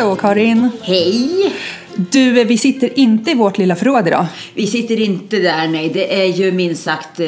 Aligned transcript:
Hallå 0.00 0.16
Karin! 0.16 0.70
Hej! 0.82 1.52
Du, 1.96 2.44
vi 2.44 2.58
sitter 2.58 2.98
inte 2.98 3.30
i 3.30 3.34
vårt 3.34 3.58
lilla 3.58 3.76
förråd 3.76 4.06
idag. 4.06 4.26
Vi 4.54 4.66
sitter 4.66 5.00
inte 5.00 5.38
där, 5.38 5.68
nej. 5.68 5.90
Det 5.94 6.22
är 6.22 6.26
ju 6.26 6.52
minst 6.52 6.82
sagt 6.82 7.20
eh, 7.20 7.26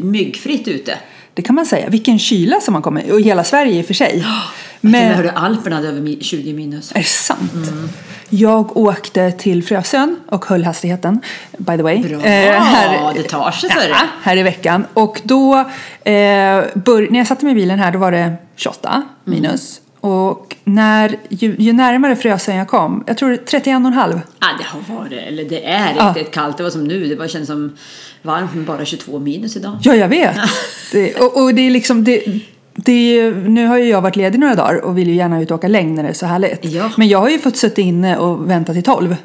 myggfritt 0.00 0.68
ute. 0.68 0.98
Det 1.34 1.42
kan 1.42 1.54
man 1.54 1.66
säga. 1.66 1.88
Vilken 1.88 2.18
kyla 2.18 2.60
som 2.60 2.74
har 2.74 2.82
kommit. 2.82 3.12
Och 3.12 3.20
hela 3.20 3.44
Sverige 3.44 3.78
i 3.78 3.82
och 3.82 3.86
för 3.86 3.94
sig. 3.94 4.26
Men... 4.80 4.92
Men, 4.92 5.14
hörde 5.14 5.30
Alperna 5.30 5.76
hade 5.76 5.88
över 5.88 6.00
mi- 6.00 6.22
20 6.22 6.52
minus. 6.52 6.92
är 6.92 6.98
det 6.98 7.04
sant? 7.04 7.52
Jag 8.28 8.76
åkte 8.76 9.32
till 9.32 9.64
Frösön 9.64 10.16
och 10.26 10.44
höll 10.44 10.64
hastigheten, 10.64 11.20
by 11.58 11.76
the 11.76 11.82
way. 11.82 11.98
Bra, 11.98 12.22
Eh, 12.22 13.14
det 13.14 13.22
tar 13.22 13.50
sig 13.50 13.70
för 13.70 13.88
ja, 13.88 14.06
här 14.22 14.36
i 14.36 14.42
veckan. 14.42 14.86
Och 14.94 15.20
då, 15.24 15.54
eh, 15.58 15.64
bör, 16.74 17.10
när 17.10 17.18
jag 17.18 17.26
satte 17.26 17.44
mig 17.44 17.52
i 17.52 17.54
bilen 17.54 17.78
här, 17.78 17.92
då 17.92 17.98
var 17.98 18.12
det 18.12 18.32
28 18.56 19.02
minus. 19.24 19.80
Och 20.04 20.56
när, 20.64 21.16
ju, 21.28 21.56
ju 21.58 21.72
närmare 21.72 22.16
Frösön 22.16 22.56
jag 22.56 22.68
kom, 22.68 23.04
jag 23.06 23.18
tror 23.18 23.30
det 23.30 23.54
är 23.54 23.60
31,5. 23.60 24.20
Ja, 24.40 24.46
det 24.58 24.64
har 24.64 24.96
varit, 24.98 25.12
eller 25.28 25.44
det 25.44 25.64
är 25.66 25.94
Ja. 25.96 26.14
riktigt 26.16 26.34
kallt. 26.34 26.56
Det 26.56 26.62
var 26.62 26.70
som 26.70 26.84
nu, 26.84 27.04
det 27.06 27.14
var, 27.16 27.28
kändes 27.28 27.48
som 27.48 27.76
varmt 28.22 28.54
med 28.54 28.64
bara 28.64 28.84
22 28.84 29.18
minus 29.18 29.56
idag. 29.56 29.78
Ja, 29.82 29.94
jag 29.94 30.08
vet. 30.08 30.36
Det, 30.92 31.14
och, 31.14 31.42
och 31.42 31.54
det 31.54 31.62
är 31.66 31.70
liksom... 31.70 32.04
Det, 32.04 32.24
det, 32.74 33.18
är- 33.20 33.32
nu 33.34 33.66
har 33.66 33.78
ju 33.78 33.84
jag 33.84 34.00
varit 34.02 34.16
ledig 34.16 34.38
några 34.38 34.54
dagar 34.54 34.84
och 34.84 34.98
vill 34.98 35.08
ju 35.08 35.14
gärna 35.14 35.40
ut 35.42 35.50
och 35.50 35.54
åka 35.58 35.68
längd 35.68 35.94
när 35.96 36.02
det 36.02 36.08
är 36.08 36.12
så 36.12 36.26
härligt. 36.26 36.64
Ja. 36.64 36.90
Men 36.96 37.08
jag 37.08 37.18
har 37.18 37.28
ju 37.28 37.38
fått 37.38 37.56
sitta 37.56 37.80
inne 37.80 38.16
och 38.16 38.50
vänta 38.50 38.72
till 38.72 38.82
12. 38.82 39.16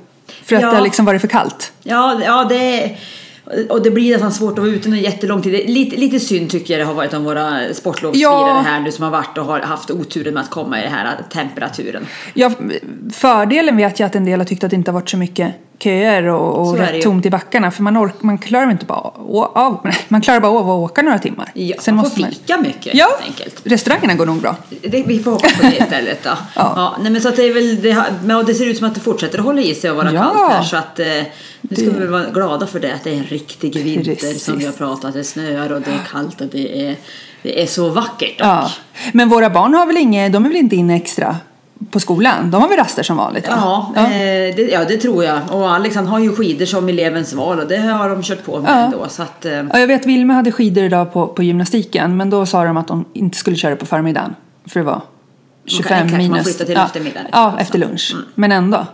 För 0.44 0.56
att 0.56 0.62
Ja. 0.62 0.70
det 0.70 0.75
har 0.75 0.84
liksom 0.84 1.06
varit 1.06 1.22
för 1.22 1.28
kallt. 1.28 1.72
Ja, 1.84 2.22
ja 2.25 2.44
det 2.50 2.98
och 3.69 3.81
det 3.83 3.92
blir 3.92 4.11
nästan 4.11 4.31
svårt 4.31 4.52
att 4.52 4.59
vara 4.59 4.67
ute 4.69 4.89
en 4.89 5.00
jättelång 5.00 5.42
tid. 5.42 5.69
Lite, 5.69 5.95
lite 5.97 6.19
synd 6.19 6.50
tycker 6.50 6.73
jag 6.73 6.81
det 6.81 6.86
har 6.86 6.94
varit 6.94 7.14
om 7.14 7.23
våra 7.23 7.73
sportlovsfirare 7.73 8.47
Ja. 8.50 8.64
här 8.66 8.80
nu 8.80 8.91
som 8.91 9.03
har 9.03 9.11
varit 9.11 9.38
och 9.38 9.45
har 9.45 9.59
haft 9.59 9.91
oturen 9.91 10.33
med 10.33 10.44
att 10.44 10.50
komma 10.50 10.80
i 10.80 10.83
den 10.83 10.91
här 10.91 11.17
temperaturen. 11.33 12.06
Ja, 12.33 12.52
fördelen 13.14 13.78
vet 13.78 14.00
jag 14.00 14.08
att 14.08 14.16
en 14.16 14.25
del 14.25 14.39
har 14.39 14.45
tyckt 14.45 14.64
att 14.64 14.69
det 14.69 14.75
inte 14.75 14.91
har 14.91 14.94
varit 15.00 15.09
så 15.09 15.17
mycket 15.17 15.53
köer 15.80 16.23
och, 16.23 16.67
och 16.69 16.77
rätt 16.77 17.02
tomt 17.02 17.25
i 17.25 17.30
backarna. 17.30 17.72
För 17.72 17.83
man, 17.83 17.97
ork, 17.97 18.13
man 18.19 18.38
klarar 18.38 18.72
inte 18.72 18.85
bara 18.85 18.99
av, 18.99 19.88
man 20.08 20.22
klarar 20.22 20.39
bara 20.39 20.52
av 20.52 20.69
att 20.69 20.91
åka 20.91 21.02
några 21.02 21.19
timmar. 21.19 21.52
Ja, 21.53 21.75
Sen 21.80 21.95
man 21.95 22.03
måste 22.03 22.22
får 22.22 22.27
fika 22.30 22.58
mycket 22.58 22.95
Ja, 22.95 23.05
helt 23.19 23.30
enkelt. 23.30 23.61
restaurangerna 23.63 24.13
går 24.16 24.25
nog 24.25 24.41
bra. 24.41 24.55
Det, 24.81 25.03
vi 25.07 25.19
får 25.19 25.31
hoppas 25.31 25.53
på 25.53 25.61
det 25.63 25.77
istället 25.77 26.23
då. 26.23 26.30
ja. 26.55 26.95
nej, 27.02 27.11
men 27.11 27.22
så 27.22 27.30
att 27.30 27.35
det 27.35 27.44
är 27.44 27.53
väl, 27.53 27.81
det, 27.81 28.05
men 28.23 28.45
det 28.45 28.53
ser 28.53 28.66
ut 28.66 28.77
som 28.77 28.88
att 28.88 28.95
det 28.95 29.02
fortsätter 29.02 29.39
att 29.39 29.45
hålla 29.45 29.61
i 29.61 29.75
sig 29.75 29.91
och 29.91 29.97
vara 29.97 30.13
Ja. 30.13 30.22
kallt 30.22 30.52
här 30.52 30.63
så 30.63 30.77
att 30.77 31.00
eh, 31.00 31.05
nu 31.61 31.75
ska 31.75 31.85
Det- 31.85 31.91
vi 31.91 32.00
väl 32.00 32.07
vara 32.07 32.23
glada 32.30 32.67
för 32.67 32.80
det 32.80 32.94
att 32.94 33.03
det 33.03 33.09
är 33.09 33.17
en 33.17 33.23
riktig 33.23 33.83
vinter 33.83 34.16
Precis. 34.16 34.44
som 34.44 34.57
vi 34.57 34.66
har 34.66 34.73
pratat. 34.73 35.13
Det 35.13 35.23
snöar 35.23 35.72
och 35.72 35.81
det 35.81 35.91
är 35.91 36.00
kallt 36.11 36.41
och 36.41 36.47
det 36.47 36.88
är, 36.89 36.95
det 37.44 37.61
är 37.63 37.67
så 37.67 37.89
vackert 37.89 38.38
dock. 38.39 38.47
Ja. 38.47 38.72
Men 39.13 39.30
våra 39.30 39.50
barn 39.50 39.73
har 39.73 39.85
väl 39.85 39.97
inget, 39.97 40.33
de 40.33 40.45
är 40.45 40.50
väl 40.50 40.57
inte 40.57 40.75
inne 40.75 40.95
extra 40.95 41.35
på 41.91 41.99
skolan? 41.99 42.52
De 42.52 42.61
har 42.61 42.69
väl 42.69 42.77
raster 42.77 43.03
som 43.03 43.17
vanligt? 43.17 43.47
va? 43.47 43.53
Ja, 43.58 43.91
ja. 43.95 44.02
Eh, 44.05 44.55
det, 44.55 44.69
ja, 44.72 44.85
det 44.85 44.97
tror 44.97 45.23
jag. 45.23 45.39
Och 45.52 45.72
Alex 45.72 45.95
han 45.95 46.08
har 46.08 46.19
ju 46.19 46.35
skidor 46.35 46.66
som 46.66 46.90
elevens 46.90 47.34
val 47.34 47.59
och 47.59 47.67
det 47.67 47.78
har 47.78 48.09
de 48.09 48.23
kört 48.23 48.45
på 48.45 48.59
med 48.59 48.72
Ja. 48.72 48.75
ändå. 48.75 49.06
Så 49.09 49.22
att, 49.23 49.45
eh, 49.45 49.51
Ja, 49.53 49.79
jag 49.79 49.88
vet 49.88 50.06
Vilma 50.06 50.34
hade 50.34 50.51
skidor 50.51 50.84
idag 50.84 51.13
på, 51.13 51.28
på 51.28 51.44
gymnastiken 51.44 52.18
men 52.18 52.29
då 52.29 52.45
sa 52.45 52.63
de 52.63 52.78
att 52.78 52.88
de 52.88 53.06
inte 53.13 53.38
skulle 53.38 53.56
köra 53.57 53.75
på 53.75 53.85
förmiddagen 53.85 54.35
för 54.68 54.79
det 54.79 54.85
var 54.85 55.01
25 55.66 55.97
kanske 56.00 56.18
man 56.18 56.28
minus. 56.28 56.44
flyttar 56.44 56.66
till 56.66 56.75
ja. 56.75 56.85
eftermiddagen. 56.85 57.28
Ja, 57.31 57.56
efter 57.59 57.79
lunch. 57.79 58.16
Men 58.35 58.51
ändå. 58.51 58.85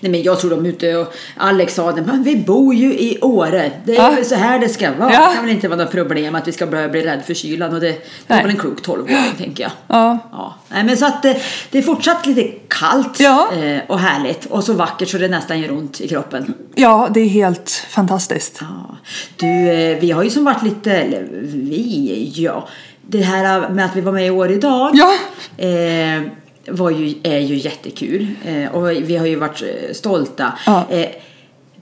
Nej 0.00 0.10
men 0.12 0.22
jag 0.22 0.40
tror 0.40 0.50
de 0.50 0.64
är 0.64 0.68
ute 0.68 0.96
och 0.96 1.14
Alex 1.36 1.74
sa 1.74 1.92
det, 1.92 2.02
men 2.02 2.22
vi 2.22 2.36
bor 2.36 2.74
ju 2.74 2.92
i 2.94 3.18
Åre. 3.22 3.70
Det 3.84 3.96
är 3.96 4.16
Ja. 4.18 4.24
så 4.24 4.34
här 4.34 4.58
det 4.58 4.68
ska 4.68 4.92
vara. 4.92 5.12
Ja. 5.12 5.28
Det 5.28 5.34
kan 5.34 5.44
väl 5.44 5.54
inte 5.54 5.68
vara 5.68 5.78
något 5.82 5.90
problem 5.92 6.34
att 6.34 6.48
vi 6.48 6.52
ska 6.52 6.66
börja 6.66 6.88
bli 6.88 7.02
rädda 7.02 7.22
för 7.22 7.34
kylan 7.34 7.74
och 7.74 7.80
det, 7.80 7.92
det 8.26 8.34
är 8.34 8.42
väl 8.42 8.50
en 8.50 8.56
klok 8.56 8.86
12-åring 8.86 9.32
tänker 9.38 9.62
jag. 9.62 9.72
Ja. 9.86 10.18
Ja, 10.32 10.54
nej, 10.68 10.84
men 10.84 10.96
så 10.96 11.06
att 11.06 11.22
det, 11.22 11.36
det 11.70 11.78
är 11.78 11.82
fortsatt 11.82 12.26
lite 12.26 12.42
kallt 12.68 13.20
Ja. 13.20 13.48
eh, 13.52 13.80
och 13.88 13.98
härligt 13.98 14.46
och 14.46 14.64
så 14.64 14.72
vackert 14.72 15.08
så 15.08 15.18
det 15.18 15.28
nästan 15.28 15.60
gör 15.60 15.70
ont 15.72 16.00
i 16.00 16.08
kroppen. 16.08 16.54
ja, 16.74 17.08
det 17.14 17.20
är 17.20 17.28
helt 17.28 17.70
fantastiskt. 17.90 18.58
Ja. 18.60 18.96
Du, 19.36 19.70
eh, 19.70 19.98
vi 20.00 20.10
har 20.10 20.22
ju 20.22 20.30
som 20.30 20.44
varit 20.44 20.62
lite, 20.62 20.92
eller 20.92 21.26
vi, 21.42 22.32
ja. 22.34 22.68
Det 23.06 23.20
här 23.20 23.68
med 23.68 23.84
att 23.84 23.96
vi 23.96 24.00
var 24.00 24.12
med 24.12 24.26
i 24.26 24.30
år 24.30 24.50
idag. 24.50 24.90
Ja. 24.94 25.12
Eh, 25.64 26.22
var 26.66 26.90
ju, 26.90 27.14
är 27.22 27.38
ju 27.38 27.56
jättekul 27.56 28.26
eh, 28.44 28.74
och 28.74 28.90
vi 28.90 29.16
har 29.16 29.26
ju 29.26 29.36
varit 29.36 29.62
eh, 29.62 29.92
stolta. 29.92 30.52
Ja. 30.66 30.86
Eh, 30.90 31.08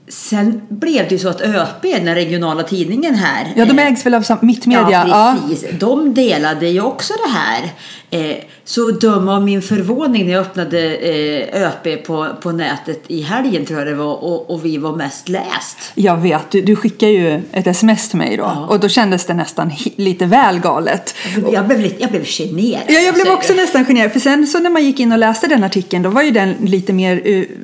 sen 0.07 0.61
blev 0.69 1.07
det 1.07 1.11
ju 1.11 1.19
så 1.19 1.29
att 1.29 1.41
ÖP, 1.41 1.81
den 1.81 2.15
regionala 2.15 2.63
tidningen 2.63 3.15
här. 3.15 3.53
Ja, 3.55 3.65
de 3.65 3.79
eh, 3.79 3.87
ägs 3.87 4.05
väl 4.05 4.13
av 4.13 4.23
Mittmedia? 4.41 5.05
Ja, 5.07 5.35
precis. 5.49 5.69
De 5.79 6.13
delade 6.13 6.67
ju 6.69 6.81
också 6.81 7.13
det 7.25 7.31
här. 7.31 7.69
Eh, 8.11 8.37
så 8.65 8.91
döm 8.91 9.29
av 9.29 9.43
min 9.43 9.61
förvåning 9.61 10.25
när 10.25 10.33
jag 10.33 10.41
öppnade 10.41 10.95
eh, 10.95 11.61
ÖP 11.63 12.05
på, 12.05 12.27
på 12.41 12.51
nätet 12.51 13.03
i 13.07 13.21
helgen 13.21 13.65
tror 13.65 13.79
jag 13.79 13.87
det 13.87 13.95
var 13.95 14.23
och, 14.23 14.49
och 14.49 14.65
vi 14.65 14.77
var 14.77 14.95
mest 14.95 15.29
läst. 15.29 15.91
Jag 15.95 16.17
vet, 16.17 16.51
du, 16.51 16.61
du 16.61 16.75
skickade 16.75 17.11
ju 17.11 17.41
ett 17.51 17.67
sms 17.67 18.09
till 18.09 18.17
mig 18.17 18.37
då 18.37 18.43
Ja. 18.43 18.67
och 18.69 18.79
då 18.79 18.89
kändes 18.89 19.25
det 19.25 19.33
nästan 19.33 19.71
lite 19.95 20.25
väl 20.25 20.59
galet. 20.59 21.15
Jag 21.51 21.67
blev, 21.67 21.93
jag 21.97 22.09
blev 22.09 22.25
generad. 22.25 22.83
Ja, 22.87 22.99
jag 22.99 23.13
blev 23.13 23.27
också 23.33 23.53
nästan 23.53 23.85
generad. 23.85 24.11
För 24.11 24.19
sen 24.19 24.47
så 24.47 24.59
när 24.59 24.69
man 24.69 24.83
gick 24.83 24.99
in 24.99 25.11
och 25.11 25.17
läste 25.17 25.47
den 25.47 25.63
artikeln 25.63 26.03
då 26.03 26.09
var 26.09 26.21
ju 26.21 26.31
den 26.31 26.55
lite 26.61 26.93
mer 26.93 27.15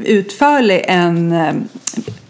utförlig 0.04 0.86
än 0.88 1.36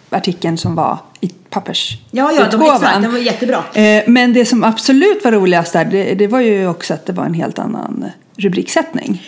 artikeln 0.09 0.57
som 0.57 0.75
var 0.75 0.97
i 1.21 1.27
pappersutgåvan. 1.49 2.35
Ja, 2.35 2.41
ja, 2.51 2.57
de, 2.57 2.61
exakt. 2.61 3.01
Den 3.01 3.11
var 3.11 3.19
jättebra. 3.19 3.63
Eh, 3.73 4.03
Men 4.07 4.33
det 4.33 4.45
som 4.45 4.63
absolut 4.63 5.23
var 5.23 5.31
roligast 5.31 5.73
där, 5.73 5.85
det, 5.85 6.13
det 6.13 6.27
var 6.27 6.39
ju 6.39 6.67
också 6.67 6.93
att 6.93 7.05
det 7.05 7.13
var 7.13 7.25
en 7.25 7.33
helt 7.33 7.59
annan 7.59 8.05
rubriksättning. 8.37 9.23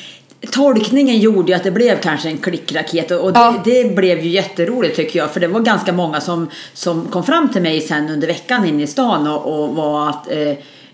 Tolkningen 0.51 1.19
gjorde 1.19 1.51
ju 1.51 1.55
att 1.55 1.63
det 1.63 1.71
blev 1.71 1.99
kanske 1.99 2.29
en 2.29 2.37
klickraket 2.37 3.11
och 3.11 3.19
och 3.19 3.33
det, 3.33 3.39
Ja. 3.39 3.55
det 3.65 3.95
blev 3.95 4.19
ju 4.19 4.29
jätteroligt 4.29 4.95
tycker 4.95 5.19
jag 5.19 5.31
för 5.31 5.39
det 5.39 5.47
var 5.47 5.59
ganska 5.59 5.93
många 5.93 6.21
som, 6.21 6.49
som 6.73 7.05
kom 7.05 7.23
fram 7.23 7.49
till 7.49 7.61
mig 7.61 7.81
sen 7.81 8.09
under 8.09 8.27
veckan 8.27 8.65
inne 8.65 8.83
i 8.83 8.87
stan 8.87 9.27
och, 9.27 9.63
och 9.63 9.75
var 9.75 10.09
att 10.09 10.31
eh, 10.31 10.49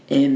eh, 0.07 0.31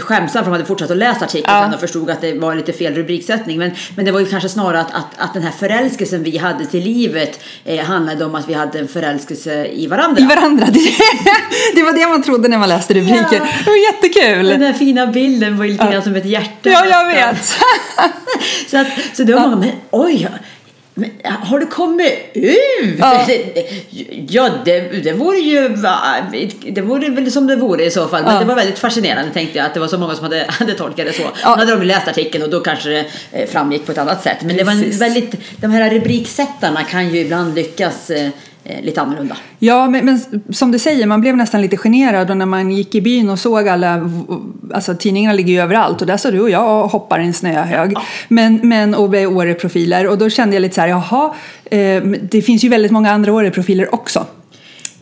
skämsamma 0.00 0.44
för 0.44 0.50
de 0.50 0.52
hade 0.52 0.64
fortsatt 0.64 0.90
att 0.90 0.96
läsa 0.96 1.24
artikeln 1.24 1.56
Ja. 1.56 1.62
sen 1.64 1.74
och 1.74 1.80
förstod 1.80 2.10
att 2.10 2.20
det 2.20 2.32
var 2.32 2.54
lite 2.54 2.72
fel 2.72 2.94
rubriksättning. 2.94 3.58
Men, 3.58 3.70
men 3.96 4.04
det 4.04 4.12
var 4.12 4.20
ju 4.20 4.26
kanske 4.26 4.48
snarare 4.48 4.80
att, 4.80 4.94
att, 4.94 5.06
att 5.18 5.34
den 5.34 5.42
här 5.42 5.50
förälskelsen 5.50 6.22
vi 6.22 6.38
hade 6.38 6.66
till 6.66 6.84
livet 6.84 7.40
eh, 7.64 7.84
handlade 7.84 8.24
om 8.24 8.34
att 8.34 8.48
vi 8.48 8.54
hade 8.54 8.78
en 8.78 8.88
förälskelse 8.88 9.66
i 9.66 9.86
varandra. 9.86 10.22
I 10.22 10.26
varandra. 10.26 10.66
Det, 10.74 10.80
det 11.74 11.82
var 11.82 11.92
det 11.92 12.06
man 12.06 12.22
trodde 12.22 12.48
när 12.48 12.58
man 12.58 12.68
läste 12.68 12.94
rubriken. 12.94 13.26
Ja. 13.30 13.46
Det 13.64 13.70
var 13.70 13.92
jättekul. 13.92 14.48
Den 14.48 14.62
här 14.62 14.72
fina 14.72 15.06
bilden 15.06 15.58
var 15.58 15.64
ju 15.64 15.72
lite 15.72 15.84
grann 15.84 16.02
som 16.02 16.16
ett 16.16 16.24
hjärta. 16.26 16.70
Ja, 16.70 16.86
jag 16.86 17.06
vet. 17.06 17.44
så, 18.70 18.78
att, 18.78 18.86
så 19.12 19.22
det 19.22 19.34
var 19.34 19.40
många, 19.40 19.56
men 19.56 19.70
oj, 19.90 20.28
men, 20.94 21.10
har 21.24 21.58
du 21.58 21.66
kommit 21.66 22.12
ut? 22.34 22.98
Ja. 22.98 23.26
Ja, 24.28 24.50
det, 24.64 24.80
det 24.80 25.12
vore 25.12 25.36
ju, 25.38 25.68
det 26.72 26.80
vore 26.80 27.08
väl 27.08 27.32
som 27.32 27.46
det 27.46 27.56
vore 27.56 27.84
i 27.84 27.90
så 27.90 28.08
fall. 28.08 28.22
Men 28.22 28.32
Ja. 28.34 28.40
det 28.40 28.44
var 28.46 28.54
väldigt 28.54 28.78
fascinerande 28.78 29.32
tänkte 29.32 29.58
jag 29.58 29.66
att 29.66 29.74
det 29.74 29.80
var 29.80 29.88
så 29.88 29.98
många 29.98 30.14
som 30.14 30.22
hade, 30.24 30.46
hade 30.48 30.74
tolkat 30.74 31.06
det 31.06 31.12
så. 31.12 31.22
Ja. 31.42 31.54
Nu 31.56 31.64
hade 31.64 31.76
de 31.76 31.82
läst 31.86 32.08
artikeln 32.08 32.44
och 32.44 32.50
då 32.50 32.60
kanske 32.60 32.88
det 32.88 33.04
eh, 33.32 33.48
framgick 33.48 33.86
på 33.86 33.92
ett 33.92 33.98
annat 33.98 34.22
sätt. 34.22 34.36
Men 34.42 34.56
det 34.56 34.64
var 34.64 34.72
en 34.72 34.82
Precis. 34.82 35.00
väldigt, 35.00 35.34
de 35.60 35.70
här 35.70 35.90
rubriksättarna 35.90 36.84
kan 36.84 37.08
ju 37.14 37.20
ibland 37.20 37.54
lyckas 37.54 38.10
eh, 38.10 38.28
lite 38.82 39.00
annorlunda. 39.00 39.36
Ja, 39.58 39.90
men, 39.90 40.04
men 40.04 40.20
som 40.50 40.72
du 40.72 40.78
säger, 40.78 41.06
man 41.06 41.20
blev 41.20 41.36
nästan 41.36 41.62
lite 41.62 41.76
generad 41.76 42.30
och 42.30 42.36
när 42.36 42.46
man 42.46 42.70
gick 42.70 42.94
i 42.94 43.00
byn 43.00 43.30
och 43.30 43.38
såg 43.38 43.68
alla, 43.68 44.10
alltså 44.74 44.94
tidningarna 44.94 45.34
ligger 45.34 45.52
ju 45.52 45.60
överallt 45.60 46.00
och 46.00 46.06
där 46.06 46.16
står 46.16 46.32
du 46.32 46.40
och 46.40 46.50
jag 46.50 46.84
och 46.84 46.90
hoppar 46.90 47.20
i 47.20 47.26
en 47.26 47.34
snöhög. 47.34 47.96
Men, 48.28 48.60
men 48.62 48.94
och 48.94 49.10
med 49.10 49.26
Åre-profiler 49.28 50.06
och 50.06 50.18
då 50.18 50.30
kände 50.30 50.56
jag 50.56 50.60
lite 50.60 50.74
så 50.74 50.80
här, 50.80 50.88
jaha, 50.88 51.34
eh, 51.64 52.02
det 52.30 52.42
finns 52.42 52.64
ju 52.64 52.68
väldigt 52.68 52.92
många 52.92 53.12
andra 53.12 53.32
Åre-profiler 53.32 53.94
också. 53.94 54.26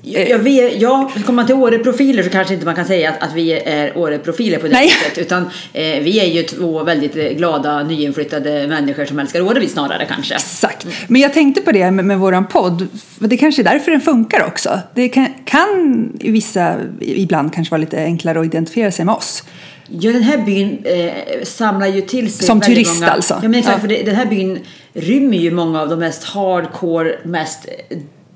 Jag 0.04 0.38
vet, 0.38 0.81
ja, 0.81 1.10
kommer 1.26 1.37
man 1.37 1.46
till 1.46 1.54
Åre-profiler 1.54 2.22
så 2.22 2.31
kanske 2.31 2.54
inte 2.54 2.66
man 2.66 2.75
kan 2.75 2.84
säga 2.84 3.10
att, 3.10 3.22
att 3.22 3.34
vi 3.34 3.52
är 3.52 3.99
Åre-profiler 3.99 4.58
på 4.58 4.66
det 4.66 4.72
Nej. 4.72 4.88
sättet. 4.88 5.19
Utan 5.19 5.43
eh, 5.72 5.82
vi 5.82 6.20
är 6.20 6.26
ju 6.26 6.43
två 6.43 6.82
väldigt 6.82 7.16
eh, 7.16 7.25
glada 7.25 7.82
nyinflyttade 7.82 8.66
människor 8.66 9.04
som 9.04 9.19
älskar 9.19 9.40
Åre 9.40 9.60
vi 9.60 9.69
snarare 9.69 10.06
kanske. 10.08 10.34
Exakt. 10.34 10.87
Men 11.08 11.20
jag 11.20 11.32
tänkte 11.32 11.60
på 11.60 11.72
det 11.72 11.90
med, 11.90 12.04
med 12.04 12.19
våran 12.19 12.46
podd, 12.46 12.87
det 13.19 13.37
kanske 13.37 13.62
är 13.62 13.64
därför 13.64 13.90
den 13.90 14.00
funkar 14.00 14.46
också. 14.46 14.81
Det 14.94 15.08
kan, 15.08 15.28
kan 15.44 16.12
vissa, 16.20 16.76
ibland 17.00 17.55
kanske 17.55 17.72
vara 17.72 17.81
lite 17.81 17.96
enklare 17.96 18.40
att 18.40 18.46
identifiera 18.46 18.90
sig 18.90 19.05
med 19.05 19.14
oss. 19.14 19.44
Ja, 19.88 20.12
den 20.12 20.22
här 20.22 20.38
byn 20.38 20.78
eh, 20.84 21.12
samlar 21.44 21.87
ju 21.87 22.00
till 22.00 22.32
sig 22.32 22.46
Som 22.46 22.60
turist 22.60 22.94
många, 22.94 23.12
alltså? 23.12 23.34
Ja, 23.43 23.48
men 23.48 23.55
exakt. 23.55 23.76
Ja. 23.76 23.81
För 23.81 23.88
det, 23.88 24.02
den 24.02 24.14
här 24.14 24.26
byn 24.26 24.58
rymmer 24.94 25.38
ju 25.38 25.50
många 25.50 25.81
av 25.82 25.88
de 25.88 25.98
mest 25.98 26.25
hardcore, 26.25 27.19
mest 27.25 27.69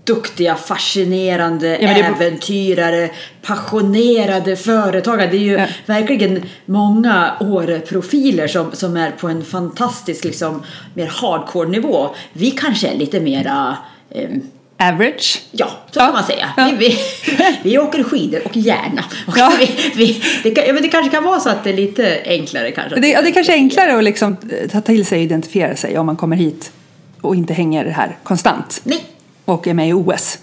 duktiga, 0.07 0.55
fascinerande 0.55 1.79
Ja, 1.81 1.89
äventyrare, 1.89 3.11
passionerade 3.43 4.57
företagare. 4.57 5.31
Det 5.31 5.37
är 5.37 5.41
ju 5.41 5.53
Ja. 5.53 5.67
verkligen 5.87 6.43
många 6.67 7.33
Åre-profiler 7.41 8.47
som, 8.49 8.73
som 8.73 8.97
är 8.97 9.11
på 9.11 9.29
en 9.29 9.45
fantastisk, 9.45 10.25
liksom, 10.25 10.63
mer 10.95 11.07
hardcore-nivå. 11.07 12.09
Vi 12.33 12.51
kanske 12.51 12.89
är 12.89 12.95
lite 12.95 13.21
mera 13.21 13.77
ehm, 14.15 14.41
Average. 14.79 15.43
Ja, 15.51 15.67
så 15.91 15.99
Ja. 16.01 16.05
kan 16.05 16.13
man 16.13 16.25
säga. 16.25 16.49
Ja. 16.57 16.71
Vi, 16.79 16.87
vi, 16.87 16.99
vi 17.71 17.79
åker 17.79 18.03
skidor 18.03 18.41
och 18.45 18.57
gärna. 18.57 19.05
Och 19.27 19.39
Ja. 19.39 19.53
vi, 19.97 20.23
det, 20.43 20.51
kan, 20.51 20.65
ja, 20.67 20.73
men 20.73 20.83
det 20.83 20.89
kanske 20.89 21.11
kan 21.11 21.25
vara 21.25 21.41
så 21.41 21.49
att 21.51 21.65
det 21.65 21.71
är 21.71 21.77
lite 21.77 22.23
enklare 22.25 22.71
kanske. 22.73 23.01
Det, 23.01 23.09
ja, 23.09 23.23
det 23.23 23.33
kanske 23.33 23.53
är 23.53 23.57
enklare 23.57 23.99
att 23.99 24.05
liksom 24.05 24.37
eh, 24.63 24.69
ta 24.71 24.81
till 24.81 25.07
sig 25.07 25.19
och 25.19 25.25
identifiera 25.25 25.77
sig 25.77 25.99
om 25.99 26.07
man 26.07 26.17
kommer 26.17 26.37
hit 26.37 26.73
och 27.21 27.37
inte 27.37 27.55
hänger 27.55 27.85
här 27.85 28.17
konstant 28.23 28.81
Nej, 28.85 29.05
och 29.47 29.67
är 29.69 29.75
med 29.75 29.89
i 29.89 29.93
OS. 29.93 30.39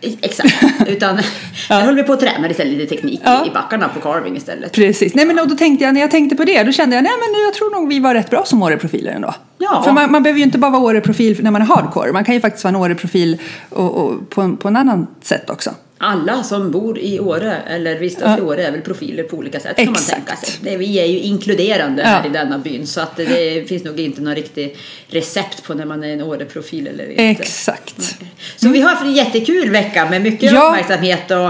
exakt. 0.00 0.54
Utan 0.86 1.16
Ja. 1.68 1.78
jag 1.78 1.84
höll 1.86 1.94
vi 1.96 2.02
på 2.02 2.12
att 2.12 2.20
träna 2.20 2.48
lite, 2.48 2.64
lite 2.64 2.86
teknik 2.96 3.20
Ja. 3.24 3.46
i 3.46 3.50
backarna 3.50 3.88
på 3.88 4.00
carving 4.00 4.36
istället. 4.36 4.72
Precis. 4.72 5.14
Nej, 5.14 5.26
men 5.26 5.36
då 5.36 5.56
tänkte 5.56 5.84
jag, 5.84 5.94
när 5.94 6.00
jag 6.00 6.10
tänkte 6.10 6.36
på 6.36 6.44
det, 6.44 6.62
då 6.62 6.72
kände 6.72 6.96
jag 6.96 7.02
nej, 7.02 7.12
men 7.32 7.40
jag 7.44 7.54
tror 7.54 7.70
nog 7.70 7.88
vi 7.88 8.00
var 8.00 8.14
rätt 8.14 8.30
bra 8.30 8.44
som 8.44 8.62
Åre-profiler 8.62 9.12
ändå. 9.12 9.34
Ja. 9.58 9.82
För 9.84 9.92
man, 9.92 10.12
man 10.12 10.22
behöver 10.22 10.38
ju 10.38 10.44
inte 10.44 10.58
bara 10.58 10.70
vara 10.70 10.82
Åre-profil 10.82 11.38
när 11.42 11.50
man 11.50 11.62
är 11.62 11.66
hardcore. 11.66 12.12
Man 12.12 12.24
kan 12.24 12.34
ju 12.34 12.40
faktiskt 12.40 12.64
vara 12.64 12.74
en 12.74 12.80
Åre-profil 12.80 13.38
och, 13.70 13.94
och 13.94 14.30
på, 14.30 14.56
på 14.56 14.68
en 14.68 14.76
annan 14.76 15.06
sätt 15.22 15.50
också. 15.50 15.70
Alla 16.04 16.42
som 16.42 16.70
bor 16.70 16.98
i 16.98 17.20
Åre 17.20 17.56
eller 17.66 17.98
vistas 17.98 18.22
Ja. 18.26 18.38
i 18.38 18.40
Åre 18.40 18.66
är 18.66 18.70
väl 18.72 18.80
profiler 18.80 19.22
på 19.24 19.36
olika 19.36 19.60
sätt 19.60 19.76
kan 19.76 19.84
man 19.86 19.94
Exakt. 19.94 20.10
tänka 20.26 20.36
sig. 20.36 20.54
Det, 20.62 20.76
vi 20.76 20.98
är 21.00 21.04
ju 21.06 21.18
inkluderande 21.20 22.02
Ja. 22.02 22.08
här 22.08 22.26
i 22.26 22.28
denna 22.28 22.58
byn 22.58 22.86
så 22.86 23.00
att 23.00 23.16
det, 23.16 23.68
finns 23.68 23.84
nog 23.84 24.00
inte 24.00 24.20
någon 24.22 24.34
riktig 24.34 24.76
recept 25.08 25.62
på 25.64 25.74
när 25.74 25.84
man 25.84 26.04
är 26.04 26.12
en 26.12 26.22
Åre-profil 26.22 26.86
eller 26.86 27.10
inte. 27.10 27.22
Exakt. 27.42 28.14
Så 28.56 28.68
vi 28.68 28.80
har 28.80 28.90
haft 28.90 29.02
en 29.02 29.12
jättekul 29.12 29.70
vecka 29.70 30.06
med 30.10 30.22
mycket 30.22 30.52
Ja, 30.52 30.66
uppmärksamhet 30.68 31.30
och, 31.30 31.46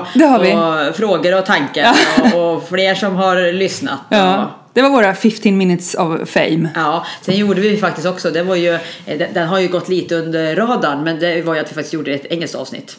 och 0.89 0.97
frågor 0.97 1.39
och 1.39 1.47
tankar 1.47 1.95
och, 2.35 2.55
och 2.57 2.69
fler 2.69 2.95
som 2.95 3.17
har 3.17 3.53
lyssnat. 3.53 4.01
Och, 4.09 4.47
Det 4.75 4.83
var 4.83 4.91
våra 4.91 5.15
15 5.15 5.59
minutes 5.59 5.95
of 5.95 6.29
fame. 6.31 6.69
Ja, 6.75 7.07
sen 7.23 7.37
gjorde 7.37 7.61
vi 7.61 7.77
faktiskt 7.77 8.07
också, 8.07 8.31
det 8.31 8.43
var 8.43 8.57
ju, 8.57 8.79
den, 9.07 9.35
den 9.35 9.49
har 9.49 9.59
ju 9.61 9.69
gått 9.69 9.89
lite 9.89 10.15
under 10.15 10.57
radarn, 10.57 11.05
men 11.05 11.19
det 11.21 11.43
var 11.43 11.55
ju 11.55 11.61
att 11.61 11.71
vi 11.71 11.75
faktiskt 11.75 11.95
gjorde 11.95 12.13
ett 12.15 12.27
engelskt 12.27 12.57
avsnitt. 12.57 12.97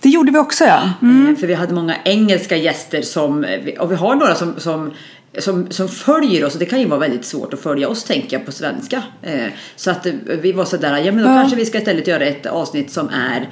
Det 0.00 0.08
gjorde 0.08 0.32
vi 0.32 0.38
också 0.38 0.64
ja. 0.64 0.90
Mm. 1.02 1.28
Eh, 1.28 1.36
För 1.40 1.46
vi 1.46 1.54
hade 1.54 1.74
många 1.74 1.96
engelska 2.04 2.56
gäster 2.56 3.02
som, 3.02 3.46
och 3.78 3.90
vi 3.92 3.96
har 3.96 4.14
några 4.14 4.34
som, 4.34 4.54
som 4.60 4.92
som, 5.38 5.70
som 5.70 5.88
följer 5.88 6.44
oss 6.44 6.52
och 6.54 6.60
det 6.60 6.66
kan 6.66 6.80
ju 6.80 6.86
vara 6.86 7.00
väldigt 7.00 7.24
svårt 7.24 7.54
att 7.54 7.60
följa 7.60 7.88
oss 7.88 8.04
tänker 8.04 8.36
jag 8.36 8.46
på 8.46 8.52
svenska. 8.52 9.02
Eh, 9.22 9.46
så 9.76 9.90
att 9.90 10.06
eh, 10.06 10.12
vi 10.42 10.52
var 10.52 10.64
sådär, 10.64 10.96
ja 10.98 11.12
men 11.12 11.24
då 11.24 11.30
Ja. 11.30 11.34
kanske 11.34 11.56
vi 11.56 11.66
ska 11.66 11.78
istället 11.78 12.06
göra 12.06 12.24
ett 12.24 12.46
avsnitt 12.46 12.90
som 12.90 13.08
är 13.08 13.48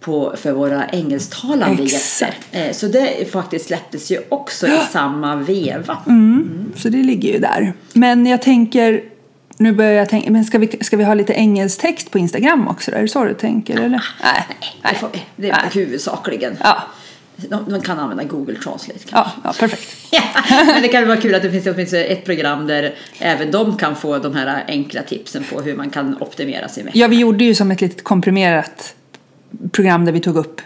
på, 0.00 0.34
för 0.36 0.52
våra 0.52 0.86
engelsktalande 0.88 1.82
gäster. 1.82 2.34
Så 2.72 2.86
det 2.86 3.32
faktiskt 3.32 3.66
släpptes 3.66 4.10
ju 4.10 4.18
också 4.28 4.66
i 4.66 4.78
samma 4.92 5.36
veva. 5.36 5.98
Så 6.76 6.88
det 6.88 7.02
ligger 7.02 7.32
ju 7.32 7.38
där. 7.38 7.72
Men 7.92 8.26
jag 8.26 8.42
tänker, 8.42 9.02
nu 9.58 9.72
börjar 9.72 9.92
jag 9.92 10.08
tänka, 10.08 10.30
men 10.30 10.44
ska 10.44 10.58
vi, 10.58 10.78
ska 10.80 10.96
vi 10.96 11.04
ha 11.04 11.14
lite 11.14 11.32
engelsk 11.32 11.80
text 11.80 12.10
på 12.10 12.18
Instagram 12.18 12.68
också? 12.68 12.94
Är 12.94 13.02
det 13.02 13.08
så 13.08 13.24
du 13.24 13.34
tänker 13.34 13.74
eller? 13.80 14.04
Nej. 14.22 14.46
Det, 14.82 14.94
får 14.98 15.10
det 15.36 15.48
är 15.48 15.52
Nej. 15.52 15.70
huvudsakligen. 15.72 16.56
Ja, 16.62 16.82
De, 17.36 17.70
de 17.70 17.80
kan 17.80 17.98
använda 17.98 18.24
Google 18.24 18.54
Translate. 18.54 18.98
kanske. 18.98 19.16
ja, 19.16 19.32
ja, 19.44 19.52
perfekt. 19.60 19.94
Ja, 20.10 20.22
men 20.66 20.82
det 20.82 20.88
kan 20.88 21.08
vara 21.08 21.20
kul 21.20 21.34
att 21.34 21.42
det 21.42 21.50
finns 21.50 21.66
åtminstone 21.66 22.02
ett 22.04 22.24
program 22.24 22.66
där 22.66 22.94
även 23.18 23.50
de 23.50 23.76
kan 23.76 23.96
få 23.96 24.18
de 24.18 24.34
här 24.34 24.64
enkla 24.68 25.02
tipsen 25.02 25.44
på 25.44 25.60
hur 25.60 25.76
man 25.76 25.90
kan 25.90 26.22
optimera 26.22 26.68
sin 26.68 26.84
vecka. 26.84 26.98
Ja, 26.98 27.08
vi 27.08 27.16
gjorde 27.18 27.44
ju 27.44 27.54
som 27.54 27.70
ett 27.70 27.80
litet 27.80 28.04
komprimerat 28.04 28.94
program 29.72 30.04
där 30.04 30.12
vi 30.12 30.20
tog 30.20 30.36
upp 30.36 30.60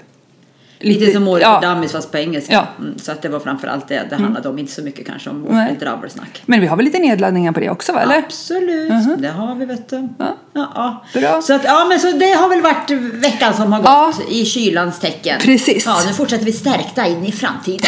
Lite, 0.83 1.13
som 1.13 1.29
Året 1.29 1.43
ja, 1.43 1.61
för 1.61 1.69
Dummies 1.69 1.93
fast 1.93 2.13
på 2.13 2.19
engelska. 2.19 2.53
Ja. 2.53 2.67
Mm, 2.79 2.99
så 2.99 3.13
att 3.13 3.23
det 3.23 3.29
var 3.29 3.41
framförallt 3.41 3.89
det 3.89 4.07
det 4.11 4.17
handlade 4.17 4.49
om, 4.49 4.59
inte 4.59 4.73
så 4.73 4.83
mycket 4.83 5.07
kanske 5.07 5.31
om 5.31 5.43
vårt 5.43 5.81
drabbelsnack. 5.81 6.43
Men 6.47 6.61
vi 6.61 6.67
har 6.67 6.77
väl 6.77 6.85
lite 6.85 6.99
nedladdningar 6.99 7.53
på 7.53 7.61
det 7.61 7.71
också, 7.71 7.93
va? 7.93 8.01
Eller? 8.01 8.19
Absolut, 8.19 8.93
det 9.19 9.29
har 9.29 9.55
vi 9.55 9.65
vet 9.65 9.89
du. 9.89 10.09
Ja. 10.19 10.37
Ja. 10.55 11.05
Bra. 11.15 11.43
Så, 11.43 11.55
att, 11.55 11.65
ja, 11.65 11.87
men 11.89 12.01
så 12.01 12.13
det 12.13 12.33
har 12.33 12.49
väl 12.49 12.61
varit 12.61 12.91
veckan 13.15 13.55
som 13.55 13.73
har 13.73 14.07
gått 14.07 14.31
i 14.31 14.45
kylans 14.45 15.01
tecken. 15.01 15.41
Precis. 15.41 15.87
Ja, 15.87 16.03
nu 16.07 16.13
fortsätter 16.13 16.45
vi 16.45 16.53
stärkta 16.53 17.07
in 17.07 17.25
i 17.25 17.33
framtiden. 17.33 17.87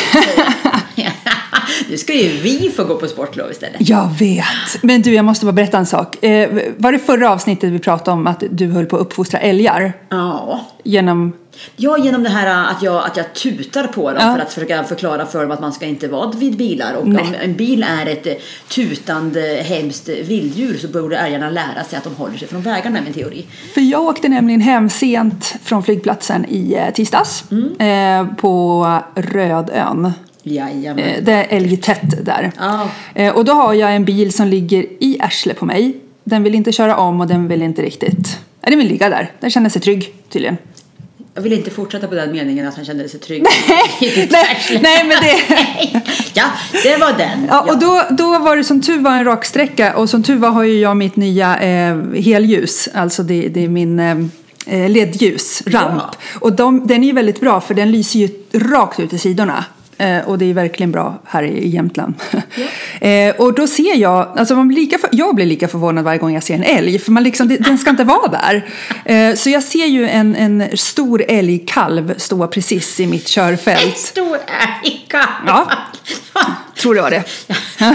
nu 1.91 1.96
ska 1.96 2.14
ju 2.14 2.29
vi 2.29 2.73
få 2.76 2.85
gå 2.85 2.94
på 2.94 3.06
sportlov 3.06 3.50
istället. 3.50 3.88
Jag 3.88 4.11
vet. 4.19 4.82
Men 4.82 5.02
du, 5.02 5.14
jag 5.14 5.25
måste 5.25 5.46
bara 5.46 5.52
berätta 5.52 5.79
en 5.79 5.87
sak. 5.87 6.25
Eh, 6.25 6.50
var 6.76 6.93
det 6.93 6.99
förra 6.99 7.31
avsnittet 7.32 7.73
vi 7.73 7.79
pratade 7.79 8.11
om 8.11 8.26
att 8.26 8.43
du 8.50 8.67
höll 8.67 8.87
på 8.87 8.96
att 8.96 9.02
uppfostra 9.02 9.41
älgar? 9.41 9.93
Ja. 10.08 10.61
Genom... 10.85 11.32
Ja, 11.77 11.99
genom 11.99 12.23
det 12.23 12.29
här 12.29 12.71
att 12.71 12.83
jag, 12.83 13.05
att 13.06 13.17
jag 13.17 13.35
tutar 13.35 13.87
på 13.87 14.11
dem 14.11 14.19
Ja. 14.21 14.35
för 14.35 14.43
att 14.43 14.53
försöka 14.53 14.85
förklara 14.85 15.27
för 15.27 15.43
dem 15.43 15.51
att 15.51 15.61
man 15.61 15.73
ska 15.73 15.87
inte 15.87 16.09
vara 16.09 16.31
vid 16.31 16.56
bilar. 16.56 16.95
Och 16.95 17.09
Nej. 17.09 17.23
om 17.23 17.35
en 17.43 17.55
bil 17.55 17.87
är 18.01 18.06
ett 18.06 18.27
eh, 18.27 18.33
tutande 18.69 19.41
hemskt 19.65 20.09
vilddjur 20.09 20.79
så 20.79 20.89
borde 20.89 21.17
älgarna 21.17 21.51
lära 21.51 21.85
sig 21.85 21.97
att 21.99 22.05
de 22.05 22.15
håller 22.15 22.39
sig 22.39 22.49
från 22.49 22.62
vägarna, 22.62 22.99
min 23.05 23.15
teori. 23.15 23.47
För 23.75 23.81
jag 23.81 24.03
åkte 24.03 24.29
nämligen 24.29 24.61
hem 24.61 24.91
sent 24.91 25.55
från 25.62 25.83
flygplatsen 25.83 26.45
i 26.49 26.75
eh, 26.75 26.93
tisdags 26.95 27.45
eh, 27.81 28.27
på 28.37 28.87
Rödön. 29.15 30.12
Jajamän. 30.43 30.99
Eh, 31.05 31.23
det 31.23 31.33
är 31.33 31.47
älgtätt 31.56 32.25
där. 32.27 32.53
Ja. 32.59 32.89
Eh, 33.15 33.35
och 33.37 33.45
då 33.45 33.53
har 33.53 33.75
jag 33.75 33.95
en 33.97 34.05
bil 34.05 34.33
som 34.33 34.47
ligger 34.49 34.87
i 35.01 35.19
arsle 35.21 35.55
på 35.55 35.65
mig. 35.65 35.97
Den 36.25 36.43
vill 36.43 36.55
inte 36.55 36.73
köra 36.73 36.97
om 36.97 37.21
och 37.21 37.27
den 37.27 37.49
vill 37.49 37.62
inte 37.62 37.83
riktigt... 37.83 38.39
Nej, 38.61 38.71
den 38.71 38.79
vill 38.79 38.89
ligga 38.89 39.09
där. 39.09 39.31
Den 39.41 39.51
känner 39.51 39.71
sig 39.71 39.83
trygg 39.83 40.15
tydligen. 40.29 40.56
Jag 41.37 41.43
vill 41.43 41.53
inte 41.53 41.71
fortsätta 41.71 42.09
på 42.09 42.15
den 42.15 42.33
meningen 42.33 42.69
att 42.69 42.77
han 42.77 42.85
kände 42.85 43.09
sig 43.09 43.21
trygg. 43.21 43.43
nej, 44.01 44.81
nej, 44.83 45.05
men 45.05 45.23
det... 45.23 45.37
ja, 46.35 46.45
det 46.83 46.97
var 46.97 47.13
den. 47.19 47.47
Ja, 47.49 47.61
och 47.61 47.79
då, 47.79 48.03
då 48.11 48.39
var 48.39 48.57
det 48.57 48.65
som 48.65 48.83
tur 48.83 48.99
var 48.99 49.11
en 49.11 49.25
raksträcka 49.25 49.97
och 49.97 50.11
som 50.11 50.23
tur 50.23 50.37
var 50.37 50.51
har 50.51 50.65
ju 50.65 50.81
jag 50.81 50.97
mitt 50.97 51.17
nya 51.17 51.61
eh, 51.61 51.97
helljus, 52.13 52.89
alltså 52.95 53.23
det, 53.23 53.49
det 53.49 53.65
är 53.65 53.69
min 53.69 54.01
eh, 54.01 54.91
ledljus, 54.91 55.63
ramp. 55.67 56.03
Ja. 56.03 56.15
Och 56.41 56.53
de, 56.53 56.87
den 56.87 57.03
är 57.03 57.07
ju 57.07 57.13
väldigt 57.13 57.41
bra 57.41 57.61
för 57.61 57.75
den 57.75 57.91
lyser 57.91 58.19
ju 58.19 58.29
rakt 58.53 59.01
ut 59.01 59.13
i 59.13 59.19
sidorna. 59.19 59.65
Eh, 59.99 60.29
och 60.29 60.38
det 60.38 60.50
är 60.50 60.55
verkligen 60.55 60.93
bra 60.93 61.19
här 61.25 61.43
i 61.43 61.69
Jämtland. 61.69 62.14
eh, 63.00 63.35
och 63.37 63.55
då 63.55 63.67
ser 63.67 63.96
jag, 63.96 64.38
alltså 64.38 64.56
man 64.56 64.69
blir 64.69 64.76
lika 64.79 64.99
för, 64.99 65.11
jag 65.12 65.35
blir 65.35 65.46
lika 65.46 65.69
förvånad 65.69 66.05
varje 66.05 66.19
gång 66.19 66.34
jag 66.34 66.43
ser 66.43 66.55
en 66.55 66.63
älg. 66.63 66.98
För 66.98 67.13
man 67.13 67.22
liksom, 67.22 67.48
den 67.48 67.79
ska 67.79 67.91
inte 67.91 68.05
vara 68.05 68.29
där. 68.29 68.69
Eh, 69.05 69.34
så 69.34 69.51
jag 69.51 69.63
ser 69.63 69.86
ju 69.86 70.08
en, 70.08 70.36
en 70.36 70.77
stor 70.77 71.24
älgkalv 71.29 72.15
stå 72.17 72.46
precis 72.46 73.01
i 73.01 73.06
mitt 73.06 73.22
En 73.22 73.29
körfält. 73.29 73.98
stor 73.98 74.39
älgkalv. 74.84 75.24
Ja. 75.46 75.70
Tror 76.77 76.94
det 76.94 77.03
var 77.03 77.10
det. 77.10 77.24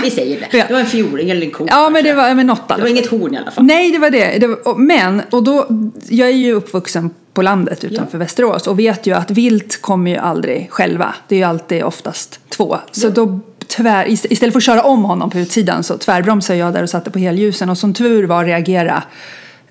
Vi 0.03 0.11
säger 0.11 0.39
det. 0.39 0.57
Ja. 0.57 0.63
Det 0.67 0.73
var 0.73 0.79
en 0.79 0.85
fjoling 0.85 1.29
eller 1.29 1.45
en 1.45 1.51
ko. 1.51 1.67
Ja, 1.69 1.89
men 1.89 2.03
det 2.03 2.13
var 2.13 2.35
men 2.35 2.47
något 2.47 2.67
det 2.67 2.81
var 2.81 2.87
inget 2.87 3.09
horn 3.09 3.33
i 3.33 3.37
alla 3.37 3.51
fall. 3.51 3.65
Nej, 3.65 3.91
det 3.91 3.99
var 3.99 4.09
det. 4.09 4.37
det 4.37 4.47
var, 4.47 4.75
men, 4.75 5.21
och 5.29 5.43
då, 5.43 5.67
jag 6.09 6.27
är 6.27 6.33
ju 6.33 6.53
uppvuxen 6.53 7.09
på 7.39 7.43
landet 7.43 7.83
utanför 7.83 8.17
Västerås 8.17 8.67
och 8.67 8.79
vet 8.79 9.07
ju 9.07 9.13
att 9.13 9.31
vilt 9.31 9.81
kommer 9.81 10.11
ju 10.11 10.17
aldrig 10.17 10.67
själva. 10.71 11.15
Det 11.27 11.35
är 11.35 11.39
ju 11.39 11.45
alltid 11.45 11.83
oftast 11.83 12.39
två. 12.49 12.77
Så 12.91 13.09
då 13.09 13.39
tvär, 13.67 14.05
ist- 14.05 14.27
istället 14.29 14.53
för 14.53 14.59
att 14.59 14.63
köra 14.63 14.83
om 14.83 15.03
honom 15.03 15.29
på 15.29 15.39
utsidan 15.39 15.83
så 15.83 15.97
tvärbromsade 15.97 16.59
jag 16.59 16.73
där 16.73 16.83
och 16.83 16.89
satte 16.89 17.11
på 17.11 17.19
helljusen 17.19 17.69
och 17.69 17.77
som 17.77 17.93
tur 17.93 18.27
var 18.27 18.45
reagera 18.45 19.03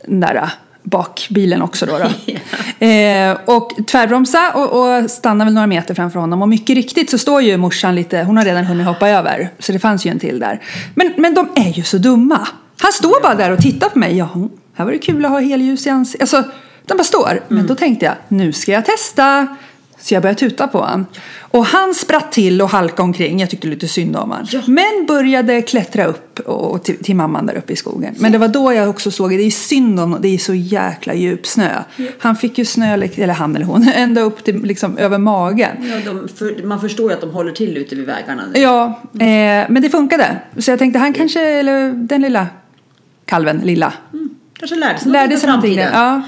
den 0.06 0.20
där 0.20 0.34
äh, 0.34 0.48
bakbilen 0.82 1.62
också 1.62 1.86
då. 1.86 1.98
då. 1.98 2.04
eh, 2.86 3.36
och 3.44 3.72
tvärbromsa 3.86 4.52
och, 4.54 5.02
och 5.02 5.10
stanna 5.10 5.44
väl 5.44 5.54
några 5.54 5.66
meter 5.66 5.94
framför 5.94 6.20
honom 6.20 6.42
och 6.42 6.48
mycket 6.48 6.76
riktigt 6.76 7.10
så 7.10 7.18
står 7.18 7.42
ju 7.42 7.56
morsan 7.56 7.94
lite, 7.94 8.22
hon 8.22 8.36
har 8.36 8.44
redan 8.44 8.64
hunnit 8.64 8.86
hoppa 8.86 9.08
över 9.08 9.50
så 9.58 9.72
det 9.72 9.78
fanns 9.78 10.06
ju 10.06 10.10
en 10.10 10.18
till 10.18 10.38
där. 10.38 10.60
Men, 10.94 11.14
men 11.16 11.34
de 11.34 11.48
är 11.56 11.72
ju 11.72 11.82
så 11.82 11.98
dumma. 11.98 12.48
Han 12.80 12.92
står 12.92 13.22
bara 13.22 13.34
där 13.34 13.50
och 13.50 13.58
tittar 13.58 13.88
på 13.88 13.98
mig. 13.98 14.16
Ja, 14.16 14.28
här 14.74 14.84
var 14.84 14.92
det 14.92 14.98
kul 14.98 15.24
att 15.24 15.30
ha 15.30 15.40
helljus 15.40 15.86
i 15.86 15.90
ansiktet. 15.90 16.22
Alltså, 16.22 16.50
de 16.88 16.96
bara 16.96 17.04
står. 17.04 17.40
Men 17.48 17.66
då 17.66 17.74
tänkte 17.74 18.06
jag, 18.06 18.14
nu 18.28 18.52
ska 18.52 18.72
jag 18.72 18.84
testa. 18.84 19.46
Så 20.00 20.14
jag 20.14 20.22
började 20.22 20.38
tuta 20.38 20.68
på 20.68 20.78
honom. 20.78 21.06
Och 21.40 21.66
han 21.66 21.94
spratt 21.94 22.32
till 22.32 22.62
och 22.62 22.68
halkade 22.68 23.02
omkring. 23.02 23.40
Jag 23.40 23.50
tyckte 23.50 23.68
lite 23.68 23.88
synd 23.88 24.16
om 24.16 24.30
honom. 24.30 24.46
Ja. 24.50 24.60
Men 24.66 25.06
började 25.06 25.62
klättra 25.62 26.04
upp 26.04 26.40
och 26.40 26.84
till, 26.84 27.04
till 27.04 27.16
mamman 27.16 27.46
där 27.46 27.56
uppe 27.56 27.72
i 27.72 27.76
skogen. 27.76 28.14
Men 28.18 28.32
det 28.32 28.38
var 28.38 28.48
då 28.48 28.72
jag 28.72 28.90
också 28.90 29.10
såg, 29.10 29.30
det 29.30 29.42
är 29.42 29.50
synd 29.50 30.00
om 30.00 30.18
det 30.20 30.28
är 30.28 30.38
så 30.38 30.54
jäkla 30.54 31.14
djup 31.14 31.46
snö. 31.46 31.82
Han 32.18 32.36
fick 32.36 32.58
ju 32.58 32.64
snö, 32.64 32.94
eller 32.94 33.28
han 33.28 33.56
eller 33.56 33.66
hon, 33.66 33.88
ända 33.94 34.20
upp 34.20 34.44
till 34.44 34.62
liksom 34.62 34.98
över 34.98 35.18
magen. 35.18 35.76
Ja, 35.80 36.12
de, 36.12 36.28
för, 36.28 36.66
man 36.66 36.80
förstår 36.80 37.10
ju 37.10 37.14
att 37.14 37.20
de 37.20 37.30
håller 37.30 37.52
till 37.52 37.76
ute 37.76 37.94
vid 37.94 38.06
vägarna 38.06 38.42
nu. 38.54 38.60
Ja, 38.60 39.00
eh, 39.12 39.66
men 39.68 39.82
det 39.82 39.90
funkade. 39.90 40.38
Så 40.58 40.70
jag 40.70 40.78
tänkte 40.78 40.98
han 40.98 41.12
kanske, 41.12 41.40
eller 41.40 41.90
den 41.90 42.22
lilla 42.22 42.46
kalven, 43.24 43.60
lilla, 43.64 43.92
Kanske 44.58 44.76
lärde 44.76 44.98
sig 44.98 45.10
Lärde 45.12 45.36
sig 45.36 45.48
framtiden. 45.48 45.88
Ja. 45.92 46.22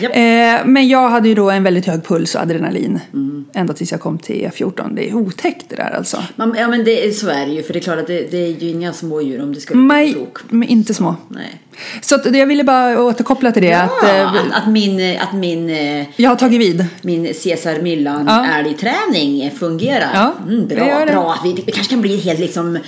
Japp. 0.00 0.16
Eh, 0.16 0.66
men 0.72 0.88
jag 0.88 1.08
hade 1.08 1.28
ju 1.28 1.34
då 1.34 1.50
en 1.50 1.62
väldigt 1.62 1.86
hög 1.86 2.04
puls 2.04 2.34
och 2.34 2.40
adrenalin. 2.40 3.00
Mm. 3.14 3.44
Ända 3.54 3.72
tills 3.74 3.92
jag 3.92 4.00
kom 4.00 4.18
till 4.18 4.50
E14. 4.50 4.94
Det 4.96 5.08
är 5.10 5.14
otäckt 5.14 5.64
det 5.68 5.76
där 5.76 5.94
alltså. 5.96 6.22
Man, 6.36 6.56
ja 6.58 6.68
men 6.68 6.84
det, 6.84 7.06
är- 7.06 7.10
så 7.10 7.28
är 7.28 7.46
det 7.46 7.52
ju 7.52 7.62
för 7.62 7.72
det 7.72 7.78
är 7.78 7.80
klart 7.80 7.98
att 7.98 8.06
det, 8.06 8.30
det 8.30 8.36
är 8.36 8.62
ju 8.62 8.70
inga 8.70 8.92
små 8.92 9.20
djur 9.22 9.42
om 9.42 9.54
det 9.54 9.60
skulle 9.60 9.88
på 10.12 10.18
tok. 10.20 10.38
men 10.48 10.68
inte 10.68 10.94
små. 10.94 11.16
Nej. 11.28 11.60
Så 12.00 12.14
att 12.14 12.34
jag 12.36 12.46
ville 12.46 12.64
bara 12.64 13.02
återkoppla 13.02 13.52
till 13.52 13.62
det. 13.62 13.68
Ja, 13.68 13.82
Att, 13.82 14.02
eh, 14.04 14.26
att, 14.34 14.62
att 14.62 14.68
min, 14.68 15.16
att 15.20 15.32
min, 15.32 15.70
eh, 15.70 16.06
jag 16.16 16.30
har 16.30 16.36
tagit 16.36 16.60
vid. 16.60 16.84
min 17.02 17.34
Cesar 17.34 17.78
Millan 17.82 18.24
Ja. 18.28 18.46
älgträning 18.58 19.50
fungerar. 19.50 20.10
Ja, 20.14 20.34
mm, 20.48 20.68
det 20.68 20.74
bra, 20.74 20.86
gör 20.88 21.06
det. 21.06 21.12
bra. 21.12 21.38
Vi, 21.44 21.62
vi 21.66 21.72
kanske 21.72 21.90
kan 21.92 22.00
bli 22.00 22.16
helt 22.20 22.40
liksom, 22.40 22.72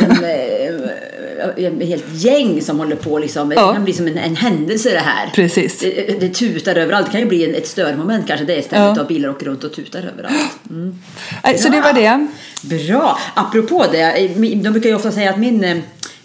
liksom 0.00 0.24
eh, 0.24 0.90
ett 1.56 1.88
helt 1.88 2.04
gäng 2.12 2.62
som 2.62 2.78
håller 2.78 2.96
på 2.96 3.18
liksom. 3.18 3.52
Ja. 3.52 3.66
Det 3.66 3.72
kan 3.72 3.84
bli 3.84 3.92
som 3.92 4.06
en, 4.06 4.18
en 4.18 4.36
händelse 4.36 4.90
det 4.90 4.98
här. 4.98 5.30
Precis. 5.34 5.80
Det, 5.80 6.20
det 6.20 6.28
tutar 6.28 6.76
överallt. 6.76 7.06
Det 7.06 7.12
kan 7.12 7.20
ju 7.20 7.26
bli 7.26 7.44
en, 7.44 7.54
ett 7.54 7.66
störmoment 7.66 8.26
kanske 8.26 8.46
det 8.46 8.58
istället. 8.58 8.96
Ja. 8.96 9.02
Att 9.02 9.08
bilar 9.08 9.28
åker 9.28 9.46
runt 9.46 9.64
och 9.64 9.72
tutar 9.72 10.10
överallt. 10.14 10.70
Mm. 10.70 10.98
Så 11.58 11.68
det 11.68 11.80
var 11.80 11.92
det. 11.92 12.26
Bra! 12.62 13.18
Apropå 13.34 13.84
det, 13.92 14.28
de 14.36 14.70
brukar 14.70 14.88
ju 14.88 14.94
ofta 14.94 15.12
säga 15.12 15.30
att 15.30 15.38
min, 15.38 15.64
eh, 15.64 15.76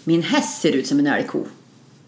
min 0.04 0.22
häst 0.22 0.60
ser 0.60 0.72
ut 0.72 0.86
som 0.86 0.98
en 0.98 1.06
älgko. 1.06 1.44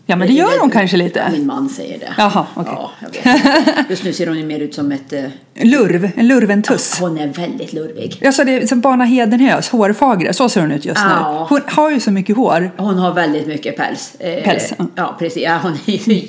Ja, 0.06 0.16
men 0.16 0.28
det 0.28 0.34
gör 0.34 0.60
hon 0.60 0.70
kanske 0.70 0.96
lite. 0.96 1.28
Min 1.32 1.46
man 1.46 1.68
säger 1.68 1.98
det. 1.98 2.14
Jaha, 2.18 2.46
okej. 2.54 2.72
Ja, 2.76 2.90
jag 3.00 3.34
vet. 3.34 3.90
Just 3.90 4.04
nu 4.04 4.12
ser 4.12 4.26
hon 4.26 4.38
ju 4.38 4.44
mer 4.46 4.58
ut 4.60 4.74
som 4.74 4.92
ett... 4.92 5.12
eh, 5.12 5.24
Lurv, 5.54 6.10
en 6.16 6.28
lurventuss. 6.28 7.00
Hon 7.00 7.18
är 7.18 7.26
väldigt 7.28 7.72
lurvig. 7.72 8.18
Jag 8.20 8.34
sa 8.34 8.44
det 8.44 8.68
som 8.68 8.80
Barna 8.80 9.04
Hedenhös, 9.04 9.68
hårfagra, 9.68 10.32
så 10.32 10.48
ser 10.48 10.60
hon 10.60 10.72
ut 10.72 10.84
just 10.84 11.00
nu. 11.04 11.10
Ja. 11.10 11.46
Hon 11.50 11.60
har 11.66 11.90
ju 11.90 12.00
så 12.00 12.10
mycket 12.10 12.36
hår. 12.36 12.70
Hon 12.76 12.98
har 12.98 13.12
väldigt 13.14 13.46
mycket 13.46 13.76
päls. 13.76 14.14
Eh, 14.18 14.44
Päls, 14.44 14.72
ja. 14.78 14.86
Ja, 14.94 15.16
precis. 15.18 15.42
Ja, 15.42 15.58
hon 15.62 15.72
är 15.86 15.92
ju 15.92 15.98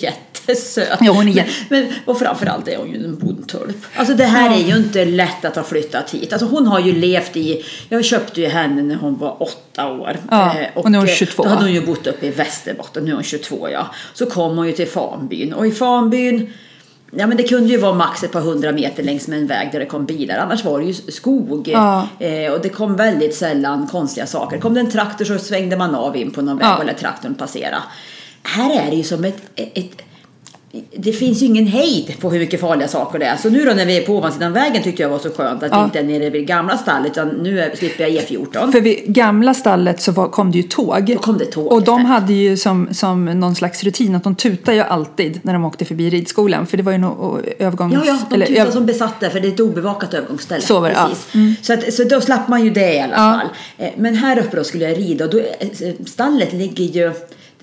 jättesöt. 0.48 0.98
Ja, 1.02 1.12
hon 1.12 1.28
är 1.28 1.32
jätte- 1.34 1.52
men, 1.70 1.88
och 2.06 2.20
framförallt 2.20 2.68
är 2.68 2.78
hon 2.78 2.90
ju 2.92 3.06
en 3.06 3.18
bondtulp. 3.20 3.78
Alltså 3.96 4.14
det 4.14 4.24
här 4.26 4.54
är 4.58 4.68
ju 4.68 4.76
inte 4.78 5.06
lätt 5.06 5.46
att 5.46 5.56
ha 5.56 5.64
flyttat 5.64 6.12
hit. 6.12 6.34
Alltså 6.34 6.48
hon 6.48 6.68
har 6.68 6.80
ju 6.80 6.92
levt 6.92 7.38
i... 7.38 7.66
Jag 7.90 8.06
köpte 8.06 8.42
ju 8.42 8.48
henne 8.48 8.82
när 8.82 8.96
hon 8.96 9.18
var 9.18 9.44
åtta 9.44 9.88
år. 9.92 10.18
Ja, 10.32 10.60
Eh, 10.60 10.68
och 10.76 10.92
nu 10.92 10.98
är 10.98 11.02
hon 11.02 11.10
eh, 11.10 11.16
22. 11.16 11.44
Då 11.44 11.50
hade 11.50 11.62
hon 11.62 11.74
ju 11.74 11.86
bott 11.86 12.08
uppe 12.08 12.26
i 12.28 12.30
Västerbotten. 12.30 13.04
Nu 13.06 13.12
är 13.12 13.16
hon 13.16 13.24
22 13.24 13.70
ja. 13.70 13.88
Så 14.14 14.26
kom 14.26 14.58
hon 14.58 14.68
ju 14.68 14.74
till 14.74 14.88
Fanbyn. 14.88 15.54
Och 15.54 15.68
i 15.68 15.72
Fanbyn 15.72 16.50
Ja 17.16 17.28
men 17.28 17.38
det 17.38 17.44
kunde 17.44 17.70
ju 17.70 17.78
vara 17.78 17.94
max 17.94 18.24
ett 18.24 18.32
par 18.32 18.42
hundra 18.42 18.72
meter 18.72 19.04
längs 19.04 19.28
med 19.28 19.40
en 19.40 19.48
väg 19.48 19.70
där 19.72 19.80
det 19.80 19.86
kom 19.86 20.06
bilar. 20.06 20.38
Annars 20.38 20.64
var 20.66 20.80
det 20.80 20.86
ju 20.86 20.94
skog. 20.94 21.68
Ja. 21.68 22.08
Eh, 22.20 22.52
och 22.52 22.62
det 22.62 22.70
kom 22.70 22.96
väldigt 22.96 23.36
sällan 23.36 23.88
konstiga 23.88 24.26
saker. 24.28 24.58
Kom 24.60 24.74
det 24.74 24.80
en 24.80 24.92
traktor 24.92 25.26
så 25.26 25.38
svängde 25.40 25.78
man 25.78 25.96
av 25.96 26.18
in 26.18 26.32
på 26.32 26.42
någon 26.42 26.58
väg 26.58 26.68
Ja. 26.68 26.78
och 26.78 26.86
lät 26.86 26.98
traktorn 26.98 27.36
passera. 27.36 27.78
Här 28.44 28.86
är 28.88 28.90
det 28.90 28.96
ju 28.96 29.04
som 29.04 29.24
ett, 29.26 29.38
ett 29.56 30.02
det 30.98 31.12
finns 31.12 31.42
ju 31.42 31.46
ingen 31.46 31.68
hejd 31.68 32.13
på 32.20 32.30
hur 32.32 32.39
mycket 32.39 32.60
farliga 32.60 32.88
saker 32.88 33.20
det 33.20 33.25
är. 33.25 33.38
Så 33.38 33.50
nu 33.50 33.65
då 33.65 33.74
när 33.74 33.86
vi 33.86 33.98
är 33.98 34.01
på 34.01 34.13
ovansidan 34.18 34.53
vägen 34.53 34.84
tyckte 34.84 35.01
jag 35.01 35.10
var 35.10 35.20
så 35.20 35.30
skönt 35.30 35.63
att 35.63 35.72
vi 35.72 35.75
Ja. 35.75 35.84
inte 35.84 36.00
är 36.00 36.03
nere 36.03 36.30
vid 36.30 36.48
gamla 36.48 36.77
stallet 36.77 37.12
utan 37.12 37.27
nu 37.30 37.60
är, 37.62 37.75
slipper 37.75 38.03
jag 38.08 38.12
E14. 38.24 38.72
För 38.72 38.82
vid 38.82 39.03
gamla 39.06 39.53
stallet 39.53 40.01
så 40.01 40.12
var, 40.12 40.27
kom 40.27 40.51
det 40.51 40.58
ju 40.58 40.63
tåg. 40.63 41.06
Då 41.06 41.15
kom 41.22 41.38
det 41.38 41.46
tåg 41.46 41.72
Och 41.72 41.84
de 41.84 42.06
hade 42.06 42.34
ju 42.34 42.58
som, 42.58 42.88
som 42.92 43.25
någon 43.25 43.56
slags 43.56 43.84
rutin 43.84 44.15
att 44.15 44.24
de 44.24 44.36
tutade 44.36 44.77
ju 44.77 44.84
alltid 44.84 45.39
när 45.44 45.53
de 45.53 45.65
åkte 45.65 45.86
förbi 45.86 46.10
ridskolan. 46.10 46.68
För 46.68 46.77
det 46.77 46.84
var 46.84 46.92
ju 46.92 46.98
nog 46.98 47.42
övergångs... 47.60 47.94
Ja, 47.94 48.01
ja, 48.06 48.20
de 48.30 48.36
eller 48.36 48.46
tutar 48.46 48.65
öv- 48.65 48.72
som 48.72 48.86
besatta 48.86 49.30
för 49.30 49.39
det 49.39 49.48
är 49.48 49.51
ett 49.51 49.60
obevakat 49.60 50.13
övergångsställe. 50.13 50.62
Så 50.62 50.80
var 50.80 50.89
det, 50.89 50.96
ja. 50.96 51.10
Mm. 51.34 51.56
Precis. 51.56 51.65
Så, 51.68 51.74
att, 51.74 51.94
så 51.94 52.03
då 52.03 52.22
slapp 52.22 52.48
man 52.48 52.63
ju 52.63 52.70
det 52.70 52.94
i 52.94 53.00
alla 53.00 53.13
Ja. 53.13 53.39
fall. 53.39 53.50
Eh, 53.77 53.92
Men 53.98 54.15
här 54.15 54.39
uppe 54.39 54.58
då 54.58 54.63
skulle 54.63 54.89
jag 54.89 54.98
rida 54.98 55.25
och 55.25 55.32
då, 55.32 55.39
eh, 55.39 55.68
stallet 56.06 56.53
ligger 56.53 56.84
ju 56.86 57.12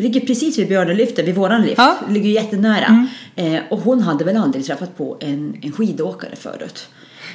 det 0.00 0.08
ligger 0.08 0.26
precis 0.26 0.58
vid 0.58 0.68
Björnelyften, 0.68 1.26
vid 1.26 1.34
våran 1.34 1.62
lift. 1.62 1.78
Ja. 1.78 1.96
Det 2.06 2.12
ligger 2.12 2.30
jättenära. 2.30 3.06
Eh, 3.36 3.60
och 3.70 3.78
hon 3.78 4.00
hade 4.00 4.24
väl 4.24 4.36
aldrig 4.36 4.64
träffat 4.64 4.96
på 4.96 5.16
en, 5.20 5.56
en 5.62 5.72
skidåkare 5.72 6.36
förut. 6.36 6.88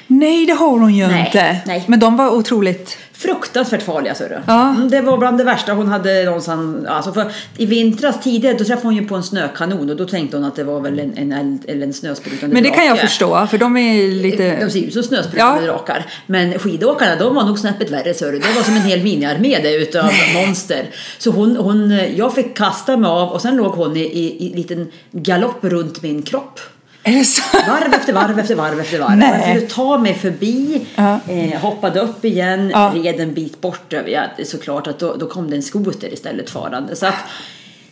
Nej, 0.07 0.45
det 0.45 0.53
har 0.53 0.79
hon 0.79 0.93
ju 0.95 1.07
Nej, 1.07 1.25
inte. 1.25 1.57
nej. 1.65 1.83
Men 1.88 2.00
de 2.00 2.17
var 2.17 2.29
otroligt... 2.29 2.97
Fruktansvärt 3.13 3.81
farliga, 3.83 4.15
så. 4.15 4.24
Ja. 4.47 4.69
Mm, 4.69 4.89
det 4.89 5.01
var 5.01 5.17
bland 5.17 5.38
det 5.38 5.43
värsta 5.43 5.74
hon 5.74 5.88
hade 5.88 6.24
någonstans. 6.25 6.85
Alltså 6.88 7.13
för 7.13 7.31
I 7.57 7.65
vintras 7.65 8.21
tidigare 8.24 8.57
då 8.57 8.63
träffade 8.65 8.88
hon 8.88 8.95
ju 8.95 9.07
på 9.07 9.15
en 9.15 9.24
snökanon 9.24 9.89
och 9.89 9.95
då 9.95 10.05
tänkte 10.05 10.38
hon 10.38 10.45
att 10.45 10.55
det 10.55 10.63
var 10.63 10.79
väl 10.79 11.00
en, 11.00 11.17
en, 11.17 11.31
eld, 11.31 11.65
eller 11.67 11.85
en 11.88 11.93
snösprutande 11.93 12.53
Men 12.53 12.63
det 12.63 12.69
kan 12.69 12.85
jag 12.85 12.95
drake. 12.95 13.07
förstå, 13.07 13.47
för 13.47 13.57
de 13.57 13.77
är 13.77 14.07
lite... 14.07 14.59
De 14.59 14.69
ser 14.71 14.79
ju 14.79 14.85
ut 14.88 14.93
som 14.93 15.03
snösprutande 15.03 15.65
Ja. 15.65 15.71
drakar. 15.71 16.05
Men 16.27 16.59
skidåkarna 16.59 17.15
de 17.15 17.35
var 17.35 17.43
nog 17.45 17.59
snäppet 17.59 17.91
värre 17.91 18.13
så. 18.13 18.25
Det 18.25 18.31
var 18.55 18.63
som 18.63 18.75
en 18.75 18.81
hel 18.81 19.03
miniarmé 19.03 19.59
där 19.63 19.79
utav 19.81 20.09
monster. 20.33 20.85
Så 21.17 21.31
hon, 21.31 21.57
hon, 21.57 22.00
jag 22.15 22.33
fick 22.35 22.57
kasta 22.57 22.97
mig 22.97 23.09
av 23.09 23.29
och 23.29 23.41
sen 23.41 23.55
låg 23.55 23.71
hon 23.71 23.97
i, 23.97 24.01
i, 24.01 24.47
i 24.47 24.55
liten 24.55 24.91
galopp 25.12 25.57
runt 25.62 26.01
min 26.01 26.21
kropp. 26.21 26.59
Är 27.07 27.12
det 27.19 27.25
så? 27.25 27.41
Varv 27.67 27.93
efter 27.93 28.13
varv 28.13 28.39
efter 28.39 28.55
varv 28.55 28.79
efter 28.79 29.00
varv. 29.00 29.17
Nej. 29.17 29.53
Jag 29.59 29.69
ta 29.69 29.97
mig 29.97 30.13
förbi, 30.13 30.85
Ja. 30.95 31.19
eh, 31.29 31.59
hoppade 31.59 32.00
upp 32.00 32.25
igen, 32.25 32.69
Ja. 32.74 32.91
red 32.95 33.19
en 33.19 33.33
bit 33.33 33.62
bort. 33.62 33.93
över- 33.93 34.09
Ja, 34.09 34.45
såklart 34.45 34.88
att 34.88 35.00
då, 35.00 35.15
då 35.15 35.27
kom 35.27 35.50
det 35.50 35.55
en 35.55 35.62
skoter 35.63 36.13
istället 36.13 36.50
farande. 36.50 36.95
Så 36.95 37.05
att, 37.05 37.15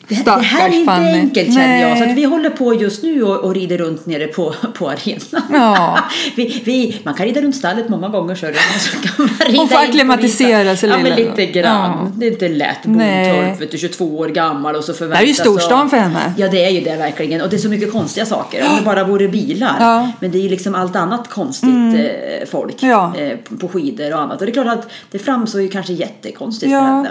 det, 0.07 0.25
det 0.25 0.31
här 0.31 0.69
är 0.69 0.73
inte 0.73 0.91
Fanny. 0.91 1.07
enkelt 1.11 1.53
känner 1.53 1.81
jag. 1.81 1.97
Så 1.97 2.13
vi 2.15 2.23
håller 2.23 2.49
på 2.49 2.73
just 2.73 3.03
nu 3.03 3.23
och, 3.23 3.43
och 3.43 3.53
rider 3.55 3.77
runt 3.77 4.05
nere 4.05 4.27
på, 4.27 4.53
på 4.77 4.89
arenan. 4.89 5.41
Ja. 5.51 5.99
vi, 6.35 6.61
vi, 6.65 7.01
man 7.03 7.13
kan 7.13 7.25
rida 7.25 7.41
runt 7.41 7.55
stallet 7.55 7.89
många 7.89 8.07
gånger 8.09 8.35
så, 8.35 8.47
så 8.79 9.07
kan 9.07 9.25
man 9.25 9.47
rida 9.47 9.59
Hon 9.59 9.67
får 9.69 9.77
acklimatisera 9.77 10.75
sig 10.75 10.89
Ja 10.89 10.97
men 10.97 11.15
lite 11.15 11.45
grann. 11.45 11.91
Ja. 11.91 12.11
Det 12.15 12.27
är 12.27 12.31
inte 12.31 12.49
lätt. 12.49 12.83
Bondtorp, 12.83 13.61
vet 13.61 13.71
du, 13.71 13.77
22 13.77 14.17
år 14.17 14.27
gammal 14.27 14.75
och 14.75 14.83
så 14.83 14.93
förväntas 14.93 15.19
Det 15.19 15.25
är 15.25 15.27
ju 15.27 15.33
storstan 15.33 15.89
för 15.89 15.97
henne. 15.97 16.33
Ja 16.37 16.47
det 16.47 16.65
är 16.65 16.69
ju 16.69 16.81
det 16.81 16.95
verkligen. 16.95 17.41
Och 17.41 17.49
det 17.49 17.55
är 17.55 17.59
så 17.59 17.69
mycket 17.69 17.91
konstiga 17.91 18.25
saker. 18.25 18.65
Om 18.69 18.75
det 18.75 18.81
bara 18.81 19.03
vore 19.03 19.27
bilar. 19.27 19.75
Ja. 19.79 19.99
Mm. 19.99 20.11
Men 20.19 20.31
det 20.31 20.37
är 20.37 20.41
ju 20.41 20.49
liksom 20.49 20.75
allt 20.75 20.95
annat 20.95 21.29
konstigt 21.29 21.69
eh, 21.69 22.47
folk 22.51 22.75
Ja. 22.83 23.13
eh, 23.17 23.37
på- 23.59 23.67
skidor 23.67 24.13
och 24.13 24.19
annat. 24.21 24.39
Och 24.39 24.45
det 24.45 24.51
är 24.51 24.53
klart 24.53 24.67
att 24.67 24.87
det 25.11 25.19
framstår 25.19 25.61
ju 25.61 25.67
kanske 25.67 25.93
jättekonstigt 25.93 26.71
för 26.71 26.79
henne. 26.79 27.09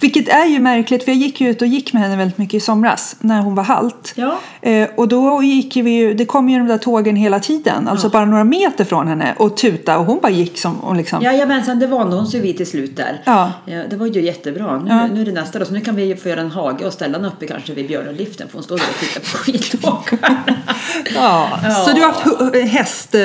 Vilket 0.00 0.28
är 0.28 0.44
ju 0.46 0.58
märkligt, 0.58 1.04
för 1.04 1.10
jag 1.12 1.18
gick 1.18 1.40
ju 1.40 1.48
ut 1.50 1.62
och 1.62 1.68
gick 1.68 1.92
med 1.92 2.02
henne 2.02 2.16
väldigt 2.16 2.38
mycket 2.38 2.54
i 2.54 2.60
somras 2.60 3.16
när 3.20 3.40
hon 3.40 3.54
var 3.54 3.62
halt. 3.64 4.12
Ja. 4.16 4.38
Eh, 4.62 4.88
och 4.96 5.08
då 5.08 5.42
gick 5.42 5.76
vi 5.76 5.90
ju, 5.90 6.14
det 6.14 6.24
kom 6.24 6.48
ju 6.48 6.58
de 6.58 6.66
där 6.68 6.78
tågen 6.78 7.16
hela 7.16 7.40
tiden, 7.40 7.88
alltså 7.88 8.08
bara 8.08 8.24
några 8.24 8.44
meter 8.44 8.84
från 8.84 9.08
henne 9.08 9.34
och 9.38 9.56
tuta 9.56 9.98
och 9.98 10.04
hon 10.06 10.18
bara 10.22 10.32
gick 10.32 10.58
som 10.58 10.80
och 10.80 10.96
liksom. 10.96 11.22
Jajamensan, 11.22 11.78
det 11.78 11.86
vande 11.86 12.16
hon 12.16 12.26
sig 12.26 12.40
vid 12.40 12.56
till 12.56 12.66
slut 12.66 12.96
där. 12.96 13.22
Ja. 13.24 13.52
det 13.90 13.96
var 13.96 14.06
ju 14.06 14.22
jättebra. 14.22 14.78
Nu, 14.78 14.90
Ja. 14.90 15.06
nu 15.06 15.20
är 15.20 15.24
det 15.24 15.32
nästa 15.32 15.58
då, 15.58 15.64
så 15.64 15.72
nu 15.72 15.80
kan 15.80 15.96
vi 15.96 16.16
få 16.16 16.28
göra 16.28 16.40
en 16.40 16.50
hage 16.50 16.86
och 16.86 16.92
ställa 16.92 17.18
henne 17.18 17.28
uppe 17.28 17.46
kanske 17.46 17.72
vid 17.74 17.86
björnliften 17.88 18.48
för 18.48 18.54
hon 18.54 18.62
står 18.62 18.78
där 18.78 18.84
och 18.88 19.00
tittar 19.00 19.20
på 19.20 19.26
skidåkarna. 19.26 20.42
Ja. 21.14 21.48
Ja. 21.64 21.74
Så 21.74 21.92
du 21.92 22.00
har 22.02 22.12
haft 22.12 22.54
häst... 22.72 23.14
eh, 23.14 23.20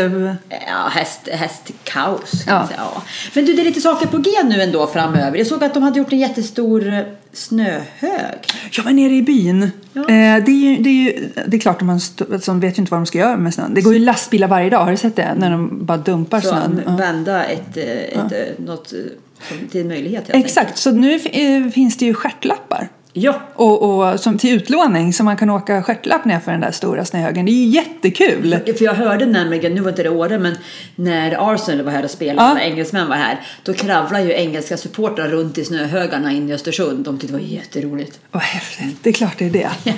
Ja, 0.49 0.87
häst, 0.91 1.19
hästkaos. 1.31 2.31
Ja. 2.47 2.53
Ja. 2.53 2.67
Ja. 2.77 3.01
Men 3.33 3.45
du, 3.45 3.53
det 3.53 3.61
är 3.61 3.65
lite 3.65 3.81
saker 3.81 4.07
på 4.07 4.17
G 4.17 4.31
nu 4.43 4.61
ändå 4.61 4.87
framöver. 4.87 5.37
Jag 5.37 5.47
såg 5.47 5.63
att 5.63 5.73
de 5.73 5.83
hade 5.83 5.99
gjort 5.99 6.11
en 6.13 6.19
jättestor 6.37 6.93
eh, 6.93 6.99
snöhög. 7.33 8.39
Ja, 8.71 8.83
men 8.85 8.95
nere 8.95 9.13
i 9.13 9.21
byn. 9.21 9.71
Ja. 9.93 10.01
Eh, 10.01 10.07
det, 10.45 10.51
är 10.51 10.69
ju, 10.69 10.77
det, 10.83 10.89
är 10.89 10.93
ju, 10.93 11.29
det 11.47 11.57
är 11.57 11.61
klart 11.61 11.75
att 11.81 11.85
man 11.85 11.97
st- 11.97 12.25
alltså, 12.33 12.51
de 12.51 12.59
vet 12.59 12.77
ju 12.77 12.81
inte 12.81 12.91
vad 12.91 12.99
de 12.99 13.05
ska 13.05 13.17
göra 13.17 13.37
med 13.37 13.53
snön. 13.53 13.73
Det 13.73 13.81
går 13.81 13.93
ju 13.93 13.99
lastbilar 13.99 14.47
varje 14.47 14.69
dag, 14.69 14.83
har 14.83 14.91
du 14.91 14.97
sett 14.97 15.15
det? 15.15 15.33
När 15.37 15.51
de 15.51 15.85
bara 15.85 15.97
dumpar 15.97 16.41
Så 16.41 16.49
snön. 16.49 16.81
Ja. 16.85 16.95
vända 16.95 17.43
ett, 17.45 17.77
eh, 17.77 17.83
ett, 17.83 18.59
något 18.59 18.93
eh, 18.93 18.99
som- 19.49 19.67
till 19.67 19.81
en 19.81 19.87
möjlighet 19.87 20.23
Exakt, 20.29 20.77
så 20.77 20.91
nu 20.91 21.19
finns 21.73 21.97
det 21.97 22.05
ju 22.05 22.13
stjärtlappar. 22.13 22.89
Ja, 23.15 23.41
Och, 23.55 23.81
och 24.11 24.19
som 24.19 24.37
till 24.37 24.55
utlåning 24.55 25.13
så 25.13 25.23
man 25.23 25.37
kan 25.37 25.49
åka 25.49 25.83
stjärtlapp 25.83 26.25
ner 26.25 26.39
för 26.39 26.51
den 26.51 26.61
där 26.61 26.71
stora 26.71 27.05
snöhögen. 27.05 27.45
Det 27.45 27.51
är 27.51 27.53
ju 27.53 27.65
jättekul! 27.65 28.57
för 28.77 28.85
jag 28.85 28.93
hörde 28.93 29.25
nämligen, 29.25 29.73
nu 29.75 29.81
var 29.81 29.89
inte 29.89 30.03
det 30.03 30.09
Åre, 30.09 30.39
men 30.39 30.55
när 30.95 31.53
Arsenal 31.53 31.85
var 31.85 31.91
här 31.91 32.03
och 32.03 32.09
spelade, 32.11 32.47
Ja. 32.49 32.53
när 32.53 32.61
engelsmän 32.61 33.09
var 33.09 33.15
här, 33.15 33.39
då 33.63 33.73
kravlar 33.73 34.19
ju 34.19 34.31
engelska 34.33 34.77
supportrar 34.77 35.27
runt 35.27 35.57
i 35.57 35.65
snöhögarna 35.65 36.31
in 36.31 36.49
i 36.49 36.53
Östersund. 36.53 37.05
De 37.05 37.17
tyckte 37.19 37.35
det 37.37 37.41
var 37.43 37.47
jätteroligt. 37.49 38.19
Vad 38.31 38.43
häftigt, 38.43 38.97
det 39.01 39.09
är 39.09 39.13
klart 39.13 39.35
det 39.37 39.45
är 39.45 39.49
det. 39.49 39.69
Men 39.83 39.93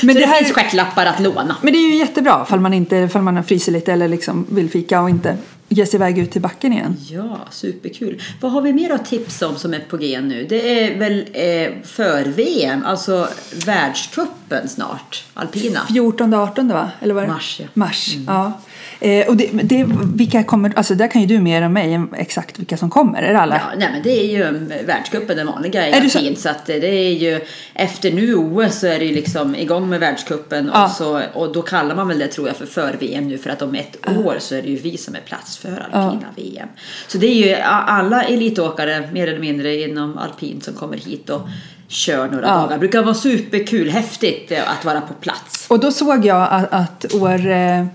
så 0.00 0.06
det 0.06 0.12
det, 0.14 0.26
här- 0.26 0.38
finns 0.42 0.52
stjärtlappar 0.52 1.06
att 1.06 1.20
låna. 1.20 1.56
Men 1.62 1.72
det 1.72 1.78
är 1.78 1.88
ju 1.90 1.96
jättebra 1.96 2.42
ifall 2.46 2.60
man, 2.60 2.74
inte, 2.74 3.08
man 3.20 3.44
fryser 3.44 3.72
lite 3.72 3.92
eller 3.92 4.08
liksom 4.08 4.46
vill 4.50 4.70
fika 4.70 5.00
och 5.00 5.10
inte 5.10 5.36
ge 5.72 5.86
sig 5.86 5.96
iväg 5.96 6.18
ut 6.18 6.30
till 6.30 6.40
backen 6.42 6.72
igen. 6.72 6.96
Ja, 7.10 7.38
superkul. 7.50 8.22
Vad 8.40 8.52
har 8.52 8.62
vi 8.62 8.72
mer 8.72 8.90
att 8.90 9.06
tipsa 9.06 9.48
om 9.48 9.56
som 9.56 9.74
är 9.74 9.80
på 9.80 9.96
G 9.96 10.20
nu? 10.20 10.46
Det 10.48 10.84
är 10.84 10.98
väl 10.98 11.26
eh, 11.32 11.82
för-VM, 11.84 12.84
alltså 12.84 13.28
världscupen 13.66 14.68
snart, 14.68 15.24
alpina. 15.34 15.80
14-18 15.88 16.72
va? 16.72 16.90
Eller 17.00 17.14
var 17.14 17.22
det? 17.22 17.28
Mars, 17.28 17.60
ja. 17.60 17.66
Mars, 17.74 18.16
ja. 18.26 18.60
Eh, 19.00 19.28
och 19.28 19.36
det, 19.36 19.50
det, 19.62 19.86
vilka 20.14 20.42
kommer, 20.44 20.72
alltså 20.76 20.94
där 20.94 21.08
kan 21.08 21.20
ju 21.22 21.26
du 21.26 21.38
mer 21.40 21.62
än 21.62 21.72
mig 21.72 22.00
exakt 22.16 22.58
vilka 22.58 22.76
som 22.76 22.90
kommer. 22.90 23.22
Är 23.22 23.32
det 23.32 23.40
alla? 23.40 23.54
Ja, 23.54 23.78
nej 23.78 23.88
men 23.92 24.02
det 24.02 24.10
är 24.20 24.26
ju 24.26 24.42
mm, 24.42 24.72
världscupen, 24.86 25.36
den 25.36 25.46
vanliga 25.46 25.88
i 25.88 25.92
Är 25.92 26.00
det 26.00 26.10
så? 26.10 26.34
Så 26.36 26.48
att 26.48 26.66
det 26.66 26.86
är 26.86 27.12
ju, 27.12 27.40
efter 27.74 28.10
nu 28.12 28.34
OS 28.34 28.78
så 28.80 28.86
är 28.86 28.98
det 28.98 29.04
ju 29.04 29.14
liksom 29.14 29.54
igång 29.56 29.88
med 29.88 30.00
världscupen 30.00 30.70
Ja. 30.74 30.84
och, 30.84 30.90
så, 30.90 31.20
och 31.34 31.52
då 31.52 31.62
kallar 31.62 31.94
man 31.96 32.08
väl 32.08 32.18
det 32.18 32.26
tror 32.26 32.46
jag 32.48 32.56
för 32.56 32.66
för-VM 32.66 33.28
nu 33.28 33.38
för 33.38 33.50
att 33.50 33.62
om 33.62 33.74
ett 33.74 33.96
år 34.24 34.36
så 34.38 34.54
är 34.54 34.62
det 34.62 34.68
ju 34.68 34.76
vi 34.76 34.96
som 34.96 35.14
är 35.14 35.20
plats 35.20 35.56
för 35.58 35.88
alpina 35.92 36.26
VM. 36.36 36.68
Så 37.08 37.18
det 37.18 37.26
är 37.26 37.34
ju 37.48 37.54
alla 37.64 38.22
elitåkare 38.22 39.08
mer 39.12 39.26
eller 39.26 39.40
mindre 39.40 39.74
inom 39.80 40.18
alpin 40.18 40.60
som 40.60 40.74
kommer 40.74 40.96
hit 40.96 41.30
och 41.30 41.40
kör 41.88 42.28
några 42.28 42.46
Ja. 42.46 42.54
dagar. 42.54 42.72
Det 42.72 42.78
brukar 42.78 43.02
vara 43.02 43.14
superkul, 43.14 43.90
häftigt 43.90 44.52
eh, 44.52 44.70
att 44.78 44.84
vara 44.84 45.00
på 45.00 45.14
plats. 45.14 45.66
Och 45.70 45.80
då 45.80 45.90
såg 45.90 46.26
jag 46.26 46.48
att, 46.50 46.72
att 46.72 47.14
Åre 47.14 47.88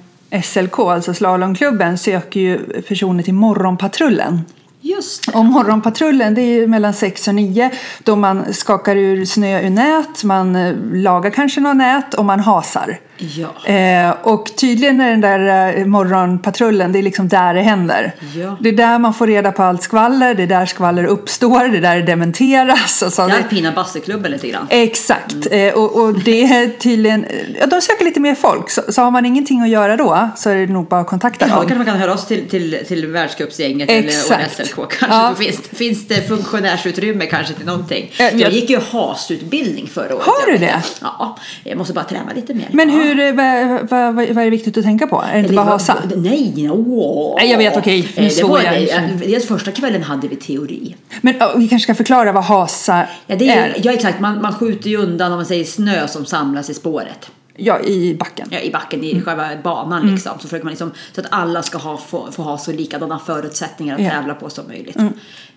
SLK, 0.44 0.80
alltså 0.80 1.14
slalomklubben, 1.14 1.98
söker 1.98 2.40
ju 2.40 2.82
personer 2.82 3.24
till 3.24 3.34
Morgonpatrullen. 3.34 4.42
Just 4.86 5.26
det. 5.26 5.38
Och 5.38 5.46
morgonpatrullen 5.46 6.34
det 6.34 6.42
är 6.42 6.68
mellan 6.68 6.94
6 6.94 7.28
och 7.28 7.36
9 7.36 7.72
då 8.04 8.16
man 8.16 8.54
skakar 8.54 8.96
ur 8.96 9.26
snö 9.26 9.62
ur 9.62 9.70
nät, 9.70 10.24
man 10.24 10.56
eh, 10.56 10.76
lagar 10.94 11.30
kanske 11.30 11.62
något 11.62 11.78
nät 11.78 12.14
och 12.14 12.26
man 12.26 12.40
hasar. 12.40 12.98
Ja. 13.18 13.72
Eh, 13.74 14.16
och 14.24 14.56
tydligen 14.56 15.02
är 15.02 15.10
den 15.10 15.22
där 15.22 15.78
eh, 15.78 15.86
morgonpatrullen, 15.86 16.92
det 16.92 17.00
är 17.00 17.04
liksom 17.04 17.28
där 17.28 17.54
det 17.54 17.62
händer. 17.62 18.16
Ja. 18.36 18.58
Det 18.60 18.70
är 18.70 18.74
där 18.74 19.00
man 19.00 19.14
får 19.14 19.28
reda 19.28 19.52
på 19.52 19.64
allt 19.64 19.84
skvaller, 19.84 20.34
det 20.36 20.44
är 20.44 20.48
där 20.48 20.66
skvaller 20.66 21.04
uppstår, 21.06 21.68
det 21.68 21.78
är 21.78 21.82
där 21.82 21.96
det 21.96 22.02
dementeras. 22.02 23.02
Och 23.02 23.14
så. 23.14 23.28
Det 23.28 23.34
är 23.34 23.38
alpina 23.38 23.72
bastuklubben 23.72 24.32
lite 24.32 24.48
grann. 24.48 24.68
Exakt, 24.70 25.36
eh, 25.52 25.74
och, 25.74 26.02
och 26.02 26.20
det 26.20 26.44
är 26.44 26.70
tydligen, 26.80 27.26
ja, 27.60 27.66
de 27.66 27.82
söker 27.82 28.06
lite 28.06 28.20
mer 28.20 28.36
folk. 28.36 28.70
Så, 28.70 28.82
så 28.90 29.02
har 29.02 29.12
man 29.12 29.26
ingenting 29.26 29.62
att 29.62 29.70
göra 29.70 29.98
då 29.98 30.30
så 30.36 30.50
är 30.50 30.56
det 30.56 30.74
nog 30.74 30.88
bara 30.88 31.02
att 31.02 31.08
kontakta 31.08 31.46
Ja, 31.48 31.56
dem. 31.56 31.60
kanske 31.62 31.76
man 31.76 31.86
kan 31.86 31.98
höra 31.98 32.14
oss 32.14 32.28
till, 32.28 32.50
till, 32.50 32.78
till 32.88 33.08
världscupsgänget 33.08 33.90
eller 33.90 34.08
Exakt. 34.08 34.56
SLK 34.56 34.76
kanske. 34.76 35.06
Ja. 35.18 35.30
Då 35.30 35.36
finns, 35.36 35.60
finns 35.74 36.08
det 36.08 36.28
funktionärsutrymme 36.28 37.26
kanske 37.26 37.54
till 37.54 37.66
någonting. 37.66 38.12
Ja, 38.18 38.30
jag- 38.34 38.52
gick 38.52 38.70
ju 38.70 38.80
HAS-utbildning 38.92 39.88
förra 39.88 40.16
året. 40.16 40.26
Har 40.26 40.52
du 40.52 40.58
det? 40.58 40.84
Ja, 41.02 41.38
jag 41.64 41.78
måste 41.78 41.94
bara 41.94 42.06
träna 42.06 42.34
lite 42.36 42.54
mer. 42.54 42.68
Men 42.72 42.90
ja. 42.90 43.05
Hur, 43.06 43.20
eh, 43.20 43.34
vad, 43.34 43.90
vad, 43.90 44.16
vad 44.16 44.38
är 44.38 44.44
det 44.44 44.50
viktigt 44.50 44.78
att 44.78 44.84
tänka 44.84 45.08
på? 45.08 45.22
Är 45.30 45.34
det 45.34 45.40
inte 45.40 45.54
bara 45.54 45.66
hasa? 45.66 45.98
Nej, 46.16 46.70
åh. 46.72 47.36
Nej, 47.38 47.52
jag 47.52 47.58
vet, 47.58 47.78
okej. 47.78 48.08
Nu 48.18 48.24
Eh, 48.26 48.32
Det 48.38 48.44
var 48.44 48.60
det. 48.60 48.82
inte. 48.82 49.26
Dels 49.28 49.48
första 49.48 49.72
kvällen 49.72 50.04
hade 50.04 50.28
vi 50.28 50.36
teori. 50.36 50.96
Men 51.22 51.34
ja, 51.40 51.54
vi 51.58 51.68
kanske 51.68 51.84
ska 51.84 51.96
förklara 51.96 52.32
vad 52.32 52.44
hasa 52.44 53.06
Ja, 53.28 53.36
det 53.36 53.50
är, 53.50 53.58
är. 53.70 53.76
ja 53.84 53.92
exakt. 53.94 54.20
Man, 54.20 54.42
man 54.42 54.54
skjuter 54.54 54.90
ju 54.90 54.98
undan 54.98 55.32
om 55.32 55.38
man 55.38 55.46
säger 55.46 55.64
snö 55.64 56.08
som 56.08 56.26
samlas 56.26 56.70
i 56.70 56.74
spåret. 56.74 57.30
Ja, 57.58 57.80
i 57.80 58.16
backen. 58.20 58.48
Ja, 58.52 58.60
I 58.60 58.72
backen, 58.72 59.04
i 59.04 59.22
själva 59.22 59.50
banan 59.64 60.02
Mm. 60.02 60.14
liksom. 60.14 60.32
Så 60.40 60.40
försöker 60.48 60.64
man 60.66 60.72
liksom, 60.72 60.92
så 61.14 61.22
att 61.22 61.28
alla 61.30 61.64
ska 61.64 61.78
ha, 61.78 61.98
få, 61.98 62.32
få 62.32 62.44
ha 62.44 62.58
så 62.58 62.72
likadana 62.72 63.20
förutsättningar 63.20 63.96
att 63.96 64.02
Ja. 64.02 64.08
Mm. 64.10 64.20
tävla 64.22 64.34
på 64.36 64.50
som 64.50 64.68
möjligt. 64.68 64.98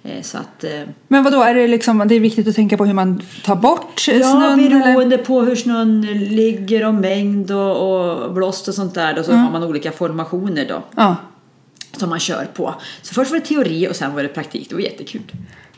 Eh, 0.03 0.23
Så 0.23 0.39
att, 0.39 0.65
eh, 0.65 0.71
Men 1.09 1.25
vad 1.25 1.33
då 1.33 1.43
är 1.43 1.55
det 1.55 1.69
liksom, 1.69 2.05
det 2.09 2.15
är 2.15 2.21
viktigt 2.21 2.49
att 2.49 2.55
tänka 2.55 2.77
på 2.77 2.85
hur 2.85 2.95
man 2.95 3.23
tar 3.45 3.57
bort 3.57 4.05
ja, 4.09 4.15
snön? 4.31 4.61
eller? 4.61 4.81
beroende 4.81 5.19
på 5.19 5.41
hur 5.43 5.57
snön 5.57 6.01
ligger 6.31 6.87
och 6.87 6.95
mängd 6.95 7.51
och, 7.51 8.01
och 8.25 8.33
blåst 8.35 8.69
och 8.69 8.75
sånt 8.75 8.95
där. 8.95 9.15
Då, 9.15 9.23
så 9.23 9.31
Mm. 9.33 9.45
har 9.45 9.51
man 9.53 9.63
olika 9.65 9.93
formationer 9.93 10.67
då. 10.69 10.83
Ja, 10.97 11.17
Som 11.97 12.11
man 12.11 12.19
kör 12.19 12.45
på. 12.55 12.75
Så 13.03 13.15
först 13.15 13.31
var 13.31 13.39
det 13.39 13.45
teori 13.47 13.89
och 13.89 13.97
sen 13.97 14.15
var 14.15 14.23
det 14.23 14.29
praktik. 14.29 14.69
Det 14.69 14.75
var 14.75 14.83
jättekul. 14.83 15.23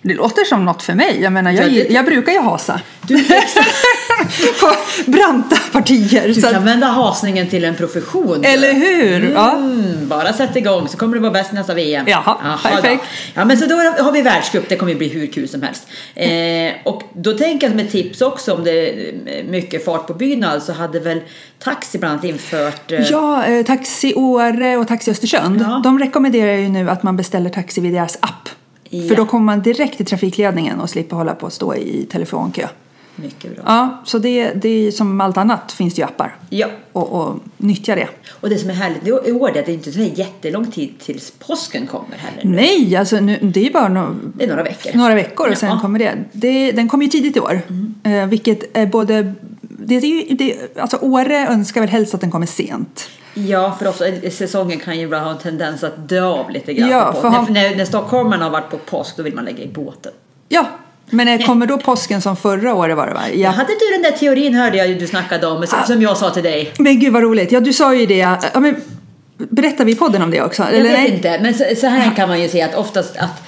Det 0.02 0.14
låter 0.14 0.44
som 0.44 0.64
något 0.64 0.82
för 0.82 0.94
mig. 0.94 1.18
Jag 1.22 1.32
menar, 1.32 1.50
jag, 1.50 1.64
Ja, 1.64 1.68
det- 1.68 1.90
jag 1.94 2.04
brukar 2.04 2.32
ju 2.32 2.40
hasa. 2.40 2.80
Du, 3.02 3.24
på 4.60 4.72
branta 5.06 5.56
partier. 5.72 6.28
du 6.28 6.34
så 6.34 6.46
att- 6.46 6.52
kan 6.52 6.64
vända 6.64 6.86
hasningen 6.86 7.46
till 7.48 7.64
en 7.64 7.74
profession. 7.74 8.44
Eller 8.44 8.72
hur? 8.72 9.30
Ja. 9.32 9.52
Mm, 9.56 10.08
bara 10.08 10.32
sätt 10.32 10.56
igång 10.56 10.88
så 10.88 10.96
kommer 10.96 11.14
du 11.14 11.20
vara 11.20 11.32
bäst 11.32 11.52
nästa 11.52 11.74
VM. 11.74 12.06
Jaha, 12.08 12.58
perfekt. 12.62 13.02
Då. 13.02 13.40
Ja, 13.40 13.44
men 13.44 13.58
så 13.58 13.66
då 13.66 13.76
har 13.76 14.12
vi 14.12 14.22
världscup, 14.22 14.68
det 14.68 14.76
kommer 14.76 14.92
ju 14.92 14.98
bli 14.98 15.08
hur 15.08 15.26
kul 15.26 15.48
som 15.48 15.62
helst. 15.62 15.86
Eh, 16.14 16.72
och 16.92 17.02
då 17.14 17.32
tänker 17.32 17.66
jag 17.66 17.72
som 17.72 17.80
ett 17.80 17.92
tips 17.92 18.20
också 18.20 18.54
om 18.54 18.64
det 18.64 18.70
är 18.70 19.12
mycket 19.48 19.84
fart 19.84 20.06
på 20.06 20.14
byn 20.14 20.44
alltså 20.44 20.72
hade 20.72 21.00
väl 21.00 21.20
Taxi 21.58 21.98
bland 21.98 22.12
annat 22.12 22.24
infört 22.24 22.92
eh, 22.92 23.00
Ja, 23.00 23.44
eh, 23.44 23.64
Taxi 23.66 24.14
Åre 24.14 24.76
och 24.76 24.88
Taxi 24.88 25.10
Östersund, 25.10 25.60
Ja. 25.60 25.80
de 25.84 25.98
rekommenderar 25.98 26.52
ju 26.56 26.68
nu 26.68 26.90
att 26.90 27.02
man 27.02 27.16
beställer 27.16 27.50
taxi 27.50 27.80
via 27.80 27.92
deras 27.92 28.18
app. 28.20 28.39
Ja. 28.92 29.08
För 29.08 29.16
då 29.16 29.26
kommer 29.26 29.44
man 29.44 29.62
direkt 29.62 29.96
till 29.96 30.06
trafikledningen 30.06 30.80
och 30.80 30.90
slipper 30.90 31.16
hålla 31.16 31.34
på 31.34 31.46
att 31.46 31.52
stå 31.52 31.74
i 31.74 32.06
telefonkö. 32.10 32.68
mycket 33.16 33.54
bra. 33.54 33.62
Ja, 33.66 34.02
så 34.04 34.18
det, 34.18 34.52
det 34.54 34.68
är 34.68 34.90
som 34.90 35.20
allt 35.20 35.36
annat 35.36 35.72
finns 35.72 35.94
det 35.94 36.00
ju 36.00 36.04
appar. 36.06 36.36
Ja. 36.50 36.66
Och, 36.92 37.12
och 37.12 37.36
nyttja 37.56 37.94
det. 37.94 38.08
Och 38.40 38.48
det 38.50 38.58
som 38.58 38.70
är 38.70 38.74
härligt 38.74 39.06
i 39.28 39.32
år 39.32 39.50
är 39.56 39.60
att 39.60 39.66
det 39.66 39.72
inte 39.72 39.90
är 39.90 39.92
så 39.92 40.00
jättelång 40.00 40.70
tid 40.70 40.94
tills 40.98 41.30
påsken 41.30 41.86
kommer 41.86 42.16
heller. 42.16 42.44
nu. 42.44 42.56
Nej, 42.56 42.96
alltså 42.96 43.20
nu, 43.20 43.38
det 43.42 43.66
är 43.66 43.72
bara 43.72 43.88
no, 43.88 44.16
Det 44.34 44.44
är 44.44 44.48
några 44.48 44.62
veckor. 44.62 44.92
några 44.94 45.14
veckor 45.14 45.50
och 45.50 45.58
sen 45.58 45.66
Ja. 45.68 45.72
Mm. 45.72 45.82
kommer 45.82 45.98
det. 45.98 46.14
det. 46.32 46.72
Den 46.72 46.88
kommer 46.88 47.04
ju 47.04 47.10
tidigt 47.10 47.36
i 47.36 47.40
år. 47.40 47.60
Eh, 48.04 48.26
vilket 48.26 48.76
är 48.76 48.86
både... 48.86 49.34
Det 49.60 49.94
är 49.96 50.00
ju, 50.00 50.34
det, 50.36 50.78
alltså 50.80 50.96
Åre 51.00 51.46
önskar 51.48 51.80
väl 51.80 51.90
helst 51.90 52.14
att 52.14 52.20
den 52.20 52.30
kommer 52.30 52.46
sent. 52.46 53.08
Ja, 53.34 53.76
för 53.78 53.88
också, 53.88 54.04
säsongen 54.30 54.78
kan 54.78 54.96
ju 54.98 55.02
ibland 55.04 55.24
ha 55.24 55.32
en 55.32 55.38
tendens 55.38 55.84
att 55.84 56.08
dö 56.08 56.22
av 56.24 56.50
lite 56.50 56.74
grann. 56.74 56.90
Ja, 56.90 57.12
för 57.20 57.28
han- 57.28 57.46
när, 57.52 57.76
när, 57.76 57.84
stockholmarna 57.84 58.44
har 58.44 58.50
varit 58.50 58.70
på 58.70 58.78
påsk 58.78 59.16
då 59.16 59.22
vill 59.22 59.34
man 59.34 59.44
lägga 59.44 59.64
i 59.64 59.68
båten. 59.68 60.12
Ja, 60.48 60.66
men 61.10 61.28
eh, 61.28 61.46
kommer 61.46 61.66
då 61.66 61.78
påsken 61.78 62.20
som 62.22 62.36
förra 62.36 62.74
året 62.74 62.96
var 62.96 63.06
det 63.06 63.14
va? 63.14 63.20
Jag 63.28 63.38
Ja. 63.38 63.50
hade 63.50 63.68
du 63.72 63.92
den 63.92 64.02
där 64.02 64.18
teorin 64.18 64.54
hörde 64.54 64.76
jag 64.76 64.98
du 64.98 65.06
snackade 65.06 65.46
om, 65.46 65.66
som, 65.66 65.78
som 65.86 66.02
jag 66.02 66.16
sa 66.16 66.30
till 66.30 66.42
dig. 66.42 66.72
Men 66.78 67.00
gud 67.00 67.12
vad 67.12 67.22
roligt. 67.22 67.52
Ja, 67.52 67.60
du 67.60 67.72
sa 67.72 67.94
ju 67.94 68.06
det. 68.06 68.16
Ja, 68.54 68.60
men, 68.60 68.76
berättar 69.36 69.84
vi 69.84 69.92
i 69.92 69.94
podden 69.96 70.22
om 70.22 70.30
det 70.30 70.42
också? 70.42 70.62
Jag 70.72 70.82
vet 70.82 71.08
inte, 71.08 71.38
men 71.42 71.54
så, 71.54 71.64
så 71.76 71.86
här 71.86 72.16
kan 72.16 72.28
man 72.28 72.40
ju 72.42 72.48
se 72.48 72.62
att 72.62 72.74
oftast 72.74 73.16
att 73.16 73.42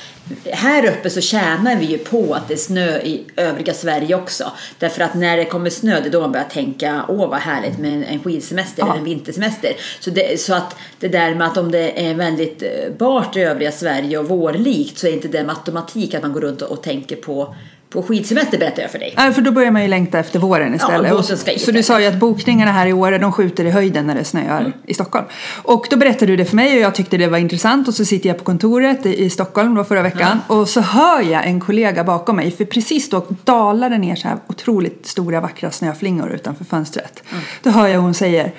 här 0.53 0.87
uppe 0.88 1.11
så 1.11 1.21
tjänar 1.21 1.77
vi 1.77 1.87
ju 1.87 1.99
på 1.99 2.35
att 2.35 2.49
det 2.49 2.55
är 2.55 2.59
snö 2.59 2.99
i 2.99 3.25
övriga 3.37 3.75
Sverige 3.75 4.14
också. 4.14 4.53
Därför 4.79 5.03
att 5.05 5.14
när 5.14 5.37
det 5.37 5.45
kommer 5.45 5.71
snö, 5.71 6.01
det 6.01 6.09
är 6.09 6.11
då 6.11 6.21
man 6.21 6.33
börjar 6.33 6.49
tänka, 6.49 7.05
åh 7.09 7.29
vad 7.31 7.38
härligt 7.40 7.79
med 7.79 8.05
en- 8.09 8.21
skidsemester 8.23 8.83
Ja. 8.83 8.87
eller 8.90 8.99
en 8.99 9.05
vintersemester. 9.05 9.73
Så, 10.01 10.11
det, 10.11 10.40
så 10.40 10.55
att 10.55 10.77
det 11.01 11.09
där 11.09 11.35
med 11.35 11.47
att 11.47 11.57
om 11.57 11.71
det 11.73 12.07
är 12.11 12.14
väldigt 12.14 12.62
eh, 12.62 12.68
bart 12.99 13.37
i 13.37 13.40
övriga 13.40 13.73
Sverige 13.73 14.18
och 14.18 14.29
vårlikt 14.29 14.99
så 14.99 15.07
är 15.07 15.12
inte 15.12 15.29
det 15.29 15.45
med 15.45 15.55
automatik 15.57 16.14
att 16.14 16.23
man 16.23 16.33
går 16.33 16.40
runt 16.40 16.62
och 16.62 16.83
tänker 16.83 17.16
på, 17.16 17.55
på 17.93 18.03
skidsemester 18.03 18.59
berättar 18.59 18.83
jag 18.83 18.91
för 18.91 18.99
dig. 18.99 19.15
Ja, 19.17 19.33
för 19.33 19.43
då 19.43 19.51
börjar 19.51 19.71
man 19.71 19.83
ju 19.83 19.89
längta 19.89 20.19
efter 20.19 20.39
våren 20.39 20.75
istället. 20.75 21.11
Ja, 21.11 21.17
båten 21.17 21.39
ska 21.39 21.53
så, 21.59 21.71
du 21.71 21.83
sa 21.83 22.01
ju 22.01 22.07
att 22.07 22.17
bokningarna 22.17 22.73
här 22.73 22.87
i 22.87 22.93
år, 22.93 23.19
de 23.19 23.33
skjuter 23.33 23.65
i 23.65 23.71
höjden 23.71 24.07
när 24.07 24.15
det 24.15 24.25
snöar 24.25 24.61
Mm. 24.61 24.73
i 24.87 24.95
Stockholm. 24.95 25.25
Och 25.63 25.87
då 25.91 25.97
berättade 25.97 26.33
du 26.33 26.37
det 26.37 26.45
för 26.45 26.57
mig 26.57 26.75
och 26.75 26.81
jag 26.81 26.95
tyckte 26.95 27.17
det 27.17 27.27
var 27.27 27.39
intressant 27.39 27.89
och 27.89 27.95
så 27.95 28.05
sitter 28.05 28.29
jag 28.29 28.39
på 28.39 28.45
kontoret 28.45 29.07
i, 29.07 29.31
Stockholm 29.31 29.75
då 29.75 29.85
förra 29.85 30.03
veckan 30.03 30.41
och 30.47 30.69
så 30.69 30.81
hör 30.81 31.21
jag 31.21 31.47
en 31.47 31.61
kollega 31.61 32.05
bakom 32.05 32.37
mig 32.37 32.51
för 32.51 32.65
precis 32.65 33.11
då 33.11 33.27
dalar 33.45 33.91
det 33.91 33.99
ner 33.99 34.17
så 34.17 34.29
här 34.29 34.39
otroligt 34.47 35.07
stora 35.07 35.41
vackra 35.41 35.71
snöflingor 35.71 36.31
utanför 36.33 36.65
fönstret. 36.65 37.23
Mm. 37.31 37.43
Då 37.63 37.71
hör 37.71 37.89
jag 37.89 38.01
hon 38.01 38.15
säger 38.15 38.53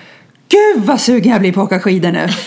Gud 0.48 0.86
vad 0.86 1.02
sugen 1.02 1.32
jag 1.32 1.41
blir 1.41 1.54
på 1.54 1.62
att 1.62 1.67
åka 1.67 1.80
skidor 1.80 2.12
nu! 2.12 2.28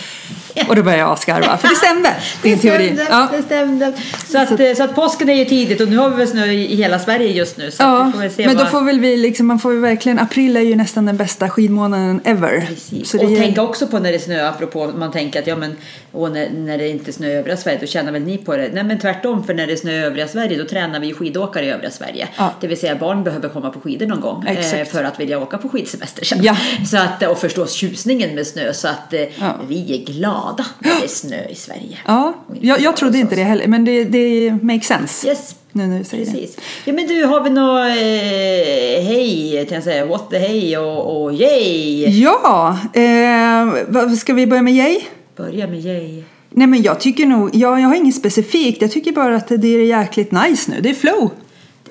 och 0.67 0.75
då 0.75 0.83
börjar 0.83 0.97
jag 0.99 1.09
asgarva, 1.11 1.57
för 1.57 1.67
det 1.67 1.75
stämde, 1.75 2.13
din 2.41 2.55
Det 2.61 2.61
teori. 2.61 2.85
stämde, 2.85 3.05
Ja. 3.09 3.27
det 3.37 3.43
stämde. 3.43 3.93
Så 4.31 4.37
att, 4.37 4.59
eh, 4.59 4.73
så 4.77 4.83
att 4.83 4.95
påsken 4.95 5.29
är 5.29 5.33
ju 5.33 5.45
tidigt 5.45 5.81
och 5.81 5.87
nu 5.87 5.97
har 5.97 6.09
vi 6.09 6.15
väl 6.15 6.27
snö 6.27 6.45
i 6.45 6.75
hela 6.75 6.99
Sverige 6.99 7.31
just 7.31 7.57
nu. 7.57 7.71
Så 7.71 7.83
Ja, 7.83 8.11
men 8.37 8.55
då 8.57 8.63
vad... 8.63 8.71
får 8.71 8.81
väl 8.81 8.99
vi 8.99 9.17
liksom, 9.17 9.47
man 9.47 9.59
får 9.59 9.73
ju 9.73 9.79
verkligen, 9.79 10.19
april 10.19 10.57
är 10.57 10.61
ju 10.61 10.75
nästan 10.75 11.05
den 11.05 11.17
bästa 11.17 11.49
skidmånaden 11.49 12.21
ever. 12.23 12.65
Precis. 12.67 13.13
Och 13.13 13.31
är- 13.31 13.37
tänka 13.37 13.61
också 13.61 13.87
på 13.87 13.99
när 13.99 14.11
det 14.11 14.19
snöar, 14.19 14.49
apropå 14.49 14.91
man 14.97 15.11
tänker 15.11 15.39
att 15.39 15.47
ja 15.47 15.55
men 15.55 15.75
åh, 16.17 16.29
när, 16.29 16.49
när 16.49 16.77
det 16.77 16.89
inte 16.89 17.13
snöar 17.13 17.31
i 17.31 17.33
övriga 17.33 17.57
Sverige 17.57 17.77
då 17.81 17.87
tjänar 17.87 18.11
väl 18.11 18.21
ni 18.21 18.37
på 18.37 18.57
det. 18.57 18.69
Nej 18.73 18.83
men 18.83 18.99
tvärtom 18.99 19.43
för 19.43 19.53
när 19.53 19.67
det 19.67 19.77
snöar 19.77 19.95
i 19.95 20.03
övriga 20.03 20.27
Sverige 20.27 20.57
då 20.57 20.65
tränar 20.65 20.99
vi 20.99 21.13
skidåkare 21.13 21.65
i 21.65 21.69
övriga 21.69 21.91
Sverige. 21.91 22.27
Ja. 22.37 22.53
Det 22.61 22.67
vill 22.67 22.79
säga 22.79 22.95
barn 22.95 23.23
behöver 23.23 23.49
komma 23.49 23.69
på 23.69 23.79
skidor 23.79 24.05
någon 24.05 24.21
gång 24.21 24.43
eh, 24.47 24.85
för 24.85 25.03
att 25.03 25.19
vilja 25.19 25.39
åka 25.39 25.57
på 25.57 25.69
skidsemester 25.69 26.25
sen. 26.25 26.39
Ja. 26.43 26.57
Så 26.91 26.97
att, 26.97 27.23
och 27.23 27.37
förstås 27.37 27.71
tjusningen 27.73 28.35
med 28.35 28.47
snö 28.47 28.73
så 28.73 28.87
att 28.87 29.13
eh, 29.13 29.21
Ja. 29.21 29.55
vi 29.67 29.93
är 30.01 30.05
glada 30.13 30.65
när 30.79 30.89
det 30.99 31.03
är 31.03 31.07
snö 31.07 31.45
i 31.49 31.55
Sverige. 31.55 31.97
Ja, 32.05 32.33
Och 32.47 32.55
jag, 32.61 32.79
jag 32.79 32.97
trodde 32.97 33.17
inte 33.17 33.35
det 33.35 33.43
heller, 33.43 33.67
men 33.67 33.85
det, 33.85 34.03
det 34.03 34.51
makes 34.61 34.87
sense. 34.87 35.27
Yes. 35.27 35.55
Nu 35.71 35.97
du 35.97 36.03
säger 36.03 36.25
det. 36.25 36.31
Precis. 36.31 36.57
Ja 36.85 36.93
men 36.93 37.07
du, 37.07 37.23
har 37.25 37.41
vi 37.43 37.49
nå 37.49 37.77
eh, 37.79 39.03
hej, 39.05 39.51
tänkte 39.57 39.75
jag 39.75 39.83
säga, 39.83 40.05
what 40.05 40.29
the 40.29 40.37
hej 40.37 40.77
och, 40.77 41.23
och 41.23 41.33
yay? 41.33 42.09
Ja, 42.21 42.77
eh, 42.93 44.11
ska 44.17 44.33
vi 44.33 44.47
börja 44.47 44.61
med 44.61 44.73
yay? 44.73 44.99
Börja 45.37 45.67
med 45.67 45.85
yay. 45.85 46.23
Nej 46.49 46.67
men 46.67 46.81
jag 46.81 46.99
tycker 46.99 47.25
nog, 47.25 47.55
jag, 47.55 47.79
jag 47.79 47.87
har 47.87 47.95
inget 47.95 48.15
specifikt, 48.15 48.81
jag 48.81 48.91
tycker 48.91 49.11
bara 49.11 49.35
att 49.35 49.47
det 49.47 49.67
är 49.67 49.85
jäkligt 49.85 50.31
nice 50.31 50.71
nu, 50.71 50.81
det 50.81 50.89
är 50.89 50.93
flow. 50.93 51.31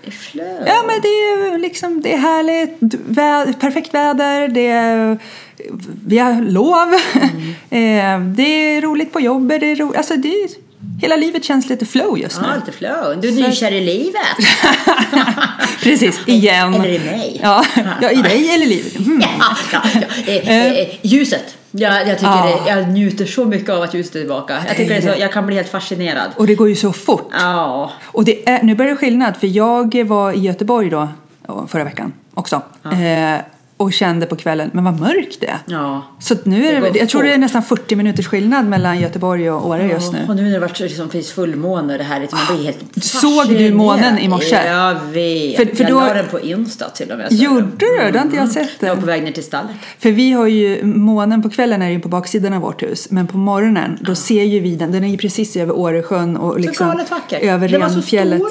Det 0.02 0.06
är 0.06 0.10
flow. 0.10 0.62
Ja 0.66 0.84
men 0.86 1.00
det 1.02 1.08
är 1.08 1.58
liksom, 1.58 2.00
det 2.02 2.12
är 2.12 2.18
härligt, 2.18 2.94
vä 3.06 3.54
perfekt 3.60 3.94
väder, 3.94 4.48
det 4.48 4.66
är, 4.66 5.18
vi 6.06 6.18
har 6.18 6.42
lov, 6.42 6.94
eh, 7.70 8.20
det 8.20 8.76
är 8.76 8.80
roligt 8.80 9.12
på 9.12 9.20
jobbet, 9.20 9.60
det 9.60 9.66
är 9.66 9.76
ro, 9.76 9.94
alltså 9.96 10.16
det 10.16 10.28
är, 10.28 10.48
hela 11.00 11.16
livet 11.16 11.44
känns 11.44 11.68
lite 11.68 11.86
flow 11.86 12.18
just 12.18 12.40
nu. 12.40 12.46
Ja, 12.48 12.54
lite 12.56 12.72
flow. 12.72 13.20
Du 13.20 13.28
är 13.28 13.48
nykär 13.48 13.72
i 13.72 13.80
livet. 13.80 14.36
Precis, 15.82 16.20
igen. 16.26 16.74
Eller 16.74 16.88
i 16.88 16.98
mig. 16.98 17.40
Ja, 17.42 17.64
ja 18.02 18.10
i 18.10 18.22
dig 18.22 18.50
eller 18.54 18.66
livet. 18.66 18.98
Mm. 18.98 19.20
Ja, 19.20 19.56
ja, 19.72 19.80
ja. 19.94 20.32
Eh, 20.32 20.50
eh, 20.50 20.72
eh, 20.72 20.88
ljuset. 21.02 21.56
Jag, 21.78 22.08
jag, 22.08 22.18
tycker 22.18 22.26
Ja. 22.26 22.60
det, 22.64 22.70
jag 22.70 22.88
njuter 22.88 23.26
så 23.26 23.44
mycket 23.44 23.70
av 23.70 23.82
att 23.82 23.94
ljuset 23.94 24.14
är 24.14 24.20
tillbaka. 24.20 24.58
Jag, 24.68 24.76
tycker 24.76 25.00
så, 25.00 25.20
jag 25.20 25.32
kan 25.32 25.46
bli 25.46 25.56
helt 25.56 25.68
fascinerad. 25.68 26.30
Och 26.36 26.46
det 26.46 26.54
går 26.54 26.68
ju 26.68 26.76
så 26.76 26.92
fort. 26.92 27.28
Ja. 27.32 27.90
Och 28.04 28.24
det 28.24 28.48
är, 28.48 28.62
nu 28.62 28.74
börjar 28.74 28.90
det 28.90 28.96
skillnad, 28.96 29.36
för 29.36 29.46
jag 29.46 30.04
var 30.04 30.32
i 30.32 30.38
Göteborg 30.38 30.90
då, 30.90 31.08
ja, 31.46 31.66
förra 31.68 31.84
veckan 31.84 32.12
också. 32.34 32.62
Eh, 32.84 33.40
och 33.78 33.92
kände 33.92 34.26
på 34.26 34.36
kvällen, 34.36 34.70
men 34.72 34.84
vad 34.84 35.00
mörkt 35.00 35.40
det 35.40 35.46
är. 35.46 35.58
Ja. 35.66 36.02
Så 36.20 36.34
nu 36.44 36.66
är 36.66 36.80
Det 36.80 36.90
det, 36.90 36.98
jag 36.98 37.08
tror 37.08 37.22
det 37.22 37.32
är 37.32 37.38
nästan 37.38 37.62
40 37.62 37.96
minuters 37.96 38.26
skillnad 38.26 38.66
mellan 38.66 39.00
Göteborg 39.00 39.50
och 39.50 39.66
Åre 39.68 39.86
just 39.88 40.12
nu. 40.12 40.18
Och 40.28 40.36
nu 40.36 40.42
när 40.42 40.50
det 40.52 40.58
varit 40.58 40.80
liksom, 40.80 41.10
finns 41.10 41.30
fullmåne 41.32 41.92
och 41.92 41.98
det 41.98 42.04
här, 42.04 42.20
liksom, 42.20 42.38
man 42.48 42.56
blir 42.56 42.66
helt 42.66 43.04
Såg 43.04 43.48
du 43.48 43.74
månen 43.74 44.18
i 44.18 44.28
morse? 44.28 44.66
Jag 44.66 44.94
vet. 44.94 45.56
För- 45.56 45.76
för 45.76 45.84
jag 45.84 45.92
då- 45.92 46.00
la 46.00 46.14
den 46.14 46.26
på 46.30 46.40
Insta 46.40 46.90
till 46.90 47.12
och 47.12 47.18
med. 47.18 47.28
så- 47.28 47.34
Gjorde 47.34 47.66
du? 47.78 48.10
Det 48.12 48.18
har 48.18 48.24
inte 48.24 48.36
jag 48.36 48.48
sett 48.48 48.70
Jag 48.80 48.88
var 48.94 49.00
på 49.00 49.06
väg 49.06 49.22
ner 49.22 49.32
till 49.32 49.44
stallet. 49.44 49.76
För 49.98 50.10
vi 50.10 50.32
har 50.32 50.46
ju, 50.46 50.84
månen 50.84 51.42
på 51.42 51.50
kvällen 51.50 51.82
är 51.82 51.88
ju 51.90 52.00
på 52.00 52.08
baksidan 52.08 52.52
av 52.52 52.62
vårt 52.62 52.82
hus, 52.82 53.06
men 53.10 53.26
på 53.26 53.38
morgonen 53.38 53.98
då 54.00 54.14
ser 54.14 54.42
ju 54.44 54.60
vi 54.60 54.76
den, 54.76 54.92
den 54.92 55.04
är 55.04 55.08
ju 55.08 55.16
precis 55.16 55.56
över 55.56 55.76
Åresjön 55.76 56.36
och 56.36 56.52
Så 56.52 56.58
liksom 56.58 57.04
vacker. 57.10 57.38
över 57.40 57.68
den 57.68 57.80
var 57.80 57.88
så 57.88 57.94
Renfjället. 57.94 58.38
stor. 58.38 58.50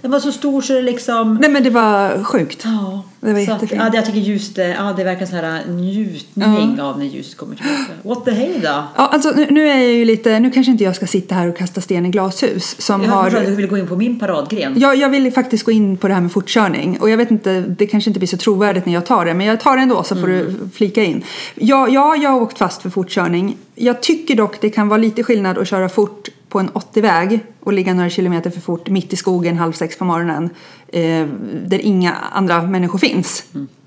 Den 0.00 0.10
var 0.10 0.20
så 0.20 0.32
stor 0.32 0.62
så 0.62 0.72
det 0.72 0.82
liksom... 0.82 1.34
Nej 1.40 1.50
men 1.50 1.62
det 1.62 1.70
var 1.70 2.24
sjukt. 2.24 2.62
Ja, 2.64 3.02
Det 3.24 3.32
var 3.32 3.40
så 3.40 3.52
att, 3.52 3.62
jättefint. 3.62 3.82
ja, 3.86 3.90
jag 3.94 4.06
tycker 4.06 4.18
ljuset, 4.18 4.58
är- 4.58 4.68
ja, 4.74 4.94
det 4.96 5.04
verkar 5.04 5.26
så 5.26 5.36
här 5.36 5.62
njutning 5.68 6.80
av 6.80 6.98
när 6.98 7.06
ljuset 7.06 7.36
kommer 7.36 7.56
tillbaka. 7.56 7.92
What 8.02 8.24
the 8.24 8.30
hell 8.30 8.60
då? 8.62 8.68
Ja, 8.68 8.88
alltså, 8.96 9.32
nu, 9.36 9.46
nu 9.50 9.68
är 9.68 9.74
jag 9.78 9.92
ju 9.92 10.04
lite, 10.04 10.40
nu 10.40 10.50
kanske 10.50 10.72
inte 10.72 10.84
jag 10.84 10.96
ska 10.96 11.06
sitta 11.06 11.34
här 11.34 11.48
och 11.48 11.56
kasta 11.56 11.80
sten 11.80 12.06
i 12.06 12.08
glashus 12.08 12.76
som 12.80 13.02
Jag 13.02 13.10
har... 13.10 13.26
att 13.26 13.46
du 13.46 13.54
vill 13.54 13.66
gå 13.66 13.78
in 13.78 13.86
på 13.88 13.96
min 13.96 14.18
paradgren. 14.18 14.74
Ja, 14.76 14.94
jag 14.94 15.08
vill 15.08 15.32
faktiskt 15.32 15.64
gå 15.64 15.72
in 15.72 15.96
på 15.96 16.08
det 16.08 16.14
här 16.14 16.20
med 16.20 16.32
fortkörning 16.32 16.98
och 17.00 17.10
jag 17.10 17.16
vet 17.16 17.30
inte, 17.30 17.60
det 17.60 17.86
kanske 17.86 18.10
inte 18.10 18.20
blir 18.20 18.28
så 18.28 18.36
trovärdigt 18.36 18.86
när 18.86 18.92
jag 18.94 19.06
tar 19.06 19.24
det 19.24 19.34
men 19.34 19.46
jag 19.46 19.60
tar 19.60 19.76
det 19.76 19.82
ändå 19.82 20.02
så 20.02 20.16
får 20.16 20.26
du 20.26 20.54
flika 20.74 21.02
in. 21.04 21.24
Ja, 21.54 21.88
ja, 21.88 22.16
jag 22.16 22.30
har 22.30 22.40
åkt 22.40 22.58
fast 22.58 22.82
för 22.82 22.90
fortkörning. 22.90 23.56
Jag 23.74 24.02
tycker 24.02 24.36
dock 24.36 24.60
det 24.60 24.70
kan 24.70 24.88
vara 24.88 24.98
lite 24.98 25.22
skillnad 25.22 25.58
att 25.58 25.68
köra 25.68 25.88
fort 25.88 26.28
på 26.54 26.60
en 26.60 26.70
80-väg 26.70 27.40
och 27.60 27.72
ligga 27.72 27.94
några 27.94 28.10
kilometer 28.10 28.50
för 28.50 28.60
fort 28.60 28.88
mitt 28.88 29.12
i 29.12 29.16
skogen 29.16 29.56
halv 29.58 29.72
sex 29.72 29.98
på 29.98 30.04
morgonen 30.04 30.50
eh, 30.88 31.26
där 31.66 31.78
inga 31.78 32.12
andra 32.32 32.62
människor 32.62 32.98
finns. 32.98 33.44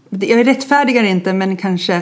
Det- 0.10 0.26
Jag 0.28 0.48
rättfärdigar 0.48 1.04
inte 1.04 1.34
men 1.34 1.58
kanske 1.58 2.02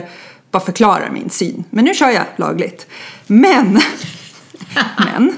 bara 0.50 0.60
förklarar 0.62 1.10
min 1.12 1.30
syn. 1.30 1.64
Men 1.70 1.84
nu 1.84 1.94
kör 1.94 2.10
jag 2.10 2.24
lagligt. 2.36 2.86
Men 3.26 3.78
men 5.06 5.32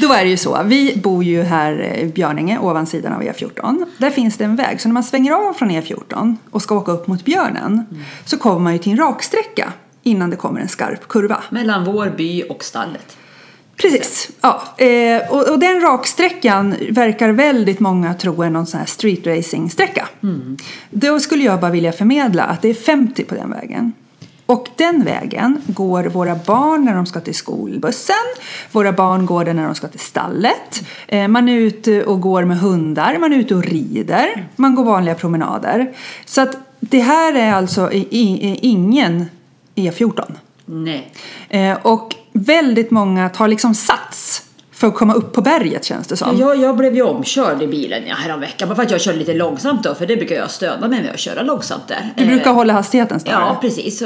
då 0.00 0.12
är 0.12 0.24
det 0.24 0.30
ju 0.30 0.36
så, 0.36 0.62
vi 0.64 0.96
bor 0.96 1.24
ju 1.24 1.42
här 1.42 1.96
i 1.96 2.06
Björninge, 2.06 2.58
ovansidan 2.58 3.12
av 3.12 3.22
E14. 3.22 3.84
Där 3.98 4.10
finns 4.10 4.36
det 4.36 4.44
en 4.44 4.56
väg, 4.56 4.80
så 4.80 4.88
när 4.88 4.92
man 4.94 5.04
svänger 5.04 5.32
av 5.32 5.52
från 5.52 5.70
E14 5.70 6.36
och 6.50 6.62
ska 6.62 6.74
åka 6.76 6.92
upp 6.92 7.06
mot 7.06 7.24
Björnen 7.24 7.84
så 8.24 8.38
kommer 8.38 8.58
man 8.60 8.72
ju 8.72 8.78
till 8.78 8.92
en 8.92 8.98
raksträcka 8.98 9.72
innan 10.02 10.30
det 10.30 10.36
kommer 10.36 10.60
en 10.60 10.68
skarp 10.68 11.08
kurva. 11.08 11.42
Mellan 11.50 11.84
vår 11.84 12.10
by 12.16 12.42
och 12.42 12.64
stallet. 12.64 13.16
Precis. 13.80 14.30
Ja, 14.40 14.62
eh, 14.76 15.32
och, 15.32 15.48
och 15.48 15.58
den 15.58 15.80
raksträckan 15.80 16.74
verkar 16.90 17.30
väldigt 17.30 17.80
många 17.80 18.14
tro 18.14 18.42
är 18.42 18.50
någon 18.50 18.66
sån 18.66 18.80
här 18.80 18.86
street 18.86 19.26
racing 19.26 19.70
sträcka. 19.70 20.08
Då 20.90 21.20
skulle 21.20 21.44
jag 21.44 21.60
bara 21.60 21.70
vilja 21.70 21.92
förmedla 21.92 22.44
att 22.44 22.62
det 22.62 22.68
är 22.68 22.74
50 22.74 23.24
på 23.24 23.34
den 23.34 23.50
vägen. 23.50 23.92
Och 24.46 24.68
den 24.76 25.04
vägen 25.04 25.62
går 25.66 26.04
våra 26.04 26.34
barn 26.46 26.84
när 26.84 26.94
de 26.94 27.06
ska 27.06 27.20
till 27.20 27.34
skolbussen. 27.34 28.14
Våra 28.72 28.92
barn 28.92 29.26
går 29.26 29.44
den 29.44 29.56
när 29.56 29.66
de 29.66 29.74
ska 29.74 29.88
till 29.88 30.00
stallet. 30.00 30.84
Eh, 31.08 31.28
man 31.28 31.48
är 31.48 31.56
ute 31.56 32.04
och 32.04 32.20
går 32.20 32.44
med 32.44 32.58
hundar. 32.58 33.18
Man 33.18 33.32
är 33.32 33.36
ute 33.36 33.54
och 33.54 33.64
rider. 33.64 34.48
Man 34.56 34.74
går 34.74 34.84
vanliga 34.84 35.14
promenader. 35.14 35.92
Så 36.24 36.40
att 36.40 36.56
det 36.80 37.00
här 37.00 37.34
är 37.34 37.52
alltså 37.52 37.90
ingen 37.92 39.24
E14. 39.74 40.34
Nej. 40.70 41.12
Eh, 41.48 41.78
och 41.82 42.14
väldigt 42.32 42.90
många 42.90 43.28
tar 43.28 43.48
liksom 43.48 43.74
sats 43.74 44.42
för 44.72 44.86
att 44.86 44.94
komma 44.94 45.14
upp 45.14 45.32
på 45.32 45.42
berget 45.42 45.84
känns 45.84 46.06
det 46.06 46.16
som. 46.16 46.36
Jag, 46.38 46.56
jag 46.56 46.76
blev 46.76 46.94
ju 46.94 47.02
omkörd 47.02 47.62
i 47.62 47.66
bilen 47.66 48.02
ja, 48.08 48.14
häromveckan. 48.14 48.68
Bara 48.68 48.74
för 48.74 48.82
att 48.82 48.90
jag 48.90 49.00
körde 49.00 49.18
lite 49.18 49.34
långsamt 49.34 49.82
då. 49.84 49.94
För 49.94 50.06
det 50.06 50.16
brukar 50.16 50.36
jag 50.36 50.50
stödja 50.50 50.88
mig 50.88 51.02
med 51.02 51.10
att 51.10 51.20
köra 51.20 51.42
långsamt 51.42 51.88
där. 51.88 52.12
Du 52.16 52.22
Eh, 52.22 52.28
brukar 52.28 52.52
hålla 52.52 52.72
hastigheten 52.72 53.20
snarare. 53.20 53.44
Ja, 53.44 53.58
precis. 53.60 54.02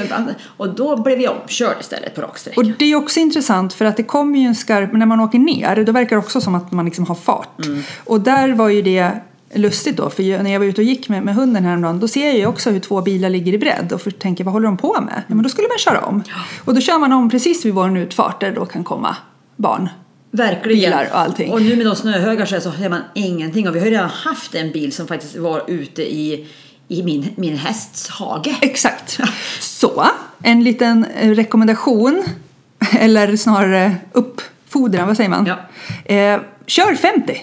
Och 0.56 0.74
då 0.74 0.96
blev 0.96 1.20
jag 1.20 1.32
omkörd 1.42 1.76
istället 1.80 2.14
på 2.14 2.20
Och 2.22 2.28
raksträckan. 2.28 2.74
det 2.78 2.84
är 2.84 2.96
också 2.96 3.20
intressant 3.20 3.72
för 3.72 3.84
att 3.84 3.96
det 3.96 4.02
kommer 4.02 4.38
ju 4.38 4.46
en 4.46 4.54
skarp, 4.54 4.92
när 4.92 5.06
man 5.06 5.20
åker 5.20 5.38
ner, 5.38 5.84
då 5.84 5.92
verkar 5.92 6.16
det 6.16 6.22
också 6.22 6.40
som 6.40 6.54
att 6.54 6.72
man 6.72 6.84
liksom 6.84 7.06
har 7.06 7.14
fart. 7.14 7.64
Mm. 7.64 7.82
Och 8.04 8.20
där 8.20 8.52
var 8.52 8.68
ju 8.68 8.82
det 8.82 9.10
lustigt 9.54 9.96
då, 9.96 10.10
för 10.10 10.42
när 10.42 10.52
jag 10.52 10.60
var 10.60 10.66
ute 10.66 10.80
och 10.80 10.84
gick 10.84 11.08
med, 11.08 11.22
med 11.22 11.34
hunden 11.34 11.64
häromdagen, 11.64 12.00
då 12.00 12.08
ser 12.08 12.26
jag 12.26 12.36
ju 12.36 12.46
också 12.46 12.70
hur 12.70 12.80
två 12.80 13.00
bilar 13.00 13.30
ligger 13.30 13.52
i 13.52 13.58
bredd 13.58 13.92
och 13.92 14.18
tänker 14.18 14.44
vad 14.44 14.52
håller 14.52 14.66
de 14.66 14.76
på 14.76 15.00
med? 15.00 15.22
Ja, 15.26 15.34
men 15.34 15.42
då 15.42 15.48
skulle 15.48 15.68
man 15.68 15.78
köra 15.78 16.00
om. 16.00 16.22
Och 16.64 16.74
då 16.74 16.80
kör 16.80 16.98
man 16.98 17.12
om 17.12 17.30
precis 17.30 17.64
vid 17.64 17.74
vår 17.74 17.98
utfart 17.98 18.40
där 18.40 18.50
det 18.50 18.54
då 18.54 18.66
kan 18.66 18.84
komma 18.84 19.16
barn. 19.56 19.88
Verkligen. 20.30 20.78
bilar 20.78 21.08
och 21.12 21.18
allting. 21.18 21.52
Och 21.52 21.62
nu 21.62 21.76
med 21.76 21.86
de 21.86 21.96
snöhögar 21.96 22.46
så 22.46 22.72
ser 22.72 22.88
man 22.88 23.00
ingenting. 23.14 23.68
Och 23.68 23.74
vi 23.74 23.78
har 23.78 23.86
ju 23.86 23.92
redan 23.92 24.08
haft 24.08 24.54
en 24.54 24.72
bil 24.72 24.92
som 24.92 25.06
faktiskt 25.06 25.36
var 25.36 25.62
ute 25.66 26.02
i, 26.02 26.48
i 26.88 27.02
min, 27.02 27.28
min 27.36 27.56
hästs 27.56 28.08
hage. 28.08 28.56
Exakt. 28.60 29.20
Så, 29.60 30.06
en 30.42 30.64
liten 30.64 31.04
eh, 31.04 31.30
rekommendation, 31.30 32.24
eller 32.98 33.36
snarare 33.36 33.96
uppfordran, 34.12 35.06
vad 35.06 35.16
säger 35.16 35.30
man? 35.30 35.46
Ja. 35.46 36.14
Eh, 36.14 36.40
kör 36.66 36.94
50. 36.94 37.42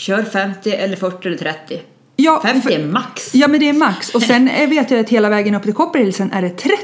Kör 0.00 0.22
50 0.22 0.70
eller 0.70 0.96
40 0.96 1.28
eller 1.28 1.36
30. 1.38 1.80
Ja, 2.16 2.40
50 2.44 2.60
för- 2.60 2.70
är 2.70 2.84
max. 2.86 3.34
Ja, 3.34 3.48
men 3.48 3.60
det 3.60 3.68
är 3.68 3.72
max. 3.72 4.14
Och 4.14 4.22
sen 4.22 4.48
eh, 4.48 4.68
vet 4.68 4.90
jag 4.90 5.00
att 5.00 5.08
hela 5.08 5.28
vägen 5.28 5.54
upp 5.54 5.62
till 5.62 5.72
Copperhillsen 5.74 6.32
är 6.32 6.42
det 6.42 6.50
30. 6.50 6.76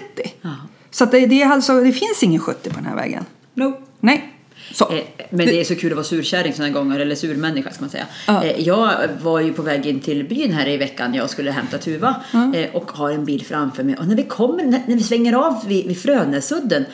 Ja. 0.43 0.51
Så 0.91 1.05
det, 1.05 1.27
det, 1.27 1.43
är 1.43 1.49
alltså, 1.51 1.81
det 1.81 1.93
finns 1.93 2.23
ingen 2.23 2.41
70 2.41 2.71
på 2.71 2.77
den 2.77 2.87
här 2.87 2.97
vägen. 2.97 3.25
No. 3.55 3.81
Nej. 4.01 4.33
Så. 4.73 4.93
Eh, 4.93 5.01
Men 5.31 5.47
det 5.47 5.61
är 5.61 5.65
så 5.65 5.75
kul 5.75 5.91
att 5.93 5.97
vara 5.97 6.05
surkärring 6.05 6.53
sådana 6.53 6.73
gånger, 6.73 7.01
eller 7.01 7.15
surmänniska 7.15 7.71
ska 7.71 7.81
man 7.81 7.91
säga. 7.91 8.07
Ja. 8.27 8.45
Eh, 8.45 8.61
Jag 8.61 8.93
var 9.23 9.41
ju 9.41 9.53
på 9.53 9.63
väg 9.63 9.87
in 9.87 10.01
till 10.01 10.25
byn 10.25 10.53
här 10.53 10.69
i 10.69 10.77
veckan, 10.77 11.15
jag 11.15 11.31
skulle 11.31 11.51
hämta 11.51 11.79
Tuva 11.79 12.15
eh, 12.55 12.75
och 12.75 12.91
har 12.93 13.11
en 13.11 13.25
bil 13.25 13.45
framför 13.47 13.83
mig. 13.85 13.97
Och 13.97 14.07
när 14.09 14.17
vi 14.17 14.23
kommer, 14.23 14.65
när 14.65 14.83
när 14.87 14.97
vi 14.97 15.03
svänger 15.03 15.33
av 15.33 15.65
vid, 15.69 15.87
vid 15.87 16.03
Frönäsudden, 16.03 16.85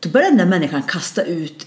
då 0.00 0.08
börjar 0.08 0.28
den 0.28 0.38
där 0.38 0.46
människan 0.46 0.82
kasta 0.82 1.22
ut 1.22 1.66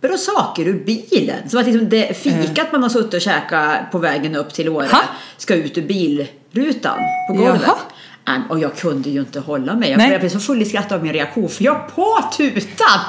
papper 0.00 0.14
och 0.14 0.20
saker 0.20 0.68
ur 0.68 0.84
bilen. 0.84 1.48
Som 1.50 1.60
att 1.60 1.66
liksom 1.66 1.88
det 1.88 2.16
fikat 2.16 2.72
man 2.72 2.82
har 2.82 2.90
suttit 2.90 3.14
och 3.14 3.20
käkat 3.20 3.90
på 3.92 3.98
vägen 3.98 4.36
upp 4.36 4.54
till 4.54 4.68
Åre 4.68 4.88
ska 5.36 5.54
ut 5.54 5.78
ur 5.78 5.82
bilrutan 5.82 6.98
på 7.28 7.34
golvet. 7.34 7.62
Jaha. 7.66 8.42
Och 8.48 8.58
jag 8.58 8.76
kunde 8.76 9.10
ju 9.10 9.20
inte 9.20 9.40
hålla 9.40 9.74
mig. 9.74 9.90
Jag 9.90 9.98
Nej. 9.98 10.18
blev 10.18 10.28
så 10.28 10.40
full 10.40 10.62
i 10.62 10.64
skratt 10.64 10.92
av 10.92 11.02
min 11.02 11.12
reaktion 11.12 11.48
för 11.48 11.64
jag 11.64 11.94
på 11.94 12.24
tutan 12.36 12.60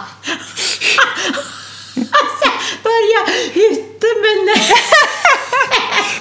Alltså, 1.95 2.49
börja 2.83 3.19
hytta 3.53 4.07
med. 4.21 4.59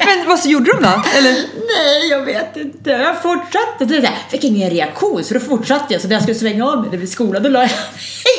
Men 0.09 0.29
vad 0.29 0.38
så 0.38 0.49
gjorde 0.49 0.71
de 0.73 0.83
då? 0.83 1.03
Eller? 1.18 1.33
nej, 1.68 2.09
jag 2.11 2.23
vet 2.23 2.57
inte. 2.57 2.90
Jag 2.90 3.23
fortsatte. 3.23 3.85
Det 3.85 4.01
där. 4.01 4.18
Fick 4.31 4.44
ingen 4.44 4.71
reaktion 4.71 5.25
så 5.25 5.35
då 5.35 5.40
fortsatte 5.40 5.92
jag. 5.94 6.03
Så 6.03 6.09
när 6.09 6.14
jag 6.14 6.23
skulle 6.23 6.38
svänga 6.38 6.66
av 6.66 6.87
mig 6.87 6.99
vid 6.99 7.09
skolan 7.09 7.42
då 7.42 7.49
la 7.49 7.61
jag 7.61 7.71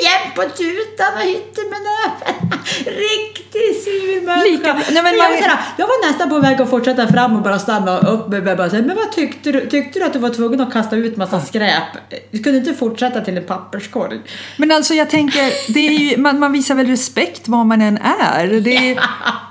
igen 0.01 0.31
på 0.35 0.41
tutan 0.41 1.13
och 1.15 1.21
hytte 1.21 1.61
med 1.61 1.79
näven. 1.89 2.51
Riktig 2.85 3.83
sur 3.83 4.25
människa. 4.25 4.73
Nej, 4.73 4.83
men 4.93 5.03
Men 5.03 5.17
jag, 5.17 5.29
var 5.29 5.37
såhär, 5.37 5.59
jag 5.77 5.87
var 5.87 6.07
nästan 6.11 6.29
på 6.29 6.39
väg 6.39 6.61
att 6.61 6.69
fortsätta 6.69 7.07
fram 7.07 7.35
och 7.35 7.41
bara 7.41 7.59
stanna 7.59 7.99
upp 7.99 8.27
mig. 8.27 8.41
Bara, 8.41 8.69
säga, 8.69 8.83
men 8.83 8.95
vad 8.95 9.11
tyckte 9.11 9.51
du? 9.51 9.69
Tyckte 9.69 9.99
du 9.99 10.05
att 10.05 10.13
du 10.13 10.19
var 10.19 10.29
tvungen 10.29 10.61
att 10.61 10.73
kasta 10.73 10.95
ut 10.95 11.17
massa 11.17 11.41
skräp? 11.41 11.83
Du 12.31 12.43
kunde 12.43 12.59
inte 12.59 12.73
fortsätta 12.73 13.21
till 13.21 13.37
en 13.37 13.45
papperskorg. 13.45 14.19
Men 14.57 14.71
alltså 14.71 14.93
jag 14.93 15.09
tänker, 15.09 15.73
det 15.73 15.87
är 15.87 15.91
ju, 15.91 16.17
man, 16.17 16.39
man 16.39 16.51
visar 16.51 16.75
väl 16.75 16.87
respekt 16.87 17.47
var 17.47 17.63
man 17.63 17.81
än 17.81 17.97
är. 17.97 18.47
Det 18.47 18.91
är, 18.91 18.99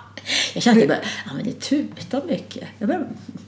Jag 0.54 0.62
kände 0.62 0.82
att 0.82 0.88
jag 0.88 0.98
bara, 0.98 1.08
ja 1.26 1.32
men 1.34 1.44
det 1.44 1.60
tutar 1.60 2.22
mycket. 2.28 2.64
Jag 2.78 2.88
bara, 2.88 3.00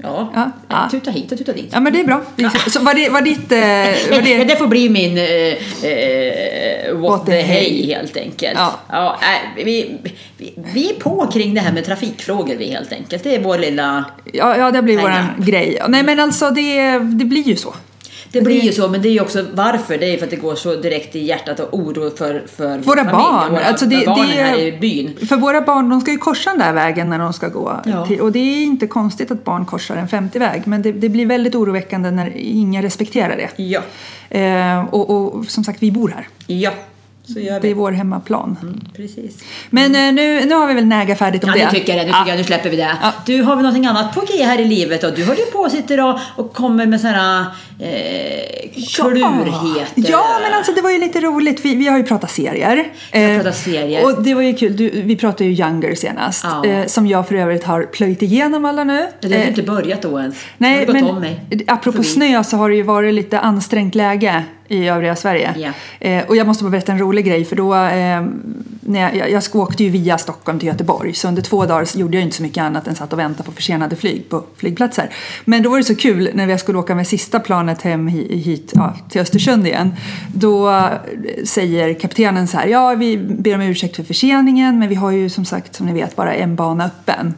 ja, 0.02 0.32
Ja, 0.34 0.50
ja. 0.68 0.88
tuta 0.90 1.10
hit 1.10 1.32
och 1.32 1.38
tuta 1.38 1.52
dit. 1.52 1.68
ja 1.72 1.80
men 1.80 1.92
det 1.92 2.00
är 2.00 2.04
bra. 2.04 2.22
Så 2.68 2.80
var 2.80 2.94
det, 2.94 3.08
var 3.08 3.20
ditt... 3.22 3.52
eh, 3.52 4.10
Var 4.16 4.22
det, 4.22 4.44
det, 4.44 4.56
får 4.56 4.66
bli 4.66 4.88
min 4.88 5.18
eh, 5.18 6.94
what, 6.94 7.10
What 7.10 7.26
the 7.26 7.40
hey 7.40 7.86
helt 7.86 8.16
enkelt. 8.16 8.58
Ja. 8.88 9.18
äh, 9.22 9.64
vi, 9.64 9.98
vi, 10.36 10.54
vi 10.56 10.90
är 10.90 10.94
på 10.94 11.26
kring 11.32 11.54
det 11.54 11.60
här 11.60 11.72
med 11.72 11.84
trafikfrågor 11.84 12.56
vi 12.56 12.70
helt 12.70 12.92
enkelt. 12.92 13.22
Det 13.24 13.34
är 13.34 13.40
vår 13.40 13.58
lilla... 13.58 14.04
ja, 14.32 14.56
ja, 14.56 14.70
det 14.70 14.82
blir 14.82 14.96
nej. 14.96 15.24
grej. 15.38 15.82
Nej 15.88 16.02
men 16.02 16.20
alltså 16.20 16.50
det, 16.50 16.98
det 16.98 17.24
blir 17.24 17.42
ju 17.42 17.56
så. 17.56 17.74
Det 18.32 18.40
blir 18.40 18.60
ju 18.60 18.72
så, 18.72 18.88
men 18.88 19.02
det 19.02 19.08
är 19.08 19.12
ju 19.12 19.20
också 19.20 19.46
varför. 19.54 19.98
Det 19.98 20.14
är 20.14 20.18
för 20.18 20.24
att 20.24 20.30
det 20.30 20.36
går 20.36 20.54
så 20.54 20.74
direkt 20.76 21.16
i 21.16 21.18
hjärtat 21.24 21.60
och 21.60 21.78
oro 21.78 22.10
för, 22.16 22.42
för 22.56 22.68
vår 22.78 22.84
Våra 22.84 22.96
familj, 23.04 23.12
barn. 23.12 23.50
Våra, 23.52 23.64
Alltså 23.64 23.86
det- 23.86 24.06
barnen 24.06 24.28
det- 24.28 24.42
här 24.42 24.58
i 24.58 24.78
byn. 24.80 25.26
För 25.28 25.36
våra 25.36 25.60
barn, 25.60 25.88
de 25.88 26.00
ska 26.00 26.10
ju 26.10 26.18
korsa 26.18 26.50
den 26.50 26.58
där 26.58 26.72
vägen 26.72 27.10
när 27.10 27.18
de 27.18 27.32
ska 27.32 27.48
gå. 27.48 27.80
Ja. 27.84 28.06
Till, 28.06 28.20
och 28.20 28.32
det 28.32 28.38
är 28.38 28.62
inte 28.62 28.86
konstigt 28.86 29.30
att 29.30 29.44
barn 29.44 29.64
korsar 29.66 29.96
en 29.96 30.08
50-väg. 30.08 30.62
Men 30.66 30.82
det, 30.82 30.92
det 30.92 31.08
blir 31.08 31.26
väldigt 31.26 31.54
oroväckande 31.54 32.10
när 32.10 32.32
ingen 32.36 32.82
respekterar 32.82 33.36
det. 33.36 33.62
Ja. 33.62 33.80
Eh, 34.38 34.84
och, 34.94 35.10
och 35.10 35.44
som 35.46 35.64
sagt, 35.64 35.82
vi 35.82 35.90
bor 35.92 36.08
här. 36.08 36.28
Ja. 36.46 36.70
Så 37.32 37.40
gör 37.40 37.50
Det 37.50 37.56
är 37.56 37.60
vi. 37.60 37.72
vår 37.74 37.92
hemmaplan. 37.92 38.56
Mm, 38.62 38.80
precis. 38.96 39.44
Men 39.70 39.94
eh, 39.94 40.12
nu, 40.12 40.44
nu 40.44 40.54
har 40.54 40.66
vi 40.66 40.74
väl 40.74 40.86
näga 40.86 41.16
färdigt 41.16 41.44
om 41.44 41.50
Ja, 41.50 41.56
det. 41.56 41.64
nu 41.72 41.78
tycker 41.78 41.96
jag 41.96 42.06
det. 42.06 42.06
Nu, 42.06 42.12
tycker 42.18 42.28
jag, 42.30 42.38
nu 42.38 42.44
släpper 42.44 42.70
vi 42.70 42.76
det. 42.76 42.96
Ja. 43.02 43.12
Du, 43.26 43.42
har 43.42 43.56
vi 43.56 43.62
någonting 43.62 43.86
annat 43.86 44.14
på 44.14 44.20
G 44.20 44.44
här 44.44 44.58
i 44.60 44.64
livet? 44.64 45.04
Och 45.04 45.14
du 45.14 45.24
håller 45.24 45.40
ju 45.40 45.46
på 45.46 45.58
och 45.58 45.70
sitter 45.70 46.00
och, 46.08 46.18
och 46.36 46.52
kommer 46.54 46.86
med 46.86 47.00
sådana 47.00 47.46
eh, 47.78 48.70
klurigheter. 48.94 50.10
Ja, 50.10 50.38
men 50.42 50.54
alltså 50.54 50.72
det 50.72 50.80
var 50.80 50.90
ju 50.90 50.98
lite 50.98 51.20
roligt. 51.20 51.64
Vi, 51.64 51.74
vi 51.74 51.86
har 51.88 51.96
ju 51.98 52.04
pratat 52.04 52.30
serier. 52.30 52.88
Vi 53.12 53.22
har 53.22 53.30
Eh, 53.30 53.36
pratat 53.36 53.56
serier. 53.56 54.04
Och 54.04 54.22
det 54.22 54.34
var 54.34 54.42
ju 54.42 54.54
kul. 54.54 54.76
Du, 54.76 54.90
vi 54.90 55.16
pratade 55.16 55.44
ju 55.44 55.64
Younger 55.64 55.94
senast. 55.94 56.44
Ja. 56.44 56.64
Eh, 56.66 56.86
som 56.86 57.06
jag 57.06 57.28
för 57.28 57.34
övrigt 57.34 57.64
har 57.64 57.82
plöjt 57.82 58.22
igenom 58.22 58.64
alla 58.64 58.84
nu. 58.84 59.06
Det 59.20 59.28
har 59.28 59.34
Eh, 59.34 59.48
inte 59.48 59.62
börjat 59.62 60.02
då 60.02 60.18
ens. 60.20 60.36
Nej, 60.58 60.86
men 60.86 61.04
apropå 61.66 61.92
Förbi. 61.96 62.08
snö 62.08 62.44
så 62.44 62.56
har 62.56 62.68
det 62.70 62.76
ju 62.76 62.82
varit 62.82 63.14
lite 63.14 63.38
ansträngt 63.40 63.94
läge 63.94 64.44
i 64.70 64.88
övriga 64.88 65.16
Sverige. 65.16 65.54
Ja. 65.56 65.70
Eh, 66.08 66.24
och 66.24 66.36
jag 66.36 66.46
måste 66.46 66.64
bara 66.64 66.70
berätta 66.70 66.92
en 66.92 66.98
rolig 66.98 67.26
grej 67.26 67.44
för 67.44 67.56
då, 67.56 67.74
eh, 67.74 68.24
när 68.80 69.00
jag, 69.00 69.16
jag, 69.16 69.30
jag 69.30 69.56
åkte 69.56 69.84
ju 69.84 69.90
via 69.90 70.18
Stockholm 70.18 70.58
till 70.58 70.68
Göteborg 70.68 71.14
så 71.14 71.28
under 71.28 71.42
två 71.42 71.66
dagar 71.66 71.98
gjorde 71.98 72.16
jag 72.16 72.24
inte 72.24 72.36
så 72.36 72.42
mycket 72.42 72.62
annat 72.62 72.88
än 72.88 72.94
satt 72.94 73.12
och 73.12 73.18
väntade 73.18 73.44
på 73.44 73.52
försenade 73.52 73.96
flyg 73.96 74.28
på 74.28 74.44
flygplatser. 74.56 75.10
Men 75.44 75.62
då 75.62 75.70
var 75.70 75.78
det 75.78 75.84
så 75.84 75.94
kul 75.94 76.30
när 76.34 76.48
jag 76.48 76.60
skulle 76.60 76.78
åka 76.78 76.94
med 76.94 77.06
sista 77.06 77.40
planet 77.40 77.82
hem 77.82 78.08
hi- 78.08 78.36
hit 78.36 78.72
ja, 78.74 78.96
till 79.10 79.20
Östersund 79.20 79.66
igen. 79.66 79.94
Då 80.34 80.88
säger 81.44 81.94
kaptenen 81.94 82.48
så 82.48 82.56
här, 82.56 82.66
ja 82.66 82.94
vi 82.94 83.16
ber 83.18 83.54
om 83.54 83.60
ursäkt 83.60 83.96
för 83.96 84.02
förseningen 84.04 84.78
men 84.78 84.88
vi 84.88 84.94
har 84.94 85.10
ju 85.10 85.30
som 85.30 85.44
sagt 85.44 85.74
som 85.74 85.86
ni 85.86 85.92
vet 85.92 86.16
bara 86.16 86.34
en 86.34 86.56
bana 86.56 86.84
öppen. 86.84 87.34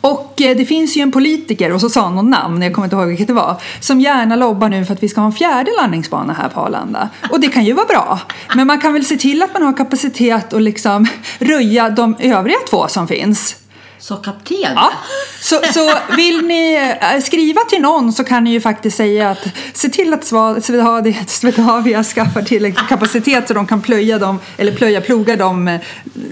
Och 0.00 0.40
eh, 0.40 0.56
det 0.56 0.64
finns 0.64 0.96
ju 0.96 1.00
en 1.00 1.12
politiker, 1.12 1.72
och 1.72 1.80
så 1.80 1.88
sa 1.88 2.02
han 2.02 2.14
något 2.14 2.24
namn, 2.24 2.62
jag 2.62 2.74
kommer 2.74 2.86
inte 2.86 2.96
ihåg 2.96 3.08
vilket 3.08 3.26
det 3.26 3.32
var, 3.32 3.56
som 3.80 4.00
gärna 4.00 4.36
lobbar 4.36 4.68
nu 4.68 4.84
för 4.84 4.94
att 4.94 5.02
vi 5.02 5.08
ska 5.08 5.20
ha 5.20 5.26
en 5.26 5.32
fjärde 5.32 5.70
landningsbana 5.80 6.32
här 6.32 6.48
på 6.48 6.60
Arlanda. 6.60 7.08
Och 7.30 7.40
det 7.40 7.48
kan 7.48 7.64
ju 7.64 7.72
vara 7.72 7.86
bra, 7.86 8.20
men 8.54 8.66
man 8.66 8.80
kan 8.80 8.92
väl 8.92 9.04
se 9.04 9.16
till 9.16 9.42
att 9.42 9.52
man 9.52 9.62
har 9.62 9.72
kapacitet 9.76 10.52
att 10.52 10.62
liksom 10.62 11.06
röja 11.38 11.90
de 11.90 12.16
övriga 12.18 12.58
två 12.70 12.88
som 12.88 13.08
finns. 13.08 13.56
Så 14.00 14.16
kapten? 14.16 14.56
Ja. 14.60 14.92
Så, 15.40 15.60
så 15.74 15.94
vill 16.16 16.46
ni 16.46 16.94
eh, 17.00 17.20
skriva 17.20 17.60
till 17.60 17.80
någon 17.80 18.12
så 18.12 18.24
kan 18.24 18.44
ni 18.44 18.50
ju 18.50 18.60
faktiskt 18.60 18.96
säga 18.96 19.30
att 19.30 19.48
se 19.74 19.88
till 19.88 20.14
att 20.14 20.24
Swedavia, 20.64 21.24
Swedavia 21.26 22.04
skaffar 22.04 22.42
tillräcklig 22.42 22.88
kapacitet 22.88 23.48
så 23.48 23.54
de 23.54 23.66
kan 23.66 23.82
plöja 23.82 24.18
dem, 24.18 24.40
eller 24.56 24.72
plöja, 24.72 25.00
ploga 25.00 25.36
de 25.36 25.68
eh, 25.68 25.80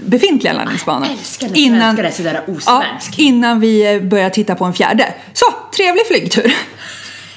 befintliga 0.05 0.53
landningsbanorna. 0.53 1.05
Jag 1.07 1.17
älskar 1.19 1.47
när 1.49 1.79
svenskar 1.79 2.03
är 2.03 2.11
sådär 2.11 2.43
ja, 2.47 2.53
osvensk. 2.53 3.19
innan 3.19 3.59
vi 3.59 3.95
eh, 3.95 4.01
börjar 4.01 4.29
titta 4.29 4.55
på 4.55 4.65
en 4.65 4.73
fjärde. 4.73 5.13
Så, 5.33 5.45
trevlig 5.75 6.07
flygtur! 6.07 6.53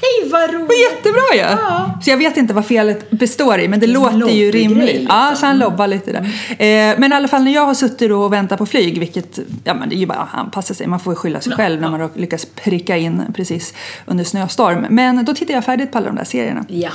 Hej 0.02 0.30
vad 0.30 0.50
Det 0.50 0.56
roligt! 0.56 0.70
jättebra 0.90 1.22
ju! 1.34 1.40
Ja. 1.40 1.90
Så 2.02 2.10
jag 2.10 2.16
vet 2.16 2.36
inte 2.36 2.54
vad 2.54 2.66
felet 2.66 3.10
består 3.10 3.60
i, 3.60 3.68
men 3.68 3.80
det 3.80 3.86
En 3.86 3.92
låter 3.92 4.28
ju 4.30 4.50
rimligt. 4.50 4.86
liksom. 4.86 5.06
Ja, 5.08 5.34
så 5.36 5.46
han 5.46 5.58
lobbar 5.58 5.86
lite 5.86 6.12
där. 6.12 6.20
Eh, 6.50 6.98
men 6.98 7.12
i 7.12 7.14
alla 7.14 7.28
fall 7.28 7.44
när 7.44 7.52
jag 7.54 7.66
har 7.66 7.74
suttit 7.74 8.10
och 8.12 8.32
väntat 8.32 8.58
på 8.58 8.66
flyg, 8.66 8.98
vilket, 8.98 9.38
ja 9.64 9.74
men 9.74 9.88
det 9.88 9.94
är 9.94 9.98
ju 9.98 10.06
bara 10.06 10.18
att 10.18 10.34
anpassa 10.38 10.74
sig, 10.74 10.86
man 10.86 11.00
får 11.00 11.12
ju 11.12 11.16
skylla 11.16 11.40
sig 11.40 11.50
Ja, 11.50 11.56
själv 11.56 11.80
när 11.80 11.86
ja. 11.86 11.90
man 11.90 12.00
har 12.00 12.10
lyckats 12.14 12.46
pricka 12.64 12.96
in 12.96 13.22
precis 13.34 13.74
under 14.06 14.24
snöstorm. 14.24 14.86
Men 14.90 15.24
då 15.24 15.34
tittar 15.34 15.54
jag 15.54 15.64
färdigt 15.64 15.92
på 15.92 15.98
alla 15.98 16.06
de 16.06 16.16
där 16.16 16.24
serierna. 16.24 16.64
Ja. 16.68 16.90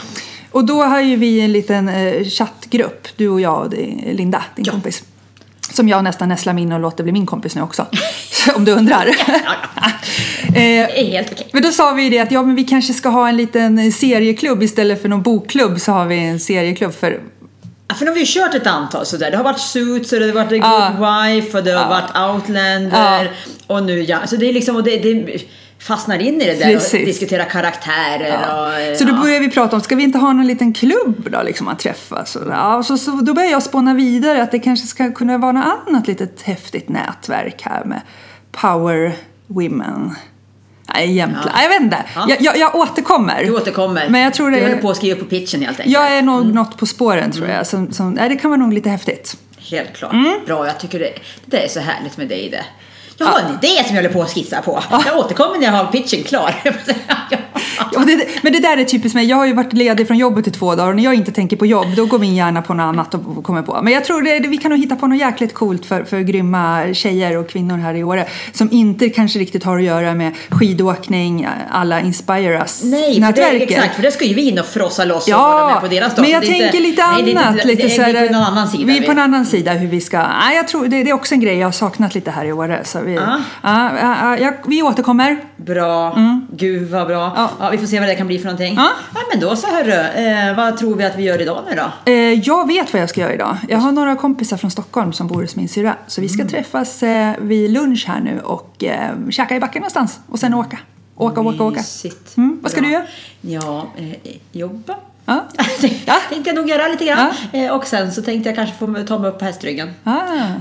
Och 0.51 0.65
då 0.65 0.83
har 0.83 1.01
ju 1.01 1.15
vi 1.15 1.41
en 1.41 1.51
liten 1.51 1.89
eh, 1.89 2.23
chattgrupp, 2.23 3.07
du 3.15 3.29
och 3.29 3.41
jag 3.41 3.61
och 3.63 3.69
det- 3.69 4.13
Linda, 4.13 4.43
din 4.55 4.65
Ja. 4.65 4.71
kompis. 4.71 5.03
Som 5.73 5.89
jag 5.89 6.03
nästan 6.03 6.29
nästlar 6.29 6.53
min 6.53 6.71
och 6.71 6.79
låter 6.79 7.03
bli 7.03 7.13
min 7.13 7.25
kompis 7.25 7.55
nu 7.55 7.61
också. 7.61 7.85
Om 8.55 8.65
du 8.65 8.71
undrar. 8.71 9.07
eh, 9.07 9.13
Det 10.53 10.99
är 10.99 11.05
helt 11.11 11.31
okej. 11.31 11.47
men 11.53 11.61
då 11.63 11.71
sa 11.71 11.91
vi 11.91 12.09
det 12.09 12.19
att 12.19 12.31
ja, 12.31 12.43
men 12.43 12.55
vi 12.55 12.63
kanske 12.63 12.93
ska 12.93 13.09
ha 13.09 13.29
en 13.29 13.37
liten 13.37 13.91
serieklubb 13.91 14.63
istället 14.63 15.01
för 15.01 15.09
någon 15.09 15.21
bokklubb 15.21 15.79
så 15.79 15.91
har 15.91 16.05
vi 16.05 16.19
en 16.19 16.39
serieklubb 16.39 16.93
för 16.95 17.19
Ja, 17.87 17.95
för 17.95 18.05
nu 18.05 18.11
har 18.11 18.15
vi 18.15 18.21
ju 18.21 18.25
kört 18.41 18.53
ett 18.55 18.67
antal 18.67 19.05
sådär. 19.05 19.31
Det 19.31 19.37
har 19.37 19.43
varit 19.43 19.59
Suits 19.59 20.13
och 20.13 20.19
det 20.19 20.25
har 20.25 20.33
varit 20.33 20.49
The 20.49 20.57
Good 20.57 20.71
Ja. 20.71 21.25
Wife 21.25 21.57
och 21.57 21.63
det 21.63 21.71
har 21.71 21.81
Ja. 21.81 21.89
varit 21.89 22.33
Outlander 22.35 23.31
och 23.67 23.83
nu 23.83 24.01
ja. 24.03 24.17
Så 24.27 24.35
det 24.35 24.49
är 24.49 24.53
liksom, 24.53 24.75
och 24.75 24.83
det, 24.83 24.97
det 24.97 25.41
fastnar 25.79 26.19
in 26.19 26.41
i 26.41 26.45
det 26.45 26.53
där 26.53 26.73
Precis. 26.73 26.93
och 26.93 27.05
diskutera 27.05 27.45
karaktärer 27.45 28.37
och... 28.37 28.97
Så 28.97 29.03
då 29.03 29.09
ja. 29.13 29.21
börjar 29.21 29.39
vi 29.39 29.49
prata 29.49 29.75
om, 29.75 29.81
ska 29.81 29.95
vi 29.95 30.03
inte 30.03 30.17
ha 30.17 30.33
någon 30.33 30.47
liten 30.47 30.73
klubb 30.73 31.29
då, 31.31 31.43
liksom 31.43 31.67
att 31.67 31.79
träffas? 31.79 32.35
Och, 32.35 32.51
ja, 32.51 32.83
så, 32.83 32.97
så, 32.97 33.11
då 33.11 33.33
börjar 33.33 33.51
jag 33.51 33.63
spåna 33.63 33.93
vidare 33.93 34.43
att 34.43 34.51
det 34.51 34.59
kanske 34.59 34.87
ska 34.87 35.11
kunna 35.11 35.37
vara 35.37 35.51
något 35.51 35.65
annat 35.87 36.07
litet 36.07 36.41
häftigt 36.41 36.89
nätverk 36.89 37.61
här 37.61 37.83
med 37.85 38.01
Power 38.51 39.15
Women. 39.47 40.15
Nej, 40.93 41.11
Jämtland. 41.11 41.49
Nej, 41.55 41.63
Jag 41.63 41.69
vet 41.69 41.81
inte. 41.81 42.03
Ja. 42.15 42.25
Jag, 42.29 42.41
jag, 42.41 42.57
jag 42.57 42.75
återkommer. 42.75 43.43
Du 43.43 43.55
återkommer. 43.55 44.09
Men 44.09 44.21
jag 44.21 44.33
tror 44.33 44.51
det 44.51 44.57
Du 44.57 44.63
är- 44.63 44.67
håller 44.69 44.81
på 44.81 44.89
att 44.89 44.97
skriva 44.97 45.19
på 45.19 45.25
pitchen 45.25 45.61
helt 45.61 45.79
enkelt. 45.79 45.93
Jag 45.93 46.11
är 46.17 46.21
nog 46.21 46.45
något 46.53 46.77
på 46.77 46.85
spåren 46.85 47.31
tror 47.31 47.47
jag. 47.47 47.67
Som, 47.67 47.91
som, 47.91 48.11
nej, 48.13 48.29
det 48.29 48.35
kan 48.35 48.49
vara 48.51 48.61
nog 48.61 48.73
lite 48.73 48.89
häftigt. 48.89 49.37
Helt 49.57 49.93
klart. 49.93 50.13
Mm. 50.13 50.39
Bra, 50.45 50.67
jag 50.67 50.79
tycker 50.79 50.99
det, 50.99 51.13
det 51.45 51.63
är 51.65 51.67
så 51.67 51.79
härligt 51.79 52.17
med 52.17 52.27
dig 52.27 52.49
det. 52.49 52.65
Jag 53.17 53.25
har 53.25 53.39
en 53.39 53.53
idé 53.53 53.83
som 53.83 53.95
jag 53.95 54.03
håller 54.03 54.13
på 54.13 54.21
att 54.21 54.33
skissa 54.33 54.61
på. 54.61 54.83
Jag 55.05 55.17
återkommer 55.17 55.57
när 55.57 55.65
jag 55.65 55.73
har 55.73 55.91
pitchen 55.91 56.23
klar. 56.23 56.55
Ja, 57.95 57.99
men, 58.05 58.17
det, 58.17 58.27
men 58.41 58.53
det 58.53 58.59
där 58.59 58.77
är 58.77 58.83
typiskt 58.83 59.15
mig. 59.15 59.25
Jag 59.25 59.37
har 59.37 59.45
ju 59.45 59.53
varit 59.53 59.73
ledig 59.73 60.07
från 60.07 60.17
jobbet 60.17 60.47
i 60.47 60.51
två 60.51 60.75
dagar 60.75 60.89
och 60.89 60.95
när 60.95 61.03
jag 61.03 61.13
inte 61.13 61.31
tänker 61.31 61.57
på 61.57 61.65
jobb 61.65 61.87
då 61.95 62.05
går 62.05 62.19
min 62.19 62.35
hjärna 62.35 62.61
på 62.61 62.73
något 62.73 62.83
annat 62.83 63.13
och 63.13 63.43
kommer 63.43 63.61
på. 63.61 63.79
Men 63.83 63.93
jag 63.93 64.05
tror 64.05 64.21
det, 64.21 64.39
vi 64.47 64.57
kan 64.57 64.71
nog 64.71 64.79
hitta 64.79 64.95
på 64.95 65.07
något 65.07 65.17
jäkligt 65.19 65.53
coolt 65.53 65.85
för, 65.85 66.03
för 66.03 66.19
grymma 66.19 66.93
tjejer 66.93 67.37
och 67.37 67.49
kvinnor 67.49 67.77
här 67.77 67.93
i 67.93 68.03
Åre 68.03 68.25
som 68.53 68.69
inte 68.71 69.09
kanske 69.09 69.39
riktigt 69.39 69.63
har 69.63 69.77
att 69.77 69.83
göra 69.83 70.13
med 70.13 70.31
skidåkning, 70.49 71.47
alla 71.71 72.01
Inspire 72.01 72.57
Us 72.59 72.81
Nej, 72.83 73.13
för 73.13 73.21
det, 73.21 73.27
nätverket. 73.27 73.69
exakt, 73.71 73.95
för 73.95 74.01
det 74.01 74.11
ska 74.11 74.25
ju 74.25 74.33
vi 74.33 74.49
in 74.49 74.59
och 74.59 74.65
frossa 74.65 75.05
loss 75.05 75.27
och 75.27 75.33
vara 75.33 75.59
Ja, 75.61 75.69
med 75.73 75.81
på 75.89 75.95
deras 75.95 76.15
dag. 76.15 76.21
men 76.23 76.31
jag 76.31 76.41
tänker 76.43 76.65
inte- 76.65 76.79
lite 76.79 77.03
annat. 77.03 77.65
lite 77.65 77.89
så 77.89 78.01
är 78.01 78.05
här, 78.13 78.21
vi 78.21 78.27
på 78.27 78.33
någon 78.33 78.43
annan 78.43 78.67
sida. 78.67 78.85
Vi 78.85 78.97
är 78.97 79.01
på 79.05 79.11
en 79.11 79.19
annan 79.19 79.45
sida 79.45 79.71
hur 79.71 79.87
vi 79.87 80.01
ska... 80.01 80.17
Nej, 80.17 80.55
jag 80.55 80.67
tror, 80.67 80.87
det, 80.87 81.03
det 81.03 81.09
är 81.09 81.13
också 81.13 81.33
en 81.33 81.39
grej 81.41 81.57
jag 81.57 81.67
har 81.67 81.71
saknat 81.71 82.15
lite 82.15 82.31
här 82.31 82.45
i 82.45 82.51
Åre. 82.51 82.81
Så 82.83 82.99
vi, 83.01 83.13
Ja. 83.15 83.37
ja, 83.63 83.91
ja, 84.01 84.37
ja, 84.37 84.51
vi 84.67 84.81
återkommer. 84.83 85.37
Bra, 85.57 86.17
gud 86.51 86.89
vad 86.89 87.07
bra. 87.07 87.33
Ja. 87.35 87.49
Ja. 87.59 87.69
vi 87.69 87.77
får 87.77 87.84
se 87.87 87.99
vad 87.99 88.09
det 88.09 88.15
kan 88.15 88.27
bli 88.27 88.37
för 88.39 88.45
någonting. 88.45 88.75
Ja. 88.75 88.89
Ja, 89.13 89.19
men 89.31 89.39
då 89.39 89.55
så 89.55 89.67
hörru, 89.67 89.91
eh, 89.91 90.55
vad 90.55 90.77
tror 90.77 90.95
vi 90.95 91.03
att 91.03 91.15
vi 91.17 91.23
gör 91.23 91.41
idag 91.41 91.63
nu 91.69 91.75
då? 91.75 92.11
Eh, 92.11 92.33
jag 92.33 92.67
vet 92.67 92.93
vad 92.93 93.01
jag 93.01 93.09
ska 93.09 93.21
göra 93.21 93.33
idag. 93.33 93.57
Jag 93.69 93.77
har 93.77 93.91
några 93.91 94.15
kompisar 94.15 94.57
från 94.57 94.71
Stockholm 94.71 95.13
som 95.13 95.27
bor 95.27 95.41
hos 95.41 95.55
min 95.55 95.69
syrra. 95.69 95.95
Så 96.07 96.21
vi 96.21 96.29
ska 96.29 96.41
Mm. 96.41 96.51
träffas 96.51 97.03
eh, 97.03 97.33
vid 97.39 97.71
lunch 97.71 98.05
här 98.07 98.19
nu 98.19 98.39
och 98.39 98.83
eh, 98.83 99.29
käka 99.29 99.55
i 99.55 99.59
backen 99.59 99.79
någonstans. 99.81 100.19
Och 100.29 100.39
sen 100.39 100.53
åka. 100.53 100.79
Åka, 101.15 101.41
åka, 101.41 101.63
åka. 101.63 101.81
Mm, 102.37 102.59
vad 102.61 102.71
ska 102.71 102.81
Bra. 102.81 102.87
du 102.89 102.93
göra? 102.93 103.05
Ja, 103.41 103.87
eh, 103.97 104.33
jobba. 104.51 104.95
Ja. 105.25 105.45
ja. 106.05 106.15
tänkte 106.29 106.49
jag 106.49 106.55
nog 106.55 106.69
göra 106.69 106.87
lite 106.87 107.05
grann. 107.05 107.31
Eh, 107.51 107.71
och 107.71 107.87
sen 107.87 108.11
så 108.11 108.21
tänkte 108.21 108.49
jag 108.49 108.55
kanske 108.55 108.75
få 108.75 109.03
ta 109.07 109.19
mig 109.19 109.29
upp 109.29 109.39
på 109.39 109.45
hästryggen. 109.45 109.89
Ah. 110.03 110.11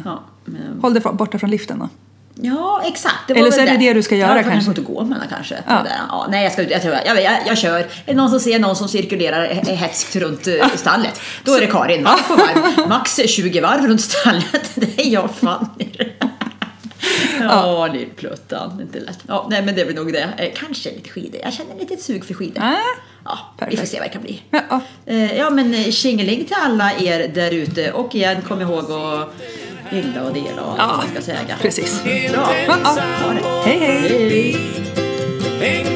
Ja, 0.05 0.21
men, 0.45 0.79
Håll 0.83 0.95
dig 0.95 1.03
borta 1.13 1.39
från 1.39 1.51
liften 1.51 1.79
då. 1.79 1.89
Ja 2.35 2.83
exakt. 2.85 3.31
Eller 3.31 3.43
väl 3.43 3.53
så 3.53 3.61
är 3.61 3.67
det 3.67 3.77
det 3.77 3.93
du 3.93 4.03
ska 4.03 4.17
göra 4.17 4.31
ja, 4.31 4.37
jag 4.37 4.45
kanske. 4.45 4.71
inte 4.71 4.81
gå 4.81 5.05
med 5.05 5.19
kanske. 5.31 5.55
Ja. 5.55 5.63
Ja. 5.85 5.91
Ja, 6.09 6.27
nej, 6.31 6.43
jag, 6.45 6.53
ska, 6.53 6.63
jag, 6.63 6.83
tror, 6.83 6.95
jag, 7.07 7.23
jag, 7.23 7.33
jag 7.47 7.59
kör. 7.59 7.79
Är 7.79 7.87
det 8.07 8.15
någon 8.15 8.31
som 8.31 8.41
ser 8.41 8.59
någon 8.59 8.77
som 8.77 8.89
cirkulerar 8.89 9.47
hätskt 9.75 10.17
runt 10.17 10.47
eh, 10.47 10.69
stallet, 10.75 11.21
då 11.45 11.55
är 11.55 11.61
det 11.61 11.67
Karin. 11.67 12.05
Varv. 12.05 12.89
Max 12.89 13.21
20 13.27 13.61
varv 13.61 13.87
runt 13.87 14.01
stallet. 14.01 14.71
Det 14.75 15.01
är 15.07 15.11
jag 15.11 15.31
fan. 15.31 15.69
Ja, 17.41 17.87
lillpluttan. 17.87 18.81
Inte 18.81 19.01
lätt. 19.01 19.19
Ja, 19.29 19.47
nej, 19.51 19.63
men 19.63 19.75
det 19.75 19.85
blir 19.85 19.97
nog 19.97 20.13
det. 20.13 20.29
Eh, 20.37 20.53
kanske 20.57 20.91
lite 20.91 21.11
skidor. 21.11 21.41
Jag 21.45 21.53
känner 21.53 21.75
lite 21.81 21.97
sug 21.97 22.25
för 22.25 22.35
skidor. 22.35 22.63
Ah, 22.63 22.75
Ja, 23.25 23.39
vi 23.57 23.61
får 23.61 23.67
perfekt. 23.67 23.91
se 23.91 23.99
vad 23.99 24.09
det 24.09 24.13
kan 24.13 24.23
bli. 24.23 24.43
Ja, 24.51 24.61
ja. 24.71 24.81
Eh, 25.07 25.37
Ja 25.39 25.51
men 25.51 25.93
tjingeling 25.93 26.45
till 26.45 26.57
alla 26.65 26.93
er 26.93 27.29
där 27.29 27.51
ute 27.51 27.93
och 27.93 28.15
igen 28.15 28.43
kom 28.49 28.61
ihåg 28.61 28.93
att 28.93 29.35
hylla 29.91 30.23
och 30.23 30.33
dela 30.33 30.63
och 30.63 30.79
vad 30.79 30.89
man 30.89 31.09
ska 31.13 31.23
säga. 31.23 31.57
precis. 31.63 32.03
Bra. 32.03 32.13
Ja, 32.67 32.77
ja. 32.85 33.03
Ha 33.25 33.33
det. 33.33 33.71
Hej, 33.71 33.79
hej. 33.79 34.57
Hej. 35.61 35.94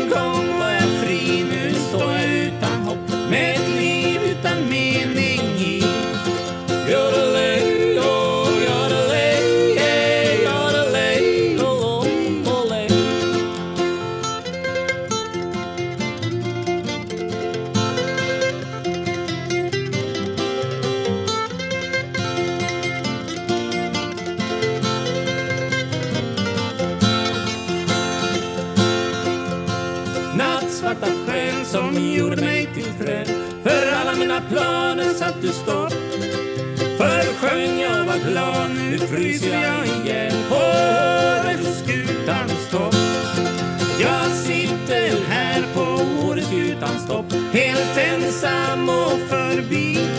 Ensam 47.99 48.89
och 48.89 49.19
förbi. 49.29 50.18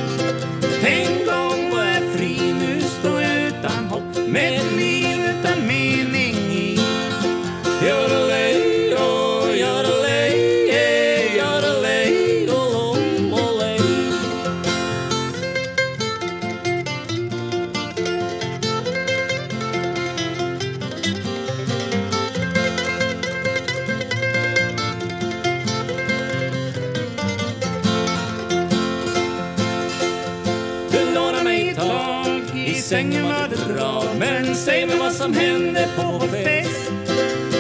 Sängen 32.90 33.24
var 33.24 33.48
det 33.50 33.74
bra 33.74 34.04
Men 34.20 34.56
säg 34.56 34.86
mig 34.86 34.98
vad 34.98 35.14
som 35.14 35.34
hände 35.34 35.88
på 35.96 36.02
vår 36.02 36.28
fest. 36.28 36.92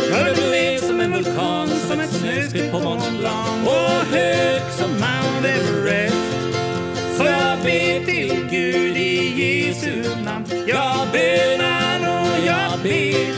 För 0.09 0.35
du 0.35 0.49
blev 0.49 0.77
som 0.79 0.99
en 0.99 1.11
vulkan, 1.11 1.67
som 1.67 1.99
ett 1.99 2.09
snöskred 2.09 2.71
på 2.71 2.79
Mont 2.79 3.19
Blanc 3.19 3.67
och 3.67 4.15
hög 4.15 4.61
som 4.71 4.91
Mount 4.91 5.49
Everest. 5.49 6.15
Så 7.17 7.23
jag 7.23 7.57
ber 7.63 8.05
till 8.05 8.47
Gud 8.51 8.97
i 8.97 9.41
Jesu 9.41 10.03
namn. 10.25 10.45
Jag 10.67 11.07
bönar 11.11 11.99
och 11.99 12.45
jag 12.47 12.79
ber. 12.83 13.33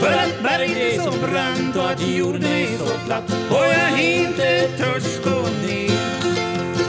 För 0.00 0.12
att 0.12 0.42
berget 0.42 0.76
är 0.76 1.00
så 1.00 1.10
brant 1.10 1.76
och 1.76 1.90
att 1.90 2.08
jorden 2.08 2.44
är 2.44 2.78
så 2.78 3.06
platt. 3.06 3.24
Och 3.50 3.66
jag 3.66 4.04
inte 4.04 4.68
törs 4.78 5.24
gå 5.24 5.40
ner. 5.66 6.00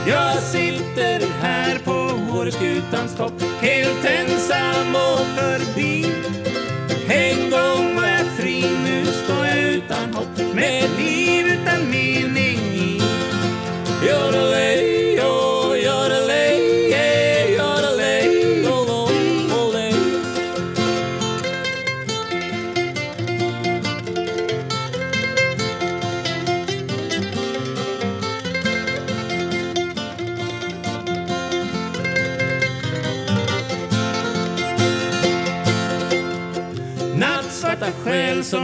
Jag 0.06 0.42
sitter 0.42 1.26
här 1.40 1.78
på 1.84 2.12
Åreskutans 2.38 3.16
topp 3.16 3.31
helt 4.02 4.30
ensam 4.30 4.94
och 4.94 5.26
förbi. 5.36 6.06
En 7.08 7.50
gång 7.50 7.96
var 7.96 8.06
jag 8.06 8.26
fri, 8.36 8.64
nu 8.84 9.04
står 9.04 9.46
jag 9.46 9.58
utan 9.58 10.14
hopp. 10.14 10.54
Med 10.54 10.84
ett 10.84 10.98
liv 10.98 11.46
utan 11.46 11.90
mening 11.90 12.51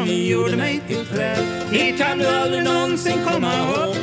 som 0.06 0.14
gjorde 0.14 0.56
mig 0.56 0.80
till 0.88 1.06
träd. 1.06 1.44
Hit 1.70 1.98
kan 1.98 2.18
du 2.18 2.26
aldrig 2.26 2.64
någonsin 2.64 3.18
komma 3.24 3.52
upp 3.86 3.96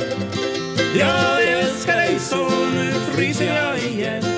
Jag 0.98 1.42
älskar 1.42 1.96
dig 1.96 2.18
så, 2.18 2.48
nu 2.74 2.92
fryser 2.92 3.56
jag 3.56 3.78
igen. 3.78 4.35